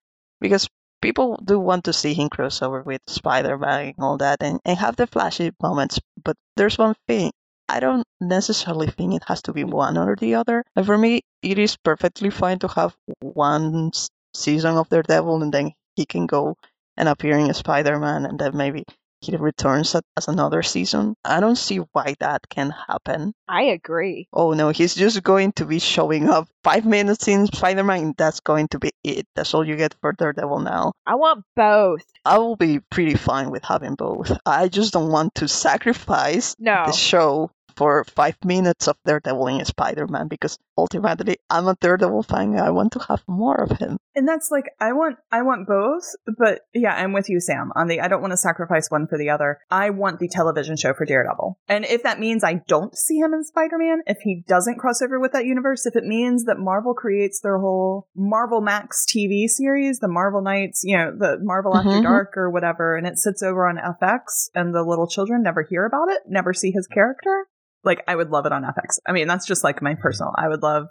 because 0.41 0.69
people 1.01 1.41
do 1.45 1.59
want 1.59 1.85
to 1.85 1.93
see 1.93 2.15
him 2.15 2.29
cross 2.29 2.63
over 2.63 2.83
with 2.83 3.01
Spider-Man 3.07 3.87
and 3.87 3.95
all 3.99 4.17
that, 4.19 4.43
and, 4.43 4.61
and 4.65 4.79
have 4.79 4.97
the 4.97 5.07
flashy 5.07 5.53
moments. 5.63 6.01
But 6.23 6.37
there's 6.57 6.79
one 6.79 6.95
thing. 7.07 7.33
I 7.69 7.81
don't 7.81 8.05
necessarily 8.21 8.89
think 8.89 9.15
it 9.15 9.25
has 9.29 9.43
to 9.43 9.53
be 9.53 9.65
one 9.65 9.97
or 9.97 10.17
the 10.17 10.35
other. 10.35 10.65
And 10.75 10.85
for 10.85 10.99
me, 10.99 11.23
it 11.43 11.59
is 11.59 11.77
perfectly 11.77 12.31
fine 12.31 12.59
to 12.61 12.69
have 12.69 12.97
one 13.21 13.93
season 14.35 14.77
of 14.77 14.89
Daredevil 14.89 15.43
and 15.43 15.55
then 15.55 15.73
he 15.95 16.05
can 16.07 16.27
go 16.27 16.57
and 16.97 17.09
appear 17.09 17.39
in 17.39 17.53
Spider-Man 17.55 18.27
and 18.27 18.39
then 18.39 18.57
maybe 18.57 18.85
he 19.21 19.37
returns 19.37 19.95
as 20.17 20.29
another 20.29 20.63
season. 20.63 21.15
I 21.25 21.41
don't 21.41 21.57
see 21.57 21.77
why 21.93 22.15
that 22.21 22.49
can 22.49 22.71
happen. 22.71 23.35
I 23.49 23.63
agree. 23.65 24.29
Oh 24.33 24.53
no, 24.53 24.71
he's 24.71 24.95
just 24.95 25.23
going 25.23 25.53
to 25.53 25.67
be 25.67 25.79
showing 25.79 26.29
up 26.29 26.49
five 26.65 26.87
minutes 26.87 27.29
in 27.29 27.47
Spider-Man. 27.47 28.15
That's 28.17 28.41
going 28.41 28.69
to 28.69 28.79
be 28.79 28.93
it. 29.05 29.27
That's 29.35 29.53
all 29.55 29.67
you 29.67 29.77
get 29.77 29.95
for 30.01 30.13
Daredevil 30.13 30.61
now. 30.61 30.93
I 31.07 31.17
want 31.17 31.45
both. 31.55 32.05
I 32.25 32.39
will 32.39 32.57
be 32.57 32.81
pretty 32.91 33.15
fine 33.15 33.51
with 33.51 33.65
having 33.65 33.95
both. 33.95 34.33
I 34.47 34.69
just 34.69 34.93
don't 34.93 35.11
want 35.13 35.35
to 35.37 35.49
sacrifice 35.49 36.57
No. 36.59 36.85
the 36.87 36.93
show 36.93 37.51
for 37.77 38.05
five 38.05 38.37
minutes 38.45 38.89
of 38.89 38.97
Daredevil 39.07 39.47
in 39.47 39.65
Spider-Man 39.65 40.29
because 40.29 40.59
ultimately 40.77 41.39
I'm 41.49 41.67
a 41.69 41.77
Daredevil 41.81 42.25
fan. 42.25 42.59
I 42.59 42.71
want 42.71 42.93
to 42.93 42.99
have 43.09 43.23
more 43.27 43.55
of 43.55 43.71
him. 43.79 43.97
And 44.15 44.27
that's 44.27 44.51
like 44.51 44.65
I 44.81 44.93
want 44.93 45.17
I 45.31 45.43
want 45.43 45.69
both, 45.69 46.05
but 46.39 46.63
yeah, 46.75 46.95
I'm 46.95 47.13
with 47.13 47.29
you, 47.29 47.41
Sam. 47.41 47.71
On 47.77 47.87
the 47.87 48.01
I 48.01 48.09
don't 48.09 48.21
want 48.21 48.33
to 48.33 48.37
sacrifice 48.37 48.91
one 48.91 49.07
for 49.07 49.17
the 49.17 49.31
other. 49.31 49.59
I 49.71 49.91
want 49.91 50.19
the 50.19 50.29
television 50.29 50.77
show 50.77 50.95
for 50.95 51.05
Daredevil. 51.05 51.59
And 51.69 51.85
if 51.85 52.03
that 52.03 52.19
means 52.19 52.43
I 52.43 52.63
don't 52.67 52.97
see 52.97 53.19
him 53.19 53.33
in 53.33 53.45
Spider-Man, 53.45 54.01
if 54.07 54.19
he 54.23 54.43
doesn't 54.49 54.79
cross 54.79 55.01
over 55.01 55.21
with 55.21 55.33
that 55.33 55.45
universe, 55.45 55.87
if 55.87 55.95
it 55.95 56.05
means 56.05 56.45
that 56.45 56.59
Marvel 56.59 56.95
creates 56.95 57.41
their 57.41 57.59
whole 57.59 58.09
Marvel 58.17 58.61
Max 58.61 59.05
TV 59.07 59.47
series, 59.47 60.01
the 60.01 60.09
Marvel 60.09 60.43
Knights, 60.43 60.83
you 60.85 60.97
know, 60.97 61.13
the 61.17 61.39
Marvel 61.41 61.77
After 61.77 61.91
Mhm. 61.91 62.03
Dark 62.03 62.37
or 62.37 62.51
whatever, 62.51 62.97
and 62.97 63.07
it 63.07 63.19
sits 63.19 63.43
over 63.43 63.69
on 63.69 63.79
FX 63.79 64.51
and 64.55 64.75
the 64.75 64.83
little 64.83 65.07
children 65.07 65.43
never 65.43 65.63
hear 65.63 65.85
about 65.85 66.09
it, 66.11 66.23
never 66.27 66.53
see 66.53 66.73
his 66.73 66.87
character, 66.87 67.47
like 67.85 68.03
I 68.09 68.17
would 68.17 68.31
love 68.31 68.47
it 68.47 68.53
on 68.53 68.65
FX. 68.65 68.99
I 69.07 69.13
mean, 69.13 69.29
that's 69.29 69.47
just 69.47 69.63
like 69.65 69.81
my 69.81 69.95
personal. 69.95 70.35
I 70.37 70.49
would 70.49 70.63
love 70.63 70.87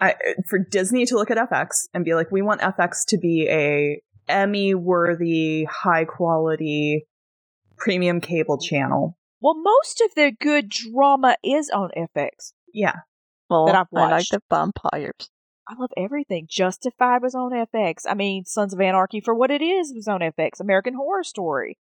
I, 0.00 0.14
for 0.48 0.58
Disney 0.58 1.04
to 1.06 1.14
look 1.16 1.30
at 1.30 1.36
FX 1.36 1.88
and 1.92 2.04
be 2.04 2.14
like, 2.14 2.30
we 2.30 2.42
want 2.42 2.62
FX 2.62 3.04
to 3.08 3.18
be 3.18 3.46
a 3.50 4.00
Emmy 4.28 4.74
worthy, 4.74 5.64
high 5.64 6.04
quality, 6.04 7.06
premium 7.76 8.20
cable 8.20 8.58
channel. 8.58 9.18
Well, 9.40 9.54
most 9.56 10.00
of 10.00 10.14
the 10.14 10.32
good 10.38 10.68
drama 10.68 11.36
is 11.42 11.70
on 11.70 11.90
FX. 11.96 12.52
Yeah. 12.72 12.96
Well, 13.48 13.66
That 13.66 13.74
I've 13.74 13.86
I 13.94 14.10
like 14.10 14.28
the 14.28 14.40
vampires. 14.48 15.30
I 15.68 15.74
love 15.78 15.90
everything. 15.96 16.46
Justified 16.48 17.22
was 17.22 17.34
on 17.34 17.52
FX. 17.52 18.02
I 18.08 18.14
mean, 18.14 18.44
Sons 18.44 18.74
of 18.74 18.80
Anarchy 18.80 19.20
for 19.20 19.34
what 19.34 19.50
it 19.50 19.62
is 19.62 19.92
was 19.94 20.08
on 20.08 20.20
FX. 20.20 20.60
American 20.60 20.94
Horror 20.94 21.24
Story, 21.24 21.78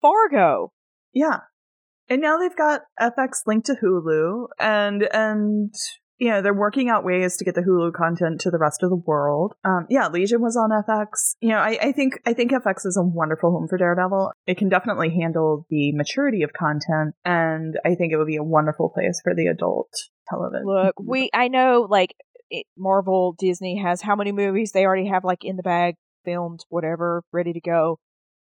Fargo. 0.00 0.72
Yeah. 1.12 1.40
And 2.08 2.20
now 2.20 2.38
they've 2.38 2.56
got 2.56 2.82
FX 3.00 3.40
linked 3.46 3.66
to 3.66 3.76
Hulu 3.82 4.46
and, 4.58 5.08
and, 5.12 5.74
know, 6.30 6.42
they're 6.42 6.54
working 6.54 6.88
out 6.88 7.04
ways 7.04 7.36
to 7.36 7.44
get 7.44 7.54
the 7.54 7.62
Hulu 7.62 7.92
content 7.92 8.40
to 8.42 8.50
the 8.50 8.58
rest 8.58 8.82
of 8.82 8.90
the 8.90 8.96
world. 8.96 9.54
Um, 9.64 9.86
yeah, 9.90 10.08
Legion 10.08 10.40
was 10.40 10.56
on 10.56 10.70
FX. 10.70 11.36
You 11.40 11.50
know, 11.50 11.58
I, 11.58 11.78
I 11.80 11.92
think, 11.92 12.20
I 12.26 12.32
think 12.32 12.52
FX 12.52 12.86
is 12.86 12.96
a 12.96 13.02
wonderful 13.02 13.50
home 13.50 13.68
for 13.68 13.78
Daredevil. 13.78 14.32
It 14.46 14.58
can 14.58 14.68
definitely 14.68 15.10
handle 15.10 15.66
the 15.70 15.92
maturity 15.92 16.42
of 16.42 16.52
content 16.52 17.14
and 17.24 17.78
I 17.84 17.94
think 17.94 18.12
it 18.12 18.16
would 18.16 18.26
be 18.26 18.36
a 18.36 18.42
wonderful 18.42 18.88
place 18.90 19.20
for 19.22 19.34
the 19.34 19.46
adult 19.46 19.90
television. 20.28 20.66
Look, 20.66 20.94
we 21.00 21.30
I 21.34 21.48
know 21.48 21.86
like 21.88 22.14
it, 22.50 22.66
Marvel, 22.76 23.34
Disney 23.38 23.80
has 23.82 24.02
how 24.02 24.14
many 24.14 24.32
movies 24.32 24.72
they 24.72 24.84
already 24.84 25.08
have 25.08 25.24
like 25.24 25.44
in 25.44 25.56
the 25.56 25.62
bag, 25.62 25.96
filmed, 26.24 26.60
whatever, 26.68 27.24
ready 27.32 27.52
to 27.52 27.60
go. 27.60 27.98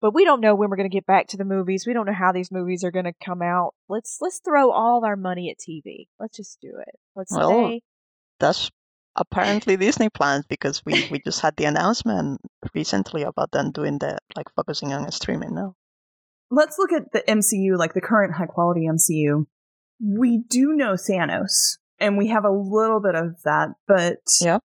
But 0.01 0.13
we 0.15 0.25
don't 0.25 0.41
know 0.41 0.55
when 0.55 0.69
we're 0.69 0.77
going 0.77 0.91
to 0.91 0.95
get 0.95 1.07
back 1.07 1.29
to 1.29 1.37
the 1.37 1.45
movies. 1.45 1.87
We 1.87 1.95
don't 1.95 2.07
know 2.07 2.13
how 2.13 2.33
these 2.33 2.51
movies 2.53 2.85
are 2.85 2.91
going 2.91 3.07
to 3.07 3.15
come 3.25 3.41
out. 3.41 3.75
Let's 3.89 4.19
let's 4.21 4.41
throw 4.45 4.71
all 4.71 5.05
our 5.05 5.17
money 5.17 5.51
at 5.51 5.57
TV. 5.59 6.09
Let's 6.21 6.37
just 6.37 6.59
do 6.61 6.73
it. 6.79 6.95
Let's 7.17 7.33
Well, 7.33 7.51
say 7.51 7.81
That's 8.39 8.71
apparently 9.17 9.77
Disney 9.77 10.11
plans 10.11 10.45
because 10.47 10.83
we, 10.85 11.07
we 11.11 11.21
just 11.25 11.41
had 11.41 11.57
the 11.57 11.65
announcement 11.65 12.41
recently 12.75 13.23
about 13.23 13.53
them 13.53 13.71
doing 13.71 13.99
that, 14.01 14.19
like 14.37 14.49
focusing 14.57 14.93
on 14.93 15.11
streaming 15.13 15.55
now. 15.55 15.75
let's 16.51 16.77
look 16.79 16.93
at 16.93 17.13
the 17.13 17.23
MCU, 17.27 17.79
like 17.79 17.95
the 17.95 18.01
current 18.01 18.35
high 18.35 18.47
quality 18.47 18.87
MCU. 18.89 19.47
We 20.03 20.39
do 20.49 20.73
know 20.75 20.95
Thanos, 20.95 21.79
and 21.99 22.19
we 22.19 22.29
have 22.29 22.45
a 22.45 22.51
little 22.51 23.01
bit 23.01 23.15
of 23.15 23.41
that, 23.45 23.69
but 23.87 24.19
Yeah. 24.41 24.59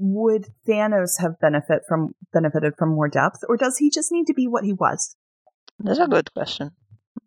Would 0.00 0.46
Thanos 0.66 1.20
have 1.20 1.38
benefit 1.40 1.82
from 1.86 2.14
benefited 2.32 2.74
from 2.76 2.90
more 2.90 3.08
depth, 3.08 3.44
or 3.48 3.56
does 3.56 3.78
he 3.78 3.90
just 3.90 4.10
need 4.10 4.26
to 4.26 4.34
be 4.34 4.48
what 4.48 4.64
he 4.64 4.72
was? 4.72 5.16
That's 5.78 5.98
a 5.98 6.08
good 6.08 6.32
question. 6.32 6.72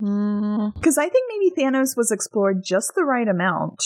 Mm, 0.01 0.73
Because 0.73 0.97
I 0.97 1.07
think 1.07 1.29
maybe 1.29 1.51
Thanos 1.55 1.95
was 1.95 2.11
explored 2.11 2.63
just 2.63 2.93
the 2.95 3.03
right 3.03 3.27
amount 3.27 3.81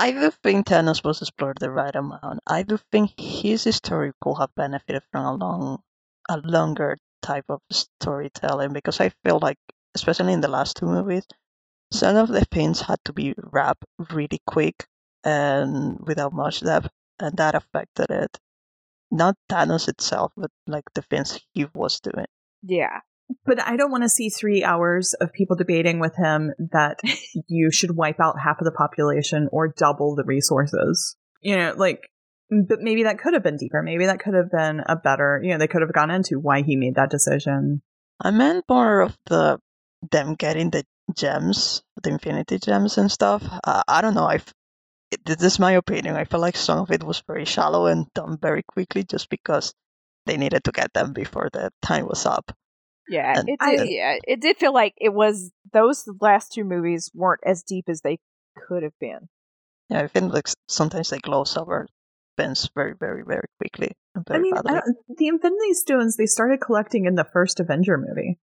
I 0.00 0.12
do 0.12 0.30
think 0.30 0.66
Thanos 0.66 1.04
was 1.04 1.20
explored 1.20 1.58
the 1.60 1.70
right 1.70 1.94
amount. 1.94 2.40
I 2.46 2.62
do 2.62 2.78
think 2.90 3.20
his 3.20 3.64
story 3.64 4.12
could 4.22 4.36
have 4.38 4.54
benefited 4.54 5.02
from 5.12 5.26
a 5.26 5.34
long, 5.34 5.82
a 6.26 6.38
longer 6.38 6.96
type 7.20 7.44
of 7.50 7.60
storytelling 7.70 8.72
because 8.72 8.98
I 8.98 9.10
feel 9.22 9.38
like, 9.42 9.58
especially 9.94 10.32
in 10.32 10.40
the 10.40 10.48
last 10.48 10.78
two 10.78 10.86
movies, 10.86 11.26
some 11.92 12.16
of 12.16 12.28
the 12.28 12.46
things 12.46 12.80
had 12.80 12.98
to 13.04 13.12
be 13.12 13.34
wrapped 13.36 13.84
really 14.10 14.40
quick 14.46 14.86
and 15.22 15.98
without 16.00 16.32
much 16.32 16.62
depth, 16.62 16.88
and 17.20 17.36
that 17.36 17.54
affected 17.54 18.10
it. 18.10 18.38
Not 19.10 19.36
Thanos 19.50 19.88
itself, 19.88 20.32
but 20.36 20.50
like 20.66 20.84
the 20.94 21.02
things 21.02 21.40
he 21.52 21.66
was 21.74 22.00
doing. 22.00 22.26
Yeah. 22.62 23.00
But 23.44 23.60
I 23.60 23.76
don't 23.76 23.90
want 23.90 24.02
to 24.02 24.08
see 24.08 24.28
three 24.28 24.64
hours 24.64 25.14
of 25.14 25.32
people 25.32 25.56
debating 25.56 26.00
with 26.00 26.16
him 26.16 26.52
that 26.72 26.98
you 27.48 27.70
should 27.70 27.96
wipe 27.96 28.20
out 28.20 28.40
half 28.40 28.60
of 28.60 28.64
the 28.64 28.72
population 28.72 29.48
or 29.52 29.72
double 29.76 30.16
the 30.16 30.24
resources. 30.24 31.16
You 31.40 31.56
know, 31.56 31.74
like, 31.76 32.00
but 32.50 32.80
maybe 32.80 33.04
that 33.04 33.18
could 33.18 33.34
have 33.34 33.42
been 33.42 33.56
deeper. 33.56 33.82
Maybe 33.82 34.06
that 34.06 34.20
could 34.20 34.34
have 34.34 34.50
been 34.50 34.82
a 34.86 34.96
better, 34.96 35.40
you 35.42 35.50
know, 35.50 35.58
they 35.58 35.68
could 35.68 35.82
have 35.82 35.92
gone 35.92 36.10
into 36.10 36.38
why 36.40 36.62
he 36.62 36.76
made 36.76 36.96
that 36.96 37.10
decision. 37.10 37.82
I 38.20 38.30
meant 38.30 38.64
more 38.68 39.00
of 39.00 39.16
the 39.26 39.60
them 40.10 40.34
getting 40.34 40.70
the 40.70 40.84
gems, 41.16 41.82
the 42.02 42.10
infinity 42.10 42.58
gems 42.58 42.98
and 42.98 43.10
stuff. 43.10 43.44
Uh, 43.64 43.82
I 43.86 44.00
don't 44.00 44.14
know. 44.14 44.26
I 44.26 44.40
this 45.24 45.42
is 45.42 45.58
my 45.58 45.72
opinion. 45.72 46.16
I 46.16 46.24
felt 46.24 46.40
like 46.40 46.56
some 46.56 46.78
of 46.78 46.90
it 46.90 47.02
was 47.02 47.22
very 47.26 47.44
shallow 47.44 47.86
and 47.86 48.06
done 48.14 48.38
very 48.40 48.62
quickly, 48.62 49.04
just 49.04 49.28
because 49.28 49.74
they 50.26 50.36
needed 50.36 50.64
to 50.64 50.72
get 50.72 50.92
them 50.92 51.12
before 51.12 51.50
the 51.52 51.70
time 51.82 52.06
was 52.06 52.26
up. 52.26 52.52
Yeah, 53.08 53.32
And 53.36 53.48
it 53.48 53.58
did. 53.58 53.90
yeah, 53.90 54.18
it 54.22 54.40
did 54.40 54.58
feel 54.58 54.72
like 54.72 54.94
it 54.96 55.12
was. 55.12 55.50
Those 55.72 56.04
last 56.20 56.52
two 56.52 56.64
movies 56.64 57.10
weren't 57.14 57.40
as 57.44 57.62
deep 57.62 57.88
as 57.88 58.02
they 58.02 58.18
could 58.56 58.82
have 58.82 58.98
been. 59.00 59.28
Yeah, 59.88 60.02
I 60.02 60.06
think 60.06 60.32
like 60.32 60.48
sometimes 60.68 61.10
they 61.10 61.18
gloss 61.18 61.56
over 61.56 61.88
things 62.36 62.70
very, 62.74 62.94
very, 62.98 63.24
very 63.24 63.46
quickly 63.58 63.92
and 64.14 64.24
I 64.30 64.38
mean, 64.38 64.54
I 64.56 64.82
the 65.16 65.28
Infinity 65.28 65.74
Stones 65.74 66.16
they 66.16 66.26
started 66.26 66.60
collecting 66.60 67.04
in 67.06 67.14
the 67.14 67.24
first 67.24 67.60
Avenger 67.60 67.96
movie. 67.96 68.38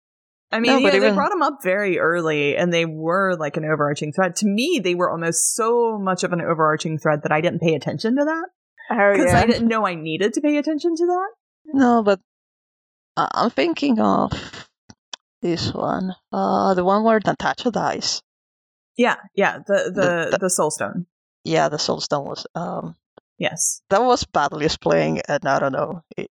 I 0.52 0.60
mean, 0.60 0.72
No, 0.72 0.78
yeah, 0.78 0.90
they 0.90 0.96
even- 0.98 1.14
brought 1.14 1.30
them 1.30 1.42
up 1.42 1.58
very 1.62 1.98
early, 1.98 2.56
and 2.56 2.72
they 2.72 2.84
were 2.84 3.34
like 3.36 3.56
an 3.56 3.64
overarching 3.64 4.12
thread. 4.12 4.36
To 4.36 4.46
me, 4.46 4.80
they 4.82 4.94
were 4.94 5.10
almost 5.10 5.54
so 5.54 5.98
much 5.98 6.22
of 6.22 6.32
an 6.32 6.40
overarching 6.40 6.98
thread 6.98 7.22
that 7.22 7.32
I 7.32 7.40
didn't 7.40 7.60
pay 7.60 7.74
attention 7.74 8.16
to 8.16 8.24
that 8.24 8.46
Oh 8.90 9.12
because 9.12 9.32
yeah, 9.32 9.40
I 9.40 9.46
didn't 9.46 9.68
know 9.68 9.86
I 9.86 9.94
needed 9.94 10.34
to 10.34 10.40
pay 10.40 10.56
attention 10.58 10.94
to 10.96 11.06
that. 11.06 11.28
No, 11.66 12.02
but 12.02 12.20
I'm 13.16 13.50
thinking 13.50 13.98
of 13.98 14.32
this 15.42 15.72
one. 15.72 16.14
Uh, 16.32 16.74
the 16.74 16.84
one 16.84 17.02
where 17.04 17.20
Natasha 17.24 17.70
dies. 17.70 18.22
Yeah, 18.96 19.16
yeah, 19.34 19.58
the 19.66 19.90
the 19.94 20.28
The- 20.30 20.38
the, 20.40 20.50
Soul 20.50 20.70
Stone. 20.70 21.06
Yeah, 21.42 21.68
the 21.68 21.78
Soul 21.78 22.00
Stone 22.00 22.26
was 22.26 22.46
um 22.54 22.96
Yes, 23.38 23.82
that 23.90 24.00
was 24.02 24.24
badly 24.24 24.66
explained, 24.66 25.22
and 25.28 25.44
I 25.44 25.58
don't 25.58 25.72
know. 25.72 26.02
It, 26.16 26.30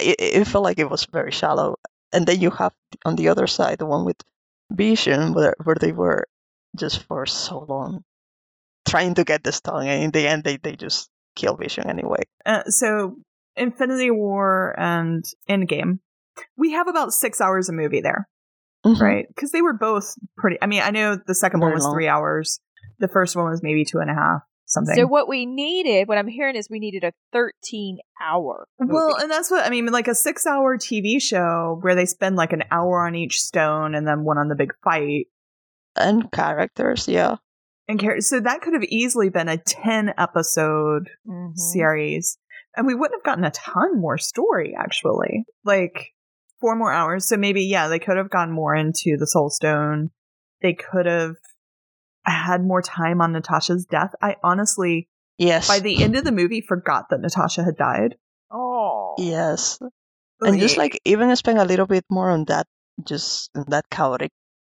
it, 0.00 0.16
it 0.18 0.44
felt 0.46 0.64
like 0.64 0.78
it 0.80 0.90
was 0.90 1.06
very 1.06 1.30
shallow. 1.30 1.76
And 2.12 2.26
then 2.26 2.40
you 2.40 2.50
have 2.50 2.72
on 3.04 3.16
the 3.16 3.28
other 3.28 3.46
side 3.46 3.78
the 3.78 3.86
one 3.86 4.04
with 4.04 4.16
Vision, 4.70 5.32
where 5.34 5.54
where 5.62 5.76
they 5.78 5.92
were 5.92 6.26
just 6.76 7.02
for 7.04 7.26
so 7.26 7.64
long 7.68 8.02
trying 8.88 9.14
to 9.14 9.24
get 9.24 9.42
the 9.42 9.52
stone, 9.52 9.86
and 9.86 10.02
in 10.04 10.10
the 10.10 10.26
end 10.28 10.44
they, 10.44 10.56
they 10.56 10.76
just 10.76 11.08
kill 11.34 11.56
Vision 11.56 11.88
anyway. 11.88 12.22
uh, 12.44 12.64
so 12.64 13.16
Infinity 13.56 14.10
War 14.10 14.74
and 14.78 15.24
Endgame, 15.48 15.98
we 16.56 16.72
have 16.72 16.88
about 16.88 17.12
six 17.12 17.40
hours 17.40 17.68
of 17.68 17.74
movie 17.74 18.00
there. 18.00 18.28
Mhm. 18.84 19.00
right? 19.00 19.26
Because 19.28 19.50
they 19.50 19.62
were 19.62 19.72
both 19.72 20.14
pretty. 20.36 20.58
I 20.62 20.66
mean, 20.66 20.82
I 20.82 20.90
know 20.90 21.16
the 21.16 21.34
second 21.34 21.60
one 21.60 21.72
was 21.72 21.82
long. 21.84 21.94
three 21.94 22.06
hours. 22.08 22.60
The 23.00 23.08
first 23.08 23.34
one 23.34 23.50
was 23.50 23.62
maybe 23.62 23.84
two 23.84 23.98
and 23.98 24.10
a 24.10 24.14
half, 24.14 24.42
something. 24.66 24.94
So 24.96 25.06
what 25.06 25.28
we 25.28 25.46
needed, 25.46 26.06
what 26.08 26.18
I'm 26.18 26.28
hearing 26.28 26.56
is 26.56 26.68
we 26.68 26.78
needed 26.78 27.04
a 27.04 27.12
13 27.32 27.98
hour. 28.22 28.66
well, 28.78 29.16
and 29.16 29.30
that's 29.30 29.50
what 29.50 29.64
I 29.64 29.70
mean. 29.70 29.86
Like 29.86 30.08
a 30.08 30.14
six-hour 30.14 30.76
TV 30.78 31.20
show 31.22 31.78
where 31.80 31.94
they 31.94 32.06
spend 32.06 32.36
like 32.36 32.52
an 32.52 32.64
hour 32.70 33.06
on 33.06 33.14
each 33.14 33.40
stone 33.40 33.94
and 33.94 34.06
then 34.06 34.24
one 34.24 34.38
on 34.38 34.48
the 34.48 34.54
big 34.54 34.72
fight. 34.84 35.26
And 35.96 36.30
characters, 36.30 37.08
yeah. 37.08 37.36
And 37.88 38.00
char- 38.00 38.20
so 38.20 38.40
that 38.40 38.60
could 38.60 38.74
have 38.74 38.82
easily 38.84 39.28
been 39.30 39.48
a 39.48 39.56
ten-episode 39.58 41.08
Mhm. 41.26 41.56
series, 41.56 42.38
and 42.76 42.86
we 42.86 42.94
wouldn't 42.94 43.18
have 43.20 43.24
gotten 43.24 43.44
a 43.44 43.50
ton 43.50 44.00
more 44.00 44.18
story. 44.18 44.74
Actually, 44.78 45.44
like 45.64 46.12
four 46.60 46.74
more 46.74 46.92
hours. 46.92 47.26
So 47.26 47.36
maybe 47.36 47.62
yeah, 47.64 47.88
they 47.88 47.98
could 47.98 48.16
have 48.16 48.30
gone 48.30 48.50
more 48.50 48.74
into 48.74 49.16
the 49.18 49.26
Soul 49.26 49.50
Stone. 49.50 50.10
They 50.62 50.74
could 50.74 51.06
have 51.06 51.36
had 52.30 52.64
more 52.64 52.82
time 52.82 53.20
on 53.20 53.32
Natasha's 53.32 53.86
death. 53.86 54.14
I 54.22 54.36
honestly, 54.42 55.08
Yes. 55.38 55.68
by 55.68 55.80
the 55.80 56.02
end 56.02 56.16
of 56.16 56.24
the 56.24 56.32
movie, 56.32 56.60
forgot 56.60 57.10
that 57.10 57.20
Natasha 57.20 57.62
had 57.64 57.76
died. 57.76 58.16
Oh. 58.50 59.14
Yes. 59.18 59.78
and 60.40 60.60
just 60.60 60.76
like 60.76 61.00
even 61.04 61.34
spend 61.36 61.58
a 61.58 61.64
little 61.64 61.86
bit 61.86 62.04
more 62.10 62.30
on 62.30 62.44
that 62.46 62.66
just 63.04 63.50
that 63.54 63.88
chaotic 63.90 64.30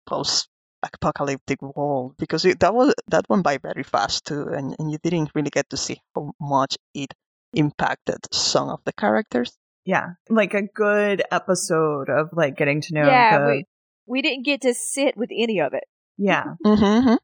post 0.06 0.48
apocalyptic 0.82 1.60
world 1.62 2.14
because 2.18 2.44
it, 2.44 2.60
that 2.60 2.74
was 2.74 2.94
that 3.08 3.28
went 3.28 3.42
by 3.42 3.58
very 3.58 3.82
fast 3.82 4.26
too 4.26 4.48
and, 4.48 4.76
and 4.78 4.90
you 4.90 4.98
didn't 5.02 5.30
really 5.34 5.50
get 5.50 5.68
to 5.70 5.76
see 5.76 6.00
how 6.14 6.32
much 6.40 6.76
it 6.94 7.12
impacted 7.54 8.18
some 8.32 8.68
of 8.68 8.80
the 8.84 8.92
characters 8.92 9.56
yeah, 9.86 10.14
like 10.28 10.52
a 10.52 10.62
good 10.62 11.22
episode 11.30 12.10
of 12.10 12.30
like 12.32 12.56
getting 12.56 12.80
to 12.82 12.94
know. 12.94 13.06
yeah, 13.06 13.38
the, 13.38 13.46
we 13.46 13.64
we 14.06 14.20
didn't 14.22 14.44
get 14.44 14.62
to 14.62 14.74
sit 14.74 15.16
with 15.16 15.30
any 15.32 15.60
of 15.60 15.72
it. 15.74 15.84
yeah, 16.18 16.54
mm-hmm. 16.64 17.14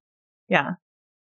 Yeah. 0.52 0.70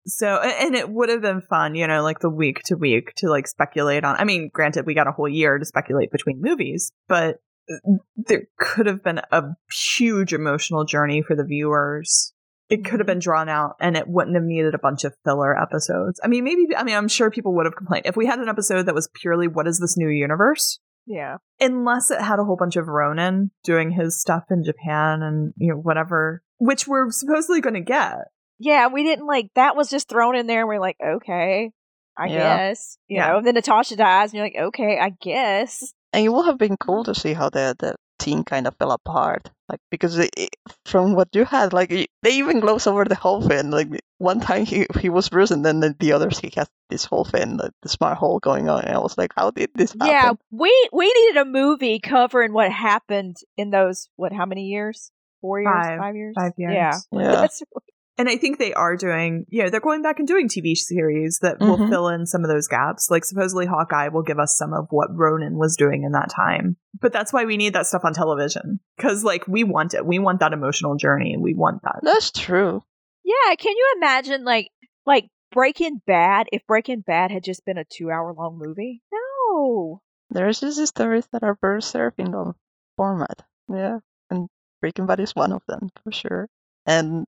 So, 0.07 0.37
and 0.37 0.75
it 0.75 0.89
would 0.89 1.09
have 1.09 1.21
been 1.21 1.41
fun, 1.41 1.75
you 1.75 1.85
know, 1.85 2.01
like 2.01 2.19
the 2.19 2.29
week 2.29 2.61
to 2.65 2.75
week 2.75 3.13
to 3.17 3.29
like 3.29 3.47
speculate 3.47 4.03
on. 4.05 4.15
I 4.15 4.23
mean, 4.23 4.49
granted, 4.51 4.85
we 4.85 4.93
got 4.93 5.07
a 5.07 5.11
whole 5.11 5.27
year 5.27 5.57
to 5.57 5.65
speculate 5.65 6.11
between 6.11 6.41
movies, 6.41 6.91
but 7.07 7.37
uh, 7.69 7.97
there 8.15 8.47
could 8.57 8.85
have 8.85 9.03
been 9.03 9.19
a 9.31 9.43
huge 9.71 10.33
emotional 10.33 10.85
journey 10.85 11.21
for 11.21 11.35
the 11.35 11.43
viewers. 11.43 12.33
It 12.69 12.85
could 12.85 12.99
have 12.99 13.07
been 13.07 13.19
drawn 13.19 13.49
out 13.49 13.75
and 13.79 13.97
it 13.97 14.07
wouldn't 14.07 14.35
have 14.35 14.45
needed 14.45 14.73
a 14.73 14.79
bunch 14.79 15.03
of 15.03 15.13
filler 15.25 15.59
episodes. 15.59 16.19
I 16.23 16.27
mean, 16.27 16.43
maybe, 16.43 16.67
I 16.75 16.83
mean, 16.83 16.95
I'm 16.95 17.07
sure 17.07 17.29
people 17.29 17.55
would 17.55 17.65
have 17.65 17.75
complained 17.75 18.05
if 18.05 18.15
we 18.15 18.25
had 18.25 18.39
an 18.39 18.47
episode 18.47 18.83
that 18.83 18.95
was 18.95 19.09
purely, 19.13 19.47
what 19.47 19.67
is 19.67 19.79
this 19.79 19.97
new 19.97 20.09
universe? 20.09 20.79
Yeah. 21.05 21.37
unless 21.59 22.11
it 22.11 22.21
had 22.21 22.37
a 22.37 22.43
whole 22.43 22.55
bunch 22.55 22.75
of 22.75 22.87
Ronin 22.87 23.49
doing 23.63 23.91
his 23.91 24.21
stuff 24.21 24.43
in 24.51 24.63
Japan 24.63 25.23
and 25.23 25.53
you 25.57 25.73
know 25.73 25.79
whatever, 25.79 26.43
which 26.59 26.87
we're 26.87 27.09
supposedly 27.09 27.61
going 27.61 27.73
to 27.73 27.81
get. 27.81 28.27
Yeah, 28.59 28.87
we 28.87 29.03
didn't 29.03 29.25
like 29.25 29.49
that 29.55 29.75
was 29.75 29.89
just 29.89 30.09
thrown 30.09 30.35
in 30.35 30.45
there 30.47 30.59
and 30.61 30.67
we're 30.67 30.79
like, 30.79 30.97
okay, 31.03 31.71
I 32.17 32.27
Yeah. 32.27 32.57
guess. 32.57 32.97
You 33.07 33.17
Yeah. 33.17 33.31
know, 33.33 33.41
then 33.41 33.55
Natasha 33.55 33.95
dies 33.95 34.31
and 34.31 34.37
you're 34.37 34.45
like, 34.45 34.67
okay, 34.67 34.99
I 34.99 35.09
guess. 35.21 35.93
and 36.13 36.25
it 36.25 36.29
would 36.29 36.45
have 36.45 36.57
been 36.57 36.75
cool 36.77 37.03
to 37.05 37.15
see 37.15 37.33
how 37.33 37.49
the 37.49 37.75
the 37.79 37.95
team 38.17 38.43
kind 38.43 38.67
of 38.67 38.75
fell 38.75 38.91
apart 38.91 39.49
like 39.69 39.79
because 39.89 40.17
it, 40.19 40.29
it- 40.35 40.53
from 40.85 41.13
what 41.15 41.29
you 41.33 41.45
had 41.45 41.71
like 41.71 41.87
they 42.21 42.31
even 42.31 42.59
gloss 42.59 42.85
over 42.85 43.05
the 43.05 43.15
whole 43.15 43.41
thing 43.41 43.71
like 43.71 43.87
one 44.17 44.41
time 44.41 44.65
he 44.65 44.85
he 44.99 45.07
was 45.07 45.29
Bruce 45.29 45.51
and 45.51 45.63
then 45.63 45.79
the, 45.79 45.95
the 45.97 46.11
others 46.11 46.37
he 46.37 46.51
had 46.53 46.67
this 46.89 47.05
whole 47.05 47.23
thing 47.23 47.55
like, 47.55 47.71
the 47.81 47.87
Smart 47.87 48.17
Hulk 48.17 48.43
going 48.43 48.67
on 48.67 48.83
and 48.83 48.93
I 48.93 48.99
was 48.99 49.17
like 49.17 49.31
how 49.37 49.51
did 49.51 49.69
this 49.73 49.91
happen 49.93 50.07
Yeah, 50.07 50.31
we 50.51 50.89
we 50.91 51.07
needed 51.13 51.37
a 51.37 51.45
movie 51.45 51.99
covering 52.01 52.51
what 52.51 52.69
happened 52.73 53.37
in 53.55 53.69
those 53.69 54.09
what 54.17 54.33
how 54.33 54.45
many 54.45 54.65
years? 54.67 55.11
Four 55.39 55.61
years, 55.61 55.71
Five. 55.71 55.99
five 55.99 56.15
years, 56.17 56.35
Five 56.35 56.53
years. 56.57 56.73
Yeah, 56.73 56.99
Yeah. 57.13 57.47
That's, 58.19 58.29
And 58.31 58.37
I 58.37 58.39
think 58.39 58.57
they 58.59 58.73
are 58.73 58.95
doing, 58.95 59.45
you 59.49 59.63
know, 59.63 59.69
they're 59.69 59.79
going 59.79 60.01
back 60.01 60.19
and 60.19 60.27
doing 60.27 60.47
TV 60.47 60.75
series 60.75 61.39
that 61.41 61.59
will 61.59 61.77
Mhm. 61.77 61.89
fill 61.89 62.07
in 62.09 62.25
some 62.25 62.43
of 62.43 62.49
those 62.49 62.67
gaps. 62.67 63.09
Like 63.09 63.25
supposedly 63.25 63.65
Hawkeye 63.65 64.09
will 64.09 64.23
give 64.23 64.39
us 64.39 64.57
some 64.57 64.73
of 64.73 64.87
what 64.91 65.09
Ronin 65.15 65.57
was 65.57 65.75
doing 65.77 66.03
in 66.03 66.11
that 66.11 66.29
time. 66.29 66.77
But 66.99 67.13
that's 67.13 67.31
why 67.31 67.45
we 67.45 67.57
need 67.57 67.73
that 67.73 67.87
stuff 67.87 68.03
on 68.05 68.13
television. 68.13 68.79
Cause 68.99 69.23
like 69.23 69.47
we 69.47 69.63
want 69.63 69.93
it. 69.93 70.05
We 70.05 70.19
want 70.19 70.39
that 70.41 70.53
emotional 70.53 70.95
journey. 70.95 71.37
We 71.39 71.53
want 71.53 71.81
that. 71.83 71.99
that's 72.03 72.31
true 72.31 72.81
yeah. 73.23 73.55
Can 73.55 73.75
you 73.75 73.93
imagine 73.97 74.43
like 74.43 74.69
like 75.05 75.29
Breaking 75.51 76.01
Bad 76.07 76.47
if 76.51 76.65
Breaking 76.67 77.01
Bad 77.01 77.31
had 77.31 77.43
just 77.43 77.63
been 77.65 77.77
a 77.77 77.83
two 77.85 78.09
hour 78.11 78.33
long 78.33 78.57
movie? 78.57 79.01
No. 79.11 80.01
there's 80.31 80.59
just 80.59 80.85
stories 80.87 81.27
that 81.31 81.43
are 81.43 81.57
very 81.61 81.81
surfing 81.81 82.33
on 82.35 82.53
format 82.97 83.43
yeah 83.67 83.99
and 84.29 84.47
Breaking 84.81 85.05
Bad 85.07 85.19
is 85.19 85.35
one 85.35 85.51
of 85.51 85.61
them 85.67 85.89
for 86.03 86.11
sure 86.11 86.47
and 86.85 87.25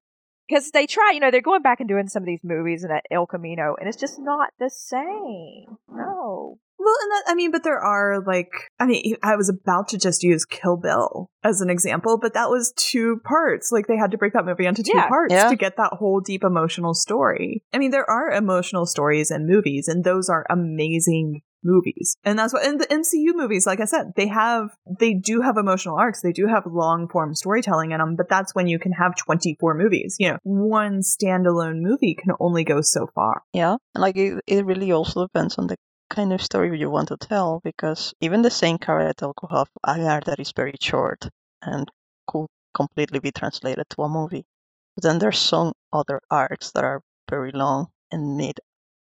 Because 0.52 0.72
they 0.72 0.86
try, 0.86 1.12
you 1.14 1.22
know, 1.22 1.32
they're 1.32 1.40
going 1.42 1.62
back 1.62 1.80
and 1.80 1.88
doing 1.88 2.10
some 2.10 2.24
of 2.24 2.28
these 2.28 2.42
movies 2.44 2.84
and 2.84 2.92
at 2.92 3.06
El 3.10 3.26
Camino, 3.26 3.76
and 3.80 3.88
it's 3.88 3.96
just 3.98 4.20
not 4.20 4.50
the 4.60 4.70
same. 4.70 5.78
No. 5.90 6.58
Well, 6.78 6.96
and 7.04 7.12
that, 7.12 7.24
I 7.28 7.36
mean, 7.36 7.52
but 7.52 7.64
there 7.64 7.80
are 7.80 8.22
like, 8.26 8.50
I 8.80 8.86
mean, 8.86 9.16
I 9.24 9.36
was 9.38 9.48
about 9.50 9.88
to 9.90 9.98
just 9.98 10.24
use 10.24 10.44
Kill 10.44 10.76
Bill 10.76 11.30
as 11.44 11.62
an 11.62 11.70
example, 11.70 12.18
but 12.18 12.34
that 12.34 12.50
was 12.50 12.74
two 12.76 13.22
parts. 13.24 13.72
Like 13.72 13.88
they 13.88 13.96
had 13.96 14.12
to 14.12 14.18
break 14.18 14.34
that 14.34 14.46
movie 14.46 14.66
into 14.66 14.84
two 14.84 14.92
Yeah. 14.96 15.08
parts 15.08 15.34
Yeah. 15.34 15.48
to 15.50 15.56
get 15.56 15.78
that 15.78 15.94
whole 15.94 16.20
deep 16.20 16.44
emotional 16.44 16.96
story. 16.96 17.64
I 17.72 17.78
mean, 17.78 17.92
there 17.92 18.10
are 18.10 18.30
emotional 18.32 18.86
stories 18.86 19.32
in 19.32 19.48
movies, 19.48 19.88
and 19.88 20.04
those 20.04 20.28
are 20.28 20.46
amazing 20.50 21.44
movies. 21.64 22.16
And 22.24 22.38
that's 22.38 22.54
what 22.54 22.66
in 22.66 22.78
the 22.78 22.86
MCU 22.88 23.36
movies, 23.36 23.66
like 23.66 23.80
I 23.80 23.86
said, 23.86 24.14
they 24.16 24.28
have 24.28 24.76
they 25.00 25.14
do 25.14 25.42
have 25.42 25.58
emotional 25.58 25.96
arcs. 25.96 26.22
They 26.22 26.32
do 26.32 26.48
have 26.48 26.66
long 26.66 27.08
form 27.08 27.36
storytelling 27.36 27.92
in 27.92 28.00
them, 28.00 28.16
but 28.16 28.30
that's 28.30 28.56
when 28.56 28.68
you 28.68 28.80
can 28.80 28.92
have 28.94 29.16
24 29.16 29.76
movies. 29.76 30.16
You 30.20 30.32
know, 30.32 30.38
one 30.44 31.02
standalone 31.02 31.82
movie 31.82 32.16
can 32.16 32.34
only 32.40 32.64
go 32.64 32.82
so 32.82 33.08
far. 33.14 33.44
Yeah, 33.54 33.78
and 33.96 34.02
like 34.02 34.18
it, 34.18 34.42
it 34.48 34.66
really 34.66 34.92
also 34.92 35.26
depends 35.26 35.58
on 35.58 35.68
the 35.68 35.78
kind 36.10 36.34
of 36.34 36.42
story 36.42 36.78
you 36.78 36.90
want 36.90 37.08
to 37.08 37.18
tell 37.18 37.62
because 37.64 38.14
even 38.20 38.42
the 38.42 38.52
same 38.52 38.78
character 38.78 39.32
could 39.36 39.52
have 39.52 39.70
an 39.86 40.06
arc 40.06 40.26
that 40.26 40.40
is 40.40 40.52
very 40.56 40.76
short 40.82 41.30
and 41.62 41.90
could 42.28 42.48
completely 42.74 43.20
be 43.20 43.32
translated 43.32 43.86
to 43.90 44.02
a 44.04 44.10
movie. 44.10 44.46
But 44.96 45.04
then 45.04 45.20
there's 45.20 45.40
some 45.40 45.74
other 45.94 46.20
arcs 46.30 46.72
that 46.72 46.84
are 46.84 47.02
very 47.30 47.52
long 47.54 47.88
and 48.12 48.36
need 48.36 48.60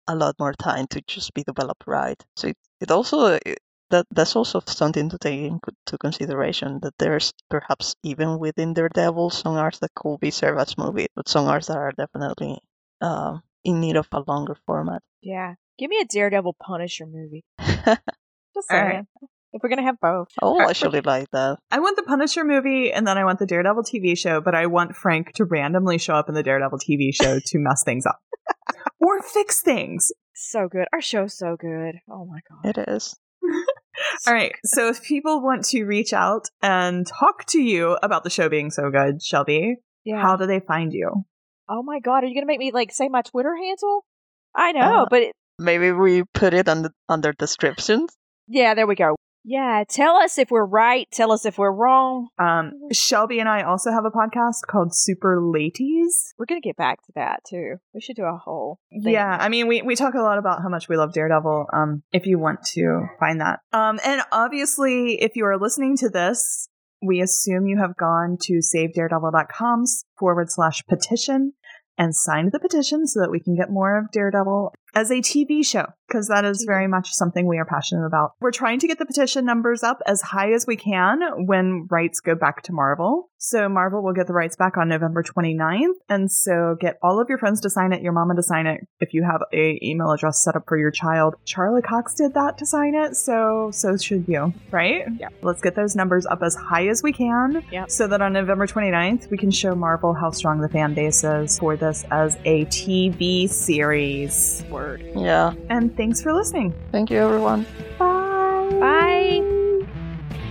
a 0.07 0.15
lot 0.15 0.37
more 0.39 0.53
time 0.55 0.87
to 0.89 1.03
just 1.07 1.33
be 1.35 1.43
developed 1.43 1.85
right. 1.87 2.23
So 2.37 2.49
it, 2.49 2.57
it 2.81 2.91
also 2.91 3.39
it, 3.45 3.59
that 3.91 4.07
that's 4.11 4.37
also 4.37 4.61
something 4.67 5.09
to 5.11 5.19
take 5.19 5.41
into 5.41 5.99
consideration 5.99 6.81
that 6.83 6.95
there's 6.99 7.33
perhaps 7.51 7.95
even 8.03 8.39
within 8.39 8.75
Daredevil 8.75 9.31
some 9.31 9.55
arcs 9.57 9.79
that 9.81 9.95
could 9.95 10.21
be 10.21 10.31
served 10.31 10.61
as 10.61 10.79
movie, 10.79 11.07
but 11.15 11.29
some 11.29 11.47
arcs 11.47 11.67
that 11.67 11.77
are 11.77 11.93
definitely 11.93 12.59
uh, 13.01 13.39
in 13.65 13.81
need 13.81 13.97
of 13.97 14.09
a 14.13 14.21
longer 14.27 14.57
format. 14.67 15.03
Yeah. 15.23 15.55
Give 15.79 15.91
me 15.91 15.99
a 16.01 16.05
Daredevil 16.05 16.57
Punisher 16.61 17.07
movie. 17.07 17.45
Just 17.61 18.69
saying. 18.69 18.87
right. 18.87 19.05
If 19.53 19.63
we're 19.63 19.69
gonna 19.69 19.83
have 19.83 20.01
both. 20.01 20.29
Oh, 20.43 20.55
Alright, 20.55 20.71
actually 20.71 21.01
like 21.01 21.31
that. 21.31 21.59
I 21.71 21.79
want 21.79 21.97
the 21.97 22.03
Punisher 22.03 22.45
movie 22.45 22.93
and 22.93 23.07
then 23.07 23.17
I 23.17 23.25
want 23.25 23.39
the 23.39 23.47
Daredevil 23.47 23.85
TV 23.85 24.19
show, 24.19 24.41
but 24.41 24.55
I 24.55 24.67
want 24.67 24.97
Frank 24.97 25.33
to 25.35 25.45
randomly 25.45 25.99
show 25.99 26.15
up 26.15 26.29
in 26.29 26.35
the 26.35 26.43
Daredevil 26.43 26.79
TV 26.79 27.15
show 27.15 27.39
to 27.39 27.59
mess 27.59 27.85
things 27.85 28.05
up. 28.05 28.19
or 29.01 29.21
fix 29.23 29.61
things. 29.63 30.11
So 30.35 30.69
good. 30.69 30.87
Our 30.93 31.01
show's 31.01 31.37
so 31.37 31.57
good. 31.59 31.97
Oh 32.11 32.25
my 32.27 32.41
god. 32.49 32.77
It 32.79 32.89
is. 32.89 33.17
All 34.27 34.33
right. 34.35 34.53
So 34.65 34.89
if 34.89 35.03
people 35.03 35.43
want 35.43 35.65
to 35.67 35.85
reach 35.85 36.13
out 36.13 36.49
and 36.63 37.07
talk 37.07 37.45
to 37.49 37.61
you 37.61 37.97
about 38.03 38.25
the 38.25 38.31
show 38.31 38.49
being 38.49 38.71
so 38.71 38.91
good, 38.91 39.23
Shelby, 39.23 39.77
Yeah. 40.05 40.21
how 40.21 40.37
do 40.37 40.47
they 40.47 40.61
find 40.61 40.93
you? 40.93 41.25
oh 41.67 41.83
my 41.83 41.99
god, 41.99 42.23
are 42.23 42.27
you 42.27 42.35
gonna 42.35 42.47
make 42.47 42.59
me 42.59 42.73
like 42.73 42.93
say 42.93 43.09
my 43.09 43.23
Twitter 43.23 43.55
handle? 43.57 44.05
I 44.55 44.73
know, 44.73 45.03
Uh, 45.03 45.07
but 45.09 45.23
it, 45.23 45.33
Maybe 45.59 45.93
we 45.93 46.25
put 46.35 46.53
it 46.53 46.69
on 46.69 46.79
under 46.79 46.91
under 47.09 47.33
descriptions. 47.33 48.15
yeah, 48.49 48.75
there 48.75 48.87
we 48.87 48.97
go. 48.97 49.15
Yeah, 49.45 49.85
tell 49.87 50.17
us 50.17 50.39
if 50.39 50.51
we're 50.51 50.65
right. 50.65 51.07
Tell 51.13 51.31
us 51.31 51.45
if 51.45 51.59
we're 51.59 51.71
wrong. 51.71 52.29
Um, 52.39 52.73
Shelby 52.93 53.41
and 53.41 53.49
I 53.49 53.63
also 53.63 53.93
have 53.93 54.07
a 54.07 54.11
podcast 54.11 54.67
called 54.67 54.95
Super 54.95 55.41
Ladies. 55.41 56.35
We're 56.39 56.47
gonna 56.47 56.63
get 56.63 56.77
back 56.77 57.03
to 57.05 57.13
that 57.15 57.41
too. 57.49 57.77
We 57.93 58.01
should 58.01 58.17
do 58.17 58.25
a 58.25 58.39
whole. 58.39 58.81
Thing. 58.91 59.13
Yeah, 59.13 59.37
I 59.39 59.51
mean, 59.51 59.69
we, 59.69 59.83
we 59.83 59.97
talk 59.97 60.15
a 60.15 60.23
lot 60.23 60.39
about 60.39 60.63
how 60.63 60.71
much 60.71 60.89
we 60.89 60.97
love 60.97 61.13
Daredevil. 61.13 61.67
Um, 61.73 62.03
if 62.13 62.27
you 62.27 62.39
want 62.39 62.63
to 62.75 63.07
find 63.21 63.43
that, 63.43 63.61
um, 63.73 64.01
and 64.03 64.23
obviously, 64.33 65.21
if 65.21 65.37
you 65.37 65.45
are 65.45 65.59
listening 65.59 65.97
to 65.99 66.09
this, 66.09 66.69
we 67.03 67.21
assume 67.21 67.67
you 67.67 67.79
have 67.79 67.97
gone 67.97 68.39
to 68.45 68.61
savedaredevil.com 68.61 69.85
forward 70.19 70.51
slash 70.51 70.83
petition 70.89 71.53
and 71.99 72.15
signed 72.15 72.53
the 72.53 72.59
petition 72.59 73.07
so 73.07 73.21
that 73.21 73.31
we 73.31 73.41
can 73.41 73.55
get 73.55 73.71
more 73.71 73.99
of 73.99 74.11
Daredevil 74.11 74.73
as 74.95 75.11
a 75.11 75.17
TV 75.17 75.65
show, 75.65 75.87
because 76.09 76.29
that 76.29 76.45
is 76.45 76.65
very 76.67 76.87
much 76.87 77.11
something 77.13 77.47
we 77.47 77.59
are 77.59 77.65
passionate 77.65 78.07
about. 78.07 78.33
We're 78.41 78.53
trying 78.53 78.79
to 78.81 78.87
get 78.87 78.99
the 78.99 79.07
petition 79.07 79.45
numbers 79.45 79.83
up 79.83 80.01
as 80.07 80.23
high 80.23 80.53
as 80.53 80.67
we 80.67 80.77
can 80.77 81.21
when 81.47 81.87
rights 81.91 82.21
go 82.21 82.35
back 82.35 82.63
to 82.65 82.73
Marvel. 82.73 83.31
So 83.39 83.69
Marvel 83.69 84.03
will 84.03 84.15
get 84.15 84.27
the 84.27 84.33
rights 84.33 84.57
back 84.57 84.79
on 84.79 84.89
November 84.89 85.23
29th. 85.23 85.93
And 86.09 86.33
so 86.33 86.77
get 86.81 86.99
all 87.03 87.21
of 87.21 87.29
your 87.29 87.37
friends 87.37 87.61
to 87.63 87.71
sign 87.71 87.93
it, 87.93 88.01
your 88.01 88.13
mama 88.13 88.35
to 88.37 88.43
sign 88.43 88.67
it. 88.67 88.81
If 89.01 89.13
you 89.13 89.23
have 89.23 89.43
a 89.53 89.79
email 89.83 90.11
address 90.13 90.43
set 90.43 90.57
up 90.57 90.65
for 90.67 90.79
your 90.79 90.91
child, 90.91 91.35
Charlie 91.45 91.83
Cox 91.83 92.15
did 92.15 92.33
that 92.35 92.57
to 92.59 92.67
sign 92.67 92.95
it. 92.95 93.17
So, 93.17 93.71
so 93.73 93.97
should 93.99 94.27
you, 94.29 94.55
right? 94.71 95.05
Yeah. 95.19 95.29
Let's 95.43 95.61
get 95.61 95.75
those 95.75 95.95
numbers 95.95 96.25
up 96.25 96.43
as 96.43 96.55
high 96.55 96.89
as 96.89 97.03
we 97.03 97.13
can. 97.13 97.63
Yep. 97.71 97.91
So 97.91 98.07
that 98.07 98.23
on 98.23 98.33
November 98.33 98.67
29th, 98.67 99.31
we 99.31 99.37
can 99.37 99.51
show 99.51 99.75
Marvel 99.75 100.15
how 100.15 100.31
strong 100.31 100.61
the 100.61 100.69
fan 100.69 100.95
base 100.95 101.23
is 101.23 101.59
for 101.59 101.77
this 101.77 102.05
as 102.11 102.37
a 102.47 102.65
TV 102.67 103.49
series. 103.49 104.65
Word. 104.71 104.84
Yeah. 105.14 105.53
And 105.68 105.95
thanks 105.97 106.22
for 106.22 106.32
listening. 106.32 106.72
Thank 106.93 107.11
you, 107.11 107.18
everyone. 107.18 107.66
Bye. 107.99 108.68
Bye. 108.80 109.43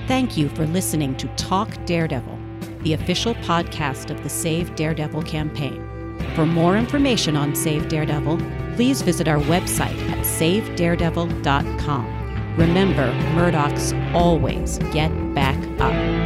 Thank 0.08 0.38
you 0.38 0.50
for 0.50 0.66
listening 0.68 1.16
to 1.18 1.28
Talk 1.36 1.70
Daredevil, 1.86 2.38
the 2.82 2.94
official 2.94 3.34
podcast 3.36 4.10
of 4.12 4.22
the 4.24 4.30
Save 4.30 4.76
Daredevil 4.76 5.24
campaign. 5.24 5.90
For 6.36 6.46
more 6.46 6.78
information 6.78 7.36
on 7.36 7.56
Save 7.56 7.88
Daredevil, 7.88 8.38
please 8.76 9.02
visit 9.02 9.28
our 9.28 9.40
website 9.40 9.98
at 10.10 10.20
savedaredevil.com. 10.20 12.20
Remember, 12.58 13.12
Murdocks 13.36 13.94
always 14.14 14.78
get 14.92 15.10
back 15.34 15.58
up. 15.80 16.23